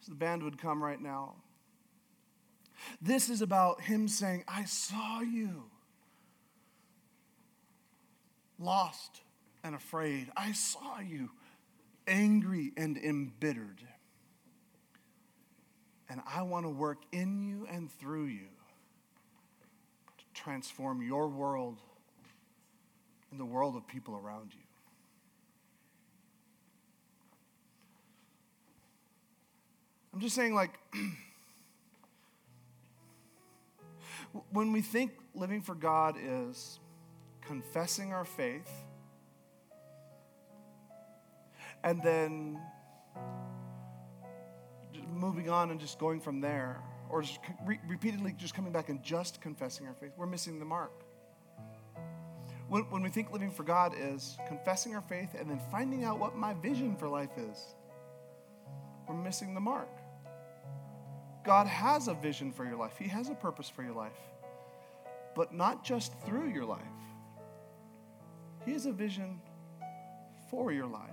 So 0.00 0.12
the 0.12 0.16
band 0.16 0.42
would 0.42 0.58
come 0.58 0.82
right 0.82 1.00
now. 1.00 1.36
This 3.00 3.28
is 3.28 3.42
about 3.42 3.80
Him 3.80 4.08
saying, 4.08 4.44
I 4.46 4.64
saw 4.64 5.20
you 5.20 5.64
lost 8.58 9.22
and 9.64 9.74
afraid. 9.74 10.30
I 10.36 10.52
saw 10.52 11.00
you 11.00 11.30
angry 12.06 12.72
and 12.76 12.96
embittered. 12.96 13.82
And 16.08 16.20
I 16.26 16.42
want 16.42 16.66
to 16.66 16.70
work 16.70 16.98
in 17.12 17.42
you 17.42 17.66
and 17.70 17.90
through 17.90 18.26
you 18.26 18.48
to 20.18 20.24
transform 20.34 21.02
your 21.02 21.28
world 21.28 21.78
and 23.30 23.38
the 23.38 23.44
world 23.44 23.76
of 23.76 23.86
people 23.86 24.16
around 24.16 24.52
you. 24.52 24.60
I'm 30.12 30.20
just 30.20 30.34
saying, 30.34 30.54
like, 30.54 30.72
when 34.50 34.72
we 34.72 34.80
think 34.80 35.12
living 35.34 35.60
for 35.60 35.74
God 35.74 36.16
is 36.20 36.78
confessing 37.40 38.12
our 38.12 38.24
faith 38.24 38.70
and 41.82 42.02
then 42.02 42.60
moving 45.12 45.50
on 45.50 45.70
and 45.70 45.80
just 45.80 45.98
going 45.98 46.20
from 46.20 46.40
there, 46.40 46.82
or 47.08 47.22
just 47.22 47.40
re- 47.64 47.80
repeatedly 47.88 48.34
just 48.38 48.54
coming 48.54 48.72
back 48.72 48.88
and 48.88 49.02
just 49.02 49.40
confessing 49.40 49.86
our 49.86 49.94
faith, 49.94 50.12
we're 50.16 50.26
missing 50.26 50.58
the 50.58 50.64
mark. 50.64 50.92
When, 52.68 52.82
when 52.84 53.02
we 53.02 53.08
think 53.08 53.32
living 53.32 53.50
for 53.50 53.64
God 53.64 53.94
is 53.98 54.38
confessing 54.46 54.94
our 54.94 55.00
faith 55.00 55.34
and 55.38 55.50
then 55.50 55.60
finding 55.70 56.04
out 56.04 56.18
what 56.18 56.36
my 56.36 56.54
vision 56.54 56.96
for 56.96 57.08
life 57.08 57.36
is, 57.36 57.74
we're 59.08 59.16
missing 59.16 59.54
the 59.54 59.60
mark. 59.60 59.88
God 61.44 61.66
has 61.66 62.08
a 62.08 62.14
vision 62.14 62.52
for 62.52 62.64
your 62.64 62.76
life, 62.76 62.94
He 62.98 63.08
has 63.08 63.28
a 63.28 63.34
purpose 63.34 63.68
for 63.68 63.82
your 63.82 63.94
life, 63.94 64.18
but 65.34 65.54
not 65.54 65.84
just 65.84 66.12
through 66.26 66.48
your 66.50 66.64
life. 66.64 66.82
He 68.64 68.72
has 68.72 68.86
a 68.86 68.92
vision 68.92 69.40
for 70.50 70.70
your 70.72 70.86
life. 70.86 71.10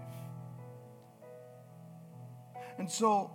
And 2.78 2.90
so 2.90 3.32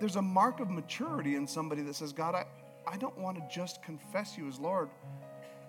there's 0.00 0.16
a 0.16 0.22
mark 0.22 0.60
of 0.60 0.68
maturity 0.68 1.36
in 1.36 1.46
somebody 1.46 1.82
that 1.82 1.94
says, 1.94 2.12
God, 2.12 2.34
I, 2.34 2.44
I 2.86 2.96
don't 2.96 3.16
want 3.16 3.36
to 3.38 3.54
just 3.54 3.82
confess 3.82 4.36
you 4.36 4.48
as 4.48 4.58
Lord. 4.58 4.90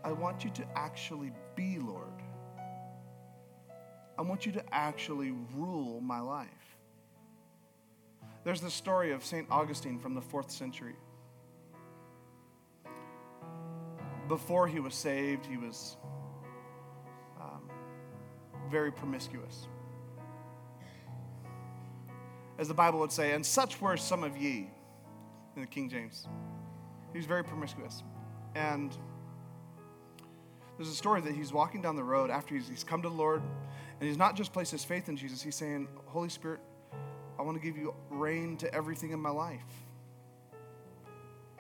I 0.04 0.12
want 0.12 0.44
you 0.44 0.50
to 0.52 0.66
actually 0.76 1.32
be 1.56 1.78
Lord. 1.80 2.08
I 4.18 4.22
want 4.22 4.46
you 4.46 4.52
to 4.54 4.64
actually 4.74 5.32
rule 5.54 6.02
my 6.02 6.20
life. 6.20 6.73
There's 8.44 8.62
the 8.62 8.72
story 8.72 9.12
of 9.12 9.24
St. 9.24 9.48
Augustine 9.50 10.00
from 10.00 10.14
the 10.16 10.22
fourth 10.22 10.52
century. 10.52 10.96
Before 14.28 14.68
he 14.68 14.80
was 14.80 14.96
saved, 14.96 15.46
he 15.46 15.58
was 15.58 15.98
um, 17.40 17.70
very 18.70 18.92
promiscuous 18.92 19.68
as 22.58 22.68
the 22.68 22.74
Bible 22.74 23.00
would 23.00 23.12
say, 23.12 23.32
and 23.32 23.46
such 23.46 23.82
were 23.82 23.98
some 23.98 24.24
of 24.24 24.38
ye 24.38 24.70
in 25.56 25.62
the 25.62 25.68
King 25.68 25.90
James. 25.90 26.28
He 27.12 27.18
was 27.18 27.26
very 27.26 27.44
promiscuous. 27.44 28.04
And 28.56 28.96
there's 30.78 30.90
a 30.90 30.96
story 30.96 31.22
that 31.22 31.34
he's 31.34 31.52
walking 31.52 31.82
down 31.82 31.96
the 31.96 32.04
road 32.04 32.30
after 32.30 32.56
he's, 32.56 32.68
he's 32.68 32.84
come 32.84 33.02
to 33.02 33.10
the 33.10 33.16
Lord, 33.16 33.42
and 34.00 34.08
he's 34.08 34.18
not 34.18 34.36
just 34.36 34.54
placed 34.54 34.72
his 34.72 34.84
faith 34.84 35.10
in 35.10 35.18
Jesus, 35.18 35.42
he's 35.42 35.56
saying, 35.56 35.88
Holy 36.06 36.30
Spirit, 36.30 36.60
I 37.44 37.46
want 37.46 37.62
to 37.62 37.62
give 37.62 37.78
you 37.78 37.94
reign 38.10 38.56
to 38.56 38.74
everything 38.74 39.12
in 39.12 39.20
my 39.20 39.30
life. 39.30 39.60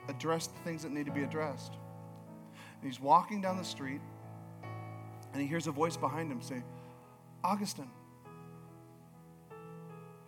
Address 0.08 0.48
the 0.48 0.58
things 0.60 0.84
that 0.84 0.94
need 0.94 1.08
to 1.08 1.12
be 1.12 1.24
addressed. 1.24 1.74
And 2.80 2.90
he's 2.90 3.02
walking 3.02 3.42
down 3.42 3.58
the 3.58 3.66
street, 3.66 4.00
and 5.34 5.42
he 5.42 5.46
hears 5.46 5.68
a 5.68 5.72
voice 5.72 5.98
behind 5.98 6.32
him 6.32 6.42
say, 6.42 6.64
Augustine, 7.44 7.92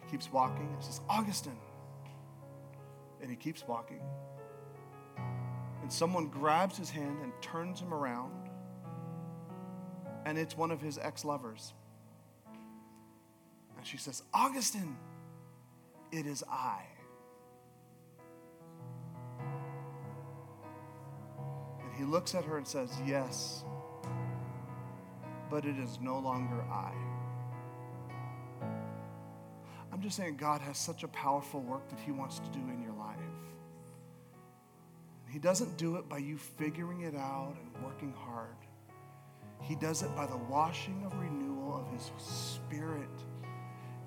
He 0.03 0.11
keeps 0.11 0.29
walking. 0.29 0.75
It 0.77 0.83
says, 0.83 0.99
Augustine. 1.07 1.57
And 3.21 3.29
he 3.29 3.37
keeps 3.37 3.65
walking. 3.65 4.01
And 5.81 5.89
someone 5.89 6.27
grabs 6.27 6.77
his 6.77 6.89
hand 6.89 7.19
and 7.23 7.31
turns 7.41 7.79
him 7.79 7.93
around. 7.93 8.49
And 10.25 10.37
it's 10.37 10.57
one 10.57 10.71
of 10.71 10.81
his 10.81 10.97
ex 10.97 11.23
lovers. 11.23 11.71
And 13.77 13.87
she 13.87 13.95
says, 13.95 14.21
Augustine, 14.33 14.97
it 16.11 16.25
is 16.25 16.43
I. 16.49 16.83
And 21.83 21.93
he 21.97 22.03
looks 22.03 22.35
at 22.35 22.43
her 22.45 22.57
and 22.57 22.67
says, 22.67 22.89
Yes, 23.05 23.63
but 25.49 25.65
it 25.65 25.77
is 25.77 25.99
no 26.01 26.19
longer 26.19 26.61
I. 26.63 26.93
I'm 29.95 30.01
just 30.01 30.17
saying, 30.17 30.35
God 30.35 30.59
has 30.59 30.77
such 30.77 31.03
a 31.03 31.07
powerful 31.07 31.61
work 31.61 31.87
that 31.87 31.99
He 32.01 32.11
wants 32.11 32.39
to 32.39 32.49
do 32.49 32.59
in 32.59 32.81
your 32.81 32.91
life. 32.91 33.15
He 35.29 35.39
doesn't 35.39 35.77
do 35.77 35.95
it 35.95 36.09
by 36.09 36.17
you 36.17 36.37
figuring 36.37 37.01
it 37.01 37.15
out 37.15 37.55
and 37.57 37.83
working 37.83 38.13
hard. 38.13 38.57
He 39.61 39.75
does 39.75 40.03
it 40.03 40.13
by 40.13 40.25
the 40.25 40.35
washing 40.35 41.01
of 41.05 41.17
renewal 41.17 41.77
of 41.79 41.93
His 41.93 42.11
Spirit. 42.17 43.09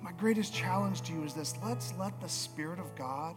My 0.01 0.11
greatest 0.13 0.53
challenge 0.53 1.01
to 1.03 1.13
you 1.13 1.23
is 1.23 1.33
this 1.33 1.55
let's 1.63 1.93
let 1.97 2.19
the 2.21 2.29
Spirit 2.29 2.79
of 2.79 2.95
God 2.95 3.35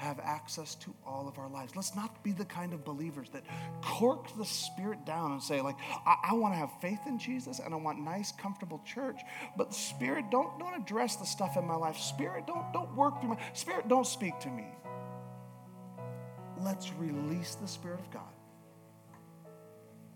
have 0.00 0.18
access 0.20 0.74
to 0.76 0.94
all 1.06 1.28
of 1.28 1.38
our 1.38 1.50
lives. 1.50 1.76
Let's 1.76 1.94
not 1.94 2.24
be 2.24 2.32
the 2.32 2.46
kind 2.46 2.72
of 2.72 2.86
believers 2.86 3.28
that 3.34 3.42
cork 3.82 4.34
the 4.38 4.46
spirit 4.46 5.04
down 5.04 5.32
and 5.32 5.42
say, 5.42 5.60
like, 5.60 5.76
I, 6.06 6.30
I 6.30 6.34
want 6.34 6.54
to 6.54 6.58
have 6.58 6.70
faith 6.80 7.00
in 7.06 7.18
Jesus 7.18 7.58
and 7.58 7.74
I 7.74 7.76
want 7.76 7.98
nice, 7.98 8.32
comfortable 8.32 8.80
church. 8.86 9.20
But 9.58 9.74
Spirit, 9.74 10.30
don't, 10.30 10.58
don't 10.58 10.74
address 10.80 11.16
the 11.16 11.26
stuff 11.26 11.58
in 11.58 11.66
my 11.66 11.74
life. 11.74 11.98
Spirit, 11.98 12.46
don't, 12.46 12.72
don't 12.72 12.96
work 12.96 13.20
through 13.20 13.30
my 13.30 13.38
Spirit, 13.52 13.88
don't 13.88 14.06
speak 14.06 14.40
to 14.40 14.48
me. 14.48 14.68
Let's 16.58 16.90
release 16.94 17.56
the 17.56 17.68
Spirit 17.68 18.00
of 18.00 18.10
God 18.10 18.22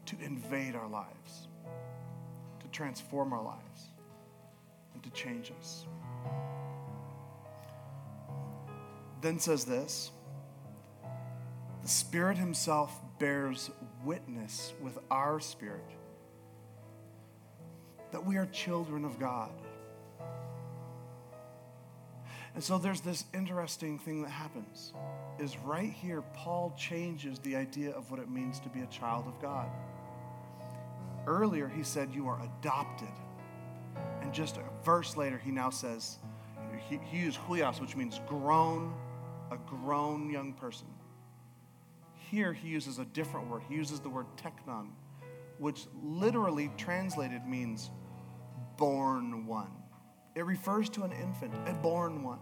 to 0.06 0.16
invade 0.22 0.76
our 0.76 0.88
lives, 0.88 1.48
to 2.60 2.68
transform 2.68 3.34
our 3.34 3.42
lives, 3.42 3.88
and 4.94 5.02
to 5.02 5.10
change 5.10 5.52
us 5.58 5.86
then 9.24 9.38
says 9.38 9.64
this 9.64 10.12
The 11.82 11.88
Spirit 11.88 12.36
Himself 12.36 13.00
bears 13.18 13.70
witness 14.04 14.74
with 14.80 14.98
our 15.10 15.40
spirit 15.40 15.90
that 18.12 18.24
we 18.24 18.36
are 18.36 18.46
children 18.46 19.04
of 19.04 19.18
God. 19.18 19.50
And 22.54 22.62
so 22.62 22.78
there's 22.78 23.00
this 23.00 23.24
interesting 23.34 23.98
thing 23.98 24.22
that 24.22 24.30
happens 24.30 24.92
is 25.40 25.58
right 25.58 25.90
here 25.90 26.22
Paul 26.34 26.72
changes 26.78 27.40
the 27.40 27.56
idea 27.56 27.90
of 27.90 28.12
what 28.12 28.20
it 28.20 28.30
means 28.30 28.60
to 28.60 28.68
be 28.68 28.82
a 28.82 28.86
child 28.86 29.26
of 29.26 29.40
God. 29.42 29.68
Earlier 31.26 31.66
he 31.66 31.82
said 31.82 32.10
you 32.12 32.28
are 32.28 32.40
adopted. 32.42 33.08
And 34.22 34.32
just 34.32 34.56
a 34.56 34.62
verse 34.84 35.16
later 35.16 35.38
he 35.38 35.50
now 35.50 35.70
says 35.70 36.18
he, 36.88 36.98
he 37.10 37.18
used 37.18 37.38
huios 37.38 37.80
which 37.80 37.96
means 37.96 38.20
grown 38.26 38.94
a 39.50 39.56
grown 39.56 40.30
young 40.30 40.52
person. 40.52 40.86
Here 42.30 42.52
he 42.52 42.68
uses 42.68 42.98
a 42.98 43.04
different 43.04 43.48
word. 43.48 43.62
He 43.68 43.74
uses 43.74 44.00
the 44.00 44.08
word 44.08 44.26
teknon, 44.36 44.88
which 45.58 45.86
literally 46.02 46.70
translated 46.76 47.46
means 47.46 47.90
born 48.76 49.46
one. 49.46 49.70
It 50.34 50.44
refers 50.44 50.88
to 50.90 51.04
an 51.04 51.12
infant, 51.12 51.54
a 51.66 51.74
born 51.74 52.22
one. 52.24 52.40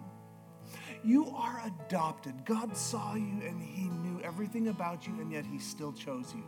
You 1.04 1.28
are 1.30 1.62
adopted. 1.66 2.44
God 2.44 2.76
saw 2.76 3.14
you 3.14 3.42
and 3.46 3.60
he 3.60 3.88
knew 3.88 4.20
everything 4.22 4.68
about 4.68 5.06
you, 5.06 5.20
and 5.20 5.32
yet 5.32 5.44
he 5.44 5.58
still 5.58 5.92
chose 5.92 6.32
you. 6.34 6.44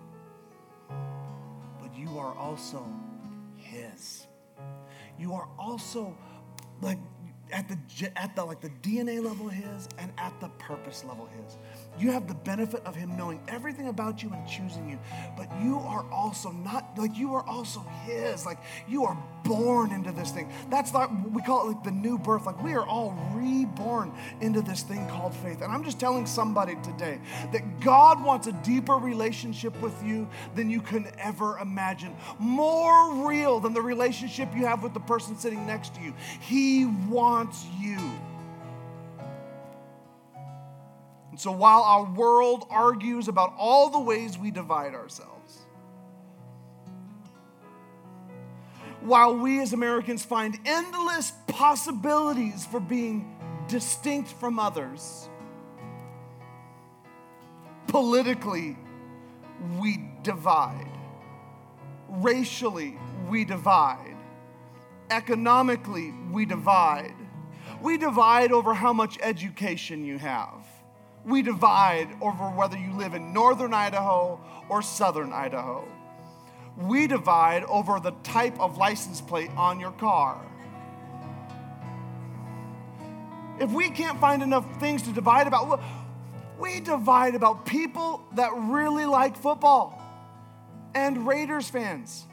But 1.80 1.94
you 1.96 2.18
are 2.18 2.34
also 2.34 2.86
his. 3.56 4.26
You 5.18 5.34
are 5.34 5.48
also 5.58 6.16
like 6.80 6.98
at 7.52 7.68
the 7.68 7.78
at 8.16 8.34
the 8.34 8.44
like 8.44 8.60
the 8.60 8.70
DNA 8.82 9.22
level 9.22 9.48
his 9.48 9.88
and 9.98 10.12
at 10.18 10.38
the 10.40 10.48
purpose 10.58 11.04
level 11.04 11.26
his. 11.26 11.56
You 11.98 12.10
have 12.10 12.26
the 12.26 12.34
benefit 12.34 12.84
of 12.84 12.96
him 12.96 13.16
knowing 13.16 13.40
everything 13.48 13.88
about 13.88 14.22
you 14.22 14.30
and 14.32 14.46
choosing 14.48 14.88
you, 14.88 14.98
but 15.36 15.48
you 15.62 15.78
are 15.78 16.04
also 16.10 16.50
not 16.50 16.98
like 16.98 17.16
you 17.16 17.34
are 17.34 17.46
also 17.46 17.80
his. 18.04 18.44
Like 18.44 18.58
you 18.88 19.04
are 19.04 19.16
born 19.44 19.92
into 19.92 20.10
this 20.10 20.30
thing. 20.30 20.50
That's 20.70 20.92
like 20.92 21.10
we 21.32 21.42
call 21.42 21.68
it 21.68 21.74
like 21.74 21.84
the 21.84 21.92
new 21.92 22.18
birth. 22.18 22.46
Like 22.46 22.62
we 22.62 22.74
are 22.74 22.86
all 22.86 23.14
reborn 23.32 24.12
into 24.40 24.60
this 24.60 24.82
thing 24.82 25.06
called 25.08 25.34
faith. 25.36 25.62
And 25.62 25.72
I'm 25.72 25.84
just 25.84 26.00
telling 26.00 26.26
somebody 26.26 26.74
today 26.82 27.20
that 27.52 27.80
God 27.80 28.22
wants 28.22 28.46
a 28.48 28.52
deeper 28.52 28.94
relationship 28.94 29.80
with 29.80 29.94
you 30.04 30.28
than 30.54 30.70
you 30.70 30.80
can 30.80 31.06
ever 31.18 31.58
imagine. 31.58 32.16
More 32.38 33.26
real 33.26 33.60
than 33.60 33.72
the 33.72 33.82
relationship 33.82 34.48
you 34.54 34.66
have 34.66 34.82
with 34.82 34.94
the 34.94 35.00
person 35.00 35.36
sitting 35.38 35.64
next 35.66 35.94
to 35.94 36.00
you. 36.00 36.14
He 36.40 36.86
wants 36.86 37.66
you. 37.80 37.98
And 41.34 41.40
so 41.40 41.50
while 41.50 41.82
our 41.82 42.04
world 42.04 42.64
argues 42.70 43.26
about 43.26 43.54
all 43.58 43.90
the 43.90 43.98
ways 43.98 44.38
we 44.38 44.52
divide 44.52 44.94
ourselves, 44.94 45.62
while 49.00 49.36
we 49.36 49.60
as 49.60 49.72
Americans 49.72 50.24
find 50.24 50.56
endless 50.64 51.32
possibilities 51.48 52.64
for 52.64 52.78
being 52.78 53.36
distinct 53.66 54.30
from 54.30 54.60
others, 54.60 55.28
politically, 57.88 58.76
we 59.80 60.08
divide. 60.22 60.86
Racially, 62.10 62.96
we 63.28 63.44
divide. 63.44 64.16
Economically, 65.10 66.14
we 66.30 66.46
divide. 66.46 67.16
We 67.82 67.98
divide 67.98 68.52
over 68.52 68.72
how 68.72 68.92
much 68.92 69.18
education 69.20 70.04
you 70.04 70.18
have 70.18 70.73
we 71.24 71.42
divide 71.42 72.08
over 72.20 72.44
whether 72.44 72.76
you 72.76 72.92
live 72.92 73.14
in 73.14 73.32
northern 73.32 73.72
Idaho 73.72 74.40
or 74.68 74.82
southern 74.82 75.32
Idaho. 75.32 75.86
We 76.76 77.06
divide 77.06 77.64
over 77.64 78.00
the 78.00 78.12
type 78.22 78.58
of 78.60 78.76
license 78.76 79.20
plate 79.20 79.50
on 79.56 79.80
your 79.80 79.92
car. 79.92 80.40
If 83.60 83.70
we 83.70 83.90
can't 83.90 84.20
find 84.20 84.42
enough 84.42 84.80
things 84.80 85.02
to 85.02 85.12
divide 85.12 85.46
about, 85.46 85.80
we 86.58 86.80
divide 86.80 87.34
about 87.34 87.64
people 87.64 88.22
that 88.34 88.50
really 88.54 89.06
like 89.06 89.36
football 89.36 90.00
and 90.94 91.26
Raiders 91.26 91.68
fans. 91.68 92.26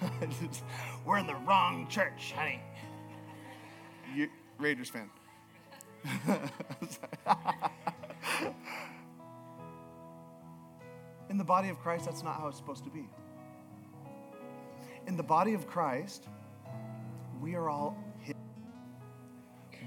We're 1.04 1.18
in 1.18 1.26
the 1.26 1.34
wrong 1.46 1.86
church, 1.88 2.32
honey. 2.36 2.60
You, 4.14 4.28
Raiders 4.58 4.88
fan. 4.90 5.10
in 11.30 11.38
the 11.38 11.44
body 11.44 11.68
of 11.68 11.78
Christ, 11.80 12.04
that's 12.04 12.22
not 12.22 12.36
how 12.36 12.48
it's 12.48 12.56
supposed 12.56 12.84
to 12.84 12.90
be. 12.90 13.08
In 15.06 15.16
the 15.16 15.22
body 15.22 15.54
of 15.54 15.66
Christ, 15.66 16.26
we 17.40 17.54
are 17.54 17.68
all 17.68 17.96
His. 18.20 18.34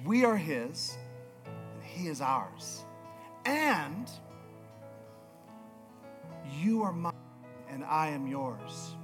We 0.05 0.23
are 0.25 0.37
His, 0.37 0.97
and 1.45 1.83
He 1.83 2.07
is 2.07 2.21
ours. 2.21 2.85
And 3.45 4.09
you 6.61 6.83
are 6.83 6.93
mine, 6.93 7.13
and 7.69 7.83
I 7.83 8.09
am 8.09 8.27
yours. 8.27 8.95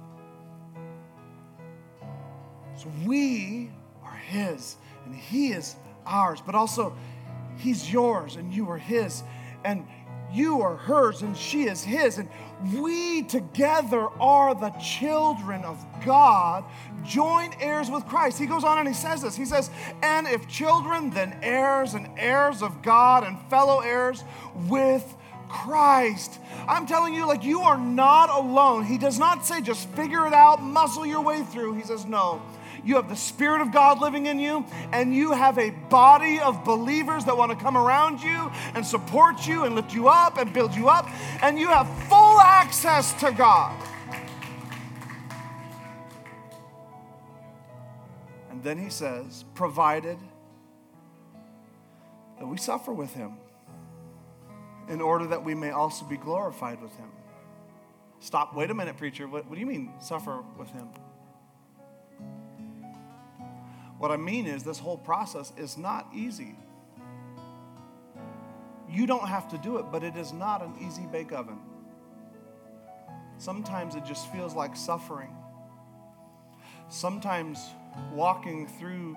So 2.76 2.90
we 3.04 3.70
are 4.04 4.16
His 4.16 4.76
and 5.04 5.14
He 5.14 5.48
is 5.52 5.76
ours, 6.04 6.42
but 6.44 6.54
also 6.54 6.96
He's 7.58 7.90
yours 7.90 8.36
and 8.36 8.52
you 8.52 8.68
are 8.70 8.78
His, 8.78 9.22
and 9.64 9.86
you 10.32 10.60
are 10.60 10.76
hers 10.76 11.22
and 11.22 11.36
she 11.36 11.64
is 11.64 11.82
His. 11.82 12.18
And 12.18 12.28
we 12.74 13.22
together 13.22 14.08
are 14.20 14.54
the 14.54 14.70
children 14.70 15.64
of 15.64 15.84
God, 16.04 16.64
joint 17.04 17.54
heirs 17.60 17.90
with 17.90 18.06
Christ. 18.06 18.38
He 18.38 18.46
goes 18.46 18.64
on 18.64 18.78
and 18.78 18.88
he 18.88 18.94
says 18.94 19.22
this 19.22 19.36
He 19.36 19.44
says, 19.44 19.70
And 20.02 20.26
if 20.26 20.46
children, 20.48 21.10
then 21.10 21.38
heirs 21.42 21.94
and 21.94 22.08
heirs 22.16 22.62
of 22.62 22.82
God 22.82 23.24
and 23.24 23.40
fellow 23.48 23.80
heirs 23.80 24.24
with 24.68 25.16
Christ. 25.48 26.40
I'm 26.68 26.86
telling 26.86 27.14
you, 27.14 27.26
like, 27.26 27.44
you 27.44 27.60
are 27.60 27.78
not 27.78 28.30
alone. 28.30 28.84
He 28.84 28.98
does 28.98 29.18
not 29.18 29.46
say 29.46 29.60
just 29.60 29.88
figure 29.90 30.26
it 30.26 30.32
out, 30.32 30.62
muscle 30.62 31.06
your 31.06 31.20
way 31.20 31.42
through. 31.42 31.74
He 31.74 31.82
says, 31.82 32.04
no, 32.04 32.42
you 32.86 32.94
have 32.94 33.08
the 33.08 33.16
Spirit 33.16 33.60
of 33.60 33.72
God 33.72 34.00
living 34.00 34.26
in 34.26 34.38
you, 34.38 34.64
and 34.92 35.12
you 35.12 35.32
have 35.32 35.58
a 35.58 35.70
body 35.70 36.38
of 36.38 36.64
believers 36.64 37.24
that 37.24 37.36
want 37.36 37.50
to 37.50 37.56
come 37.56 37.76
around 37.76 38.22
you 38.22 38.50
and 38.74 38.86
support 38.86 39.46
you 39.46 39.64
and 39.64 39.74
lift 39.74 39.92
you 39.92 40.06
up 40.08 40.38
and 40.38 40.52
build 40.52 40.74
you 40.74 40.88
up, 40.88 41.08
and 41.42 41.58
you 41.58 41.66
have 41.66 41.88
full 42.08 42.40
access 42.40 43.12
to 43.14 43.32
God. 43.32 43.76
And 48.50 48.62
then 48.62 48.78
he 48.78 48.88
says, 48.88 49.44
provided 49.54 50.18
that 52.38 52.46
we 52.46 52.56
suffer 52.56 52.92
with 52.92 53.12
him 53.14 53.32
in 54.88 55.00
order 55.00 55.26
that 55.26 55.44
we 55.44 55.54
may 55.54 55.70
also 55.70 56.06
be 56.06 56.16
glorified 56.16 56.80
with 56.80 56.94
him. 56.96 57.10
Stop, 58.20 58.54
wait 58.54 58.70
a 58.70 58.74
minute, 58.74 58.96
preacher. 58.96 59.26
What, 59.26 59.46
what 59.46 59.54
do 59.54 59.60
you 59.60 59.66
mean, 59.66 59.92
suffer 60.00 60.42
with 60.56 60.70
him? 60.70 60.88
What 63.98 64.10
I 64.10 64.16
mean 64.16 64.46
is, 64.46 64.62
this 64.62 64.78
whole 64.78 64.98
process 64.98 65.52
is 65.56 65.78
not 65.78 66.06
easy. 66.14 66.54
You 68.90 69.06
don't 69.06 69.26
have 69.26 69.48
to 69.48 69.58
do 69.58 69.78
it, 69.78 69.86
but 69.90 70.04
it 70.04 70.16
is 70.16 70.32
not 70.32 70.62
an 70.62 70.74
easy 70.86 71.06
bake 71.06 71.32
oven. 71.32 71.58
Sometimes 73.38 73.94
it 73.94 74.04
just 74.04 74.30
feels 74.32 74.54
like 74.54 74.76
suffering. 74.76 75.34
Sometimes 76.88 77.70
walking 78.12 78.66
through 78.66 79.16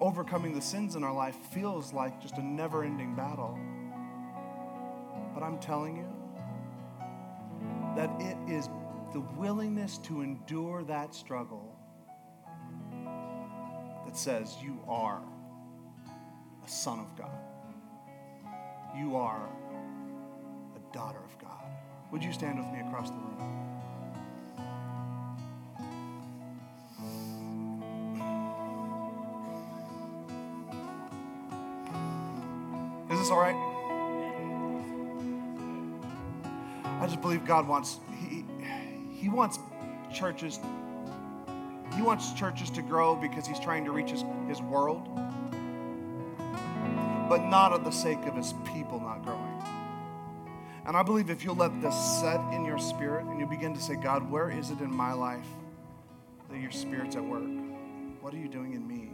overcoming 0.00 0.54
the 0.54 0.60
sins 0.60 0.96
in 0.96 1.04
our 1.04 1.14
life 1.14 1.36
feels 1.52 1.92
like 1.92 2.20
just 2.20 2.36
a 2.38 2.42
never 2.42 2.84
ending 2.84 3.14
battle. 3.14 3.58
But 5.34 5.42
I'm 5.42 5.58
telling 5.58 5.96
you 5.96 6.06
that 7.96 8.10
it 8.20 8.36
is 8.52 8.68
the 9.12 9.20
willingness 9.36 9.98
to 9.98 10.20
endure 10.20 10.82
that 10.84 11.14
struggle 11.14 11.63
that 14.04 14.16
says 14.16 14.56
you 14.62 14.78
are 14.88 15.20
a 16.64 16.68
son 16.68 16.98
of 16.98 17.16
God. 17.16 17.30
You 18.96 19.16
are 19.16 19.48
a 20.76 20.94
daughter 20.94 21.18
of 21.18 21.38
God. 21.38 21.64
Would 22.12 22.22
you 22.22 22.32
stand 22.32 22.58
with 22.58 22.68
me 22.72 22.80
across 22.80 23.10
the 23.10 23.16
room? 23.16 23.64
Is 33.10 33.18
this 33.18 33.30
all 33.30 33.40
right? 33.40 33.56
I 37.00 37.06
just 37.06 37.20
believe 37.20 37.44
God 37.44 37.68
wants 37.68 38.00
he, 38.28 38.44
he 39.12 39.28
wants 39.28 39.58
churches 40.12 40.58
he 41.96 42.02
wants 42.02 42.32
churches 42.32 42.70
to 42.70 42.82
grow 42.82 43.14
because 43.14 43.46
he's 43.46 43.60
trying 43.60 43.84
to 43.84 43.92
reach 43.92 44.10
his, 44.10 44.24
his 44.48 44.60
world, 44.60 45.08
but 47.28 47.44
not 47.44 47.72
at 47.72 47.84
the 47.84 47.90
sake 47.90 48.24
of 48.26 48.34
his 48.34 48.54
people 48.64 49.00
not 49.00 49.22
growing. 49.24 49.62
And 50.86 50.96
I 50.96 51.02
believe 51.02 51.30
if 51.30 51.44
you'll 51.44 51.54
let 51.54 51.80
this 51.80 51.96
set 52.20 52.40
in 52.52 52.64
your 52.64 52.78
spirit 52.78 53.24
and 53.26 53.40
you 53.40 53.46
begin 53.46 53.74
to 53.74 53.80
say, 53.80 53.94
God, 53.94 54.30
where 54.30 54.50
is 54.50 54.70
it 54.70 54.80
in 54.80 54.94
my 54.94 55.12
life 55.12 55.46
that 56.50 56.60
your 56.60 56.70
spirit's 56.70 57.16
at 57.16 57.24
work? 57.24 57.48
What 58.20 58.34
are 58.34 58.38
you 58.38 58.48
doing 58.48 58.74
in 58.74 58.86
me? 58.86 59.10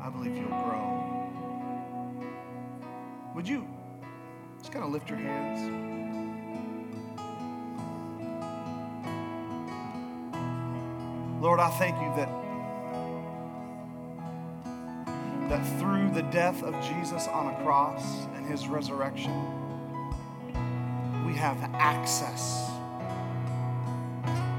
I 0.00 0.10
believe 0.10 0.36
you'll 0.36 0.48
grow. 0.48 1.30
Would 3.34 3.48
you 3.48 3.68
just 4.58 4.72
kind 4.72 4.84
of 4.84 4.90
lift 4.90 5.08
your 5.08 5.18
hands? 5.18 5.87
Lord, 11.58 11.72
I 11.72 11.76
thank 11.76 12.00
you 12.00 12.14
that, 12.14 12.28
that 15.48 15.80
through 15.80 16.10
the 16.10 16.22
death 16.30 16.62
of 16.62 16.72
Jesus 16.84 17.26
on 17.26 17.52
a 17.52 17.64
cross 17.64 18.28
and 18.36 18.46
his 18.46 18.68
resurrection, 18.68 19.32
we 21.26 21.32
have 21.34 21.58
access. 21.74 22.70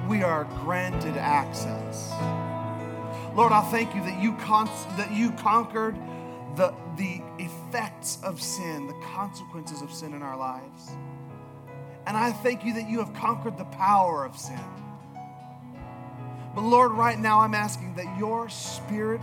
We 0.09 0.23
are 0.23 0.43
granted 0.65 1.15
access. 1.15 2.11
Lord, 3.33 3.53
I 3.53 3.61
thank 3.71 3.95
you 3.95 4.03
that 4.03 4.21
you, 4.21 4.33
con- 4.33 4.69
that 4.97 5.13
you 5.13 5.31
conquered 5.31 5.95
the, 6.57 6.73
the 6.97 7.21
effects 7.37 8.17
of 8.23 8.41
sin, 8.41 8.87
the 8.87 9.05
consequences 9.13 9.81
of 9.81 9.93
sin 9.93 10.13
in 10.13 10.21
our 10.21 10.37
lives. 10.37 10.89
And 12.05 12.17
I 12.17 12.33
thank 12.33 12.65
you 12.65 12.73
that 12.73 12.89
you 12.89 12.99
have 12.99 13.13
conquered 13.13 13.57
the 13.57 13.63
power 13.63 14.25
of 14.25 14.37
sin. 14.37 14.59
But 16.55 16.61
Lord, 16.61 16.91
right 16.91 17.19
now 17.19 17.41
I'm 17.41 17.55
asking 17.55 17.95
that 17.95 18.17
your 18.17 18.49
spirit 18.49 19.21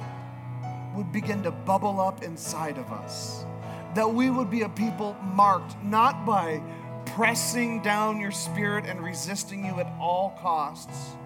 would 0.94 1.12
begin 1.12 1.42
to 1.42 1.50
bubble 1.50 2.00
up 2.00 2.22
inside 2.22 2.78
of 2.78 2.90
us. 2.92 3.44
That 3.94 4.12
we 4.12 4.30
would 4.30 4.50
be 4.50 4.62
a 4.62 4.68
people 4.68 5.16
marked 5.22 5.82
not 5.82 6.24
by 6.24 6.60
pressing 7.06 7.82
down 7.82 8.20
your 8.20 8.30
spirit 8.30 8.84
and 8.86 9.02
resisting 9.02 9.64
you 9.64 9.80
at 9.80 9.90
all 9.98 10.38
costs, 10.42 11.16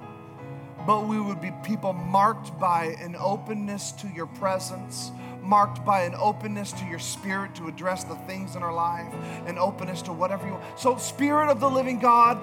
but 0.86 1.06
we 1.06 1.20
would 1.20 1.40
be 1.40 1.52
people 1.64 1.92
marked 1.92 2.58
by 2.58 2.96
an 3.00 3.16
openness 3.18 3.92
to 3.92 4.08
your 4.08 4.26
presence, 4.26 5.10
marked 5.42 5.84
by 5.84 6.02
an 6.02 6.14
openness 6.14 6.72
to 6.72 6.84
your 6.86 6.98
spirit 6.98 7.54
to 7.56 7.66
address 7.66 8.04
the 8.04 8.14
things 8.14 8.56
in 8.56 8.62
our 8.62 8.72
life, 8.72 9.12
an 9.46 9.58
openness 9.58 10.00
to 10.02 10.12
whatever 10.12 10.46
you 10.46 10.52
want. 10.52 10.78
So, 10.78 10.96
Spirit 10.96 11.50
of 11.50 11.60
the 11.60 11.70
living 11.70 11.98
God, 11.98 12.38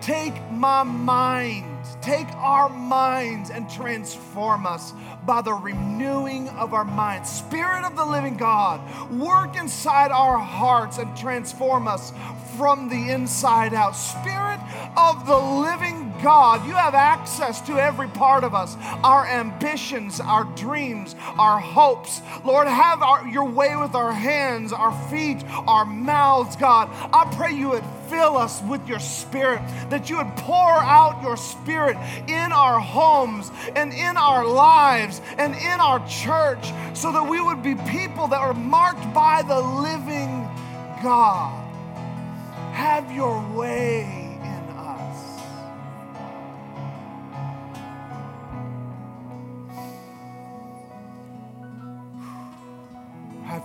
take 0.00 0.34
my 0.52 0.82
mind, 0.82 1.77
take 2.08 2.32
our 2.36 2.70
minds 2.70 3.50
and 3.50 3.68
transform 3.68 4.64
us 4.64 4.94
by 5.26 5.42
the 5.42 5.52
renewing 5.52 6.48
of 6.50 6.72
our 6.72 6.84
minds. 6.84 7.28
Spirit 7.28 7.84
of 7.84 7.96
the 7.96 8.06
living 8.06 8.34
God, 8.34 8.80
work 9.10 9.58
inside 9.58 10.10
our 10.10 10.38
hearts 10.38 10.96
and 10.96 11.14
transform 11.14 11.86
us 11.86 12.14
from 12.56 12.88
the 12.88 13.10
inside 13.10 13.74
out. 13.74 13.94
Spirit 13.94 14.58
of 14.96 15.26
the 15.26 15.36
living 15.36 16.07
God, 16.22 16.66
you 16.66 16.74
have 16.74 16.94
access 16.94 17.60
to 17.62 17.74
every 17.74 18.08
part 18.08 18.44
of 18.44 18.54
us 18.54 18.76
our 19.04 19.26
ambitions, 19.26 20.20
our 20.20 20.44
dreams, 20.56 21.14
our 21.38 21.58
hopes. 21.58 22.20
Lord, 22.44 22.66
have 22.66 23.02
our, 23.02 23.26
your 23.28 23.44
way 23.44 23.76
with 23.76 23.94
our 23.94 24.12
hands, 24.12 24.72
our 24.72 24.92
feet, 25.08 25.44
our 25.66 25.84
mouths, 25.84 26.56
God. 26.56 26.90
I 27.12 27.32
pray 27.36 27.52
you 27.52 27.70
would 27.70 27.84
fill 28.08 28.36
us 28.36 28.62
with 28.62 28.86
your 28.88 28.98
spirit, 28.98 29.60
that 29.90 30.08
you 30.10 30.16
would 30.16 30.36
pour 30.38 30.56
out 30.58 31.22
your 31.22 31.36
spirit 31.36 31.96
in 32.26 32.52
our 32.52 32.80
homes 32.80 33.50
and 33.76 33.92
in 33.92 34.16
our 34.16 34.46
lives 34.46 35.20
and 35.36 35.54
in 35.54 35.80
our 35.80 36.06
church 36.08 36.72
so 36.94 37.12
that 37.12 37.28
we 37.28 37.40
would 37.40 37.62
be 37.62 37.74
people 37.90 38.28
that 38.28 38.40
are 38.40 38.54
marked 38.54 39.12
by 39.14 39.42
the 39.42 39.60
living 39.60 40.48
God. 41.02 41.64
Have 42.72 43.12
your 43.12 43.40
way 43.54 44.17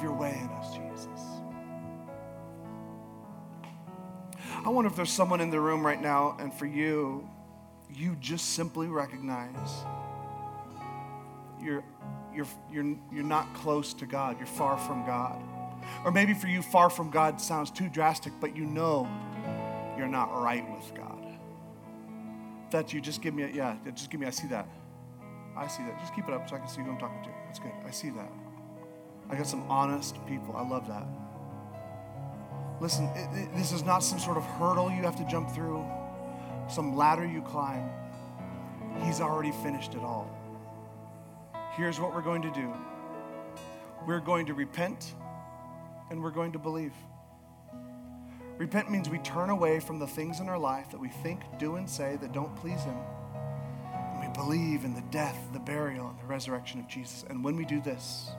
your 0.03 0.13
way 0.13 0.37
in 0.39 0.49
us, 0.49 0.75
Jesus. 0.75 1.07
I 4.65 4.69
wonder 4.69 4.89
if 4.89 4.95
there's 4.95 5.11
someone 5.11 5.41
in 5.41 5.49
the 5.49 5.59
room 5.59 5.85
right 5.85 6.01
now, 6.01 6.37
and 6.39 6.53
for 6.53 6.65
you, 6.65 7.27
you 7.93 8.15
just 8.19 8.53
simply 8.53 8.87
recognize 8.87 9.69
you're, 11.61 11.83
you're, 12.33 12.47
you're, 12.71 12.95
you're 13.11 13.23
not 13.23 13.53
close 13.53 13.93
to 13.95 14.05
God, 14.05 14.37
you're 14.37 14.47
far 14.47 14.77
from 14.77 15.05
God. 15.05 15.41
Or 16.05 16.11
maybe 16.11 16.33
for 16.33 16.47
you, 16.47 16.61
far 16.61 16.89
from 16.89 17.09
God 17.09 17.41
sounds 17.41 17.71
too 17.71 17.89
drastic, 17.89 18.33
but 18.39 18.55
you 18.55 18.65
know 18.65 19.07
you're 19.97 20.07
not 20.07 20.33
right 20.41 20.69
with 20.69 20.93
God. 20.95 21.37
That 22.71 22.93
you 22.93 23.01
just 23.01 23.21
give 23.21 23.33
me 23.33 23.43
a, 23.43 23.47
yeah, 23.47 23.75
just 23.93 24.09
give 24.09 24.19
me, 24.19 24.27
I 24.27 24.31
see 24.31 24.47
that. 24.47 24.67
I 25.55 25.67
see 25.67 25.83
that. 25.83 25.99
Just 25.99 26.15
keep 26.15 26.27
it 26.27 26.33
up 26.33 26.49
so 26.49 26.55
I 26.55 26.59
can 26.59 26.67
see 26.67 26.81
who 26.81 26.91
I'm 26.91 26.97
talking 26.97 27.23
to. 27.23 27.29
That's 27.45 27.59
good. 27.59 27.71
I 27.85 27.91
see 27.91 28.09
that. 28.11 28.31
I 29.33 29.35
got 29.35 29.47
some 29.47 29.63
honest 29.67 30.23
people. 30.27 30.55
I 30.55 30.61
love 30.61 30.87
that. 30.89 31.07
Listen, 32.79 33.05
it, 33.15 33.27
it, 33.35 33.55
this 33.55 33.71
is 33.71 33.83
not 33.83 34.03
some 34.03 34.19
sort 34.19 34.37
of 34.37 34.43
hurdle 34.43 34.91
you 34.91 35.01
have 35.01 35.15
to 35.15 35.25
jump 35.25 35.49
through, 35.49 35.83
some 36.69 36.95
ladder 36.95 37.25
you 37.25 37.41
climb. 37.41 37.89
He's 39.03 39.21
already 39.21 39.51
finished 39.63 39.95
it 39.95 40.01
all. 40.01 40.29
Here's 41.75 41.99
what 41.99 42.13
we're 42.13 42.21
going 42.21 42.43
to 42.43 42.51
do 42.51 42.71
we're 44.05 44.19
going 44.19 44.45
to 44.45 44.53
repent 44.53 45.15
and 46.11 46.21
we're 46.21 46.29
going 46.29 46.51
to 46.51 46.59
believe. 46.59 46.93
Repent 48.59 48.91
means 48.91 49.09
we 49.09 49.17
turn 49.19 49.49
away 49.49 49.79
from 49.79 49.97
the 49.97 50.05
things 50.05 50.41
in 50.41 50.47
our 50.47 50.59
life 50.59 50.91
that 50.91 50.99
we 50.99 51.07
think, 51.07 51.41
do, 51.57 51.77
and 51.77 51.89
say 51.89 52.17
that 52.17 52.33
don't 52.33 52.55
please 52.57 52.83
Him. 52.83 52.97
And 54.13 54.19
we 54.19 54.31
believe 54.31 54.85
in 54.85 54.93
the 54.93 55.03
death, 55.09 55.39
the 55.53 55.59
burial, 55.59 56.09
and 56.09 56.19
the 56.19 56.25
resurrection 56.25 56.79
of 56.79 56.87
Jesus. 56.87 57.25
And 57.27 57.43
when 57.43 57.55
we 57.55 57.65
do 57.65 57.81
this, 57.81 58.29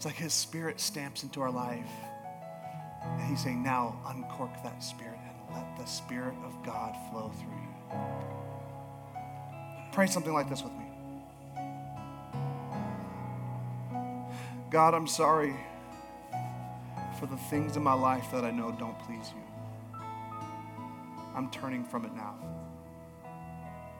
it's 0.00 0.06
like 0.06 0.16
His 0.16 0.32
Spirit 0.32 0.80
stamps 0.80 1.24
into 1.24 1.42
our 1.42 1.50
life. 1.50 1.90
And 3.02 3.20
He's 3.28 3.42
saying, 3.42 3.62
now 3.62 4.00
uncork 4.06 4.50
that 4.62 4.82
Spirit 4.82 5.18
and 5.28 5.54
let 5.54 5.76
the 5.76 5.84
Spirit 5.84 6.32
of 6.42 6.54
God 6.64 6.96
flow 7.10 7.30
through 7.38 7.52
you. 7.52 7.98
Pray 9.92 10.06
something 10.06 10.32
like 10.32 10.48
this 10.48 10.62
with 10.62 10.72
me. 10.72 10.86
God, 14.70 14.94
I'm 14.94 15.06
sorry 15.06 15.54
for 17.18 17.26
the 17.26 17.36
things 17.36 17.76
in 17.76 17.82
my 17.82 17.92
life 17.92 18.24
that 18.32 18.42
I 18.42 18.50
know 18.50 18.72
don't 18.72 18.98
please 19.00 19.30
you. 19.36 20.00
I'm 21.36 21.50
turning 21.50 21.84
from 21.84 22.06
it 22.06 22.14
now. 22.14 22.36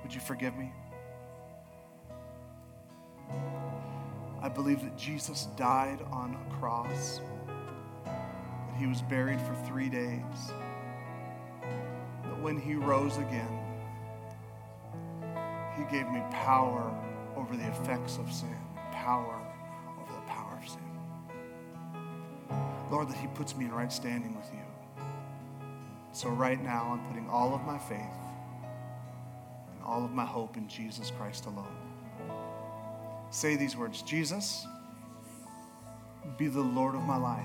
Would 0.02 0.14
you 0.14 0.20
forgive 0.22 0.56
me? 0.56 0.72
I 4.42 4.48
believe 4.48 4.82
that 4.82 4.96
Jesus 4.96 5.48
died 5.56 6.00
on 6.10 6.34
a 6.34 6.54
cross, 6.54 7.20
that 8.06 8.76
he 8.78 8.86
was 8.86 9.02
buried 9.02 9.40
for 9.40 9.54
three 9.66 9.88
days, 9.88 10.52
that 11.60 12.40
when 12.40 12.58
he 12.58 12.74
rose 12.74 13.16
again, 13.18 13.58
he 15.76 15.84
gave 15.84 16.08
me 16.10 16.22
power 16.30 16.94
over 17.36 17.56
the 17.56 17.66
effects 17.68 18.18
of 18.18 18.32
sin, 18.32 18.56
power 18.92 19.40
over 20.00 20.12
the 20.12 20.26
power 20.26 20.58
of 20.60 20.68
sin. 20.68 20.80
Lord, 22.90 23.08
that 23.08 23.16
He 23.16 23.28
puts 23.28 23.56
me 23.56 23.66
in 23.66 23.72
right 23.72 23.92
standing 23.92 24.34
with 24.36 24.50
you. 24.52 25.04
So 26.12 26.28
right 26.28 26.62
now, 26.62 26.90
I'm 26.90 27.06
putting 27.08 27.28
all 27.28 27.54
of 27.54 27.62
my 27.62 27.78
faith 27.78 28.00
and 29.72 29.82
all 29.84 30.04
of 30.04 30.10
my 30.10 30.24
hope 30.24 30.56
in 30.56 30.68
Jesus 30.68 31.12
Christ 31.16 31.46
alone. 31.46 31.89
Say 33.30 33.56
these 33.56 33.76
words 33.76 34.02
Jesus, 34.02 34.66
be 36.36 36.48
the 36.48 36.60
Lord 36.60 36.94
of 36.94 37.02
my 37.02 37.16
life, 37.16 37.44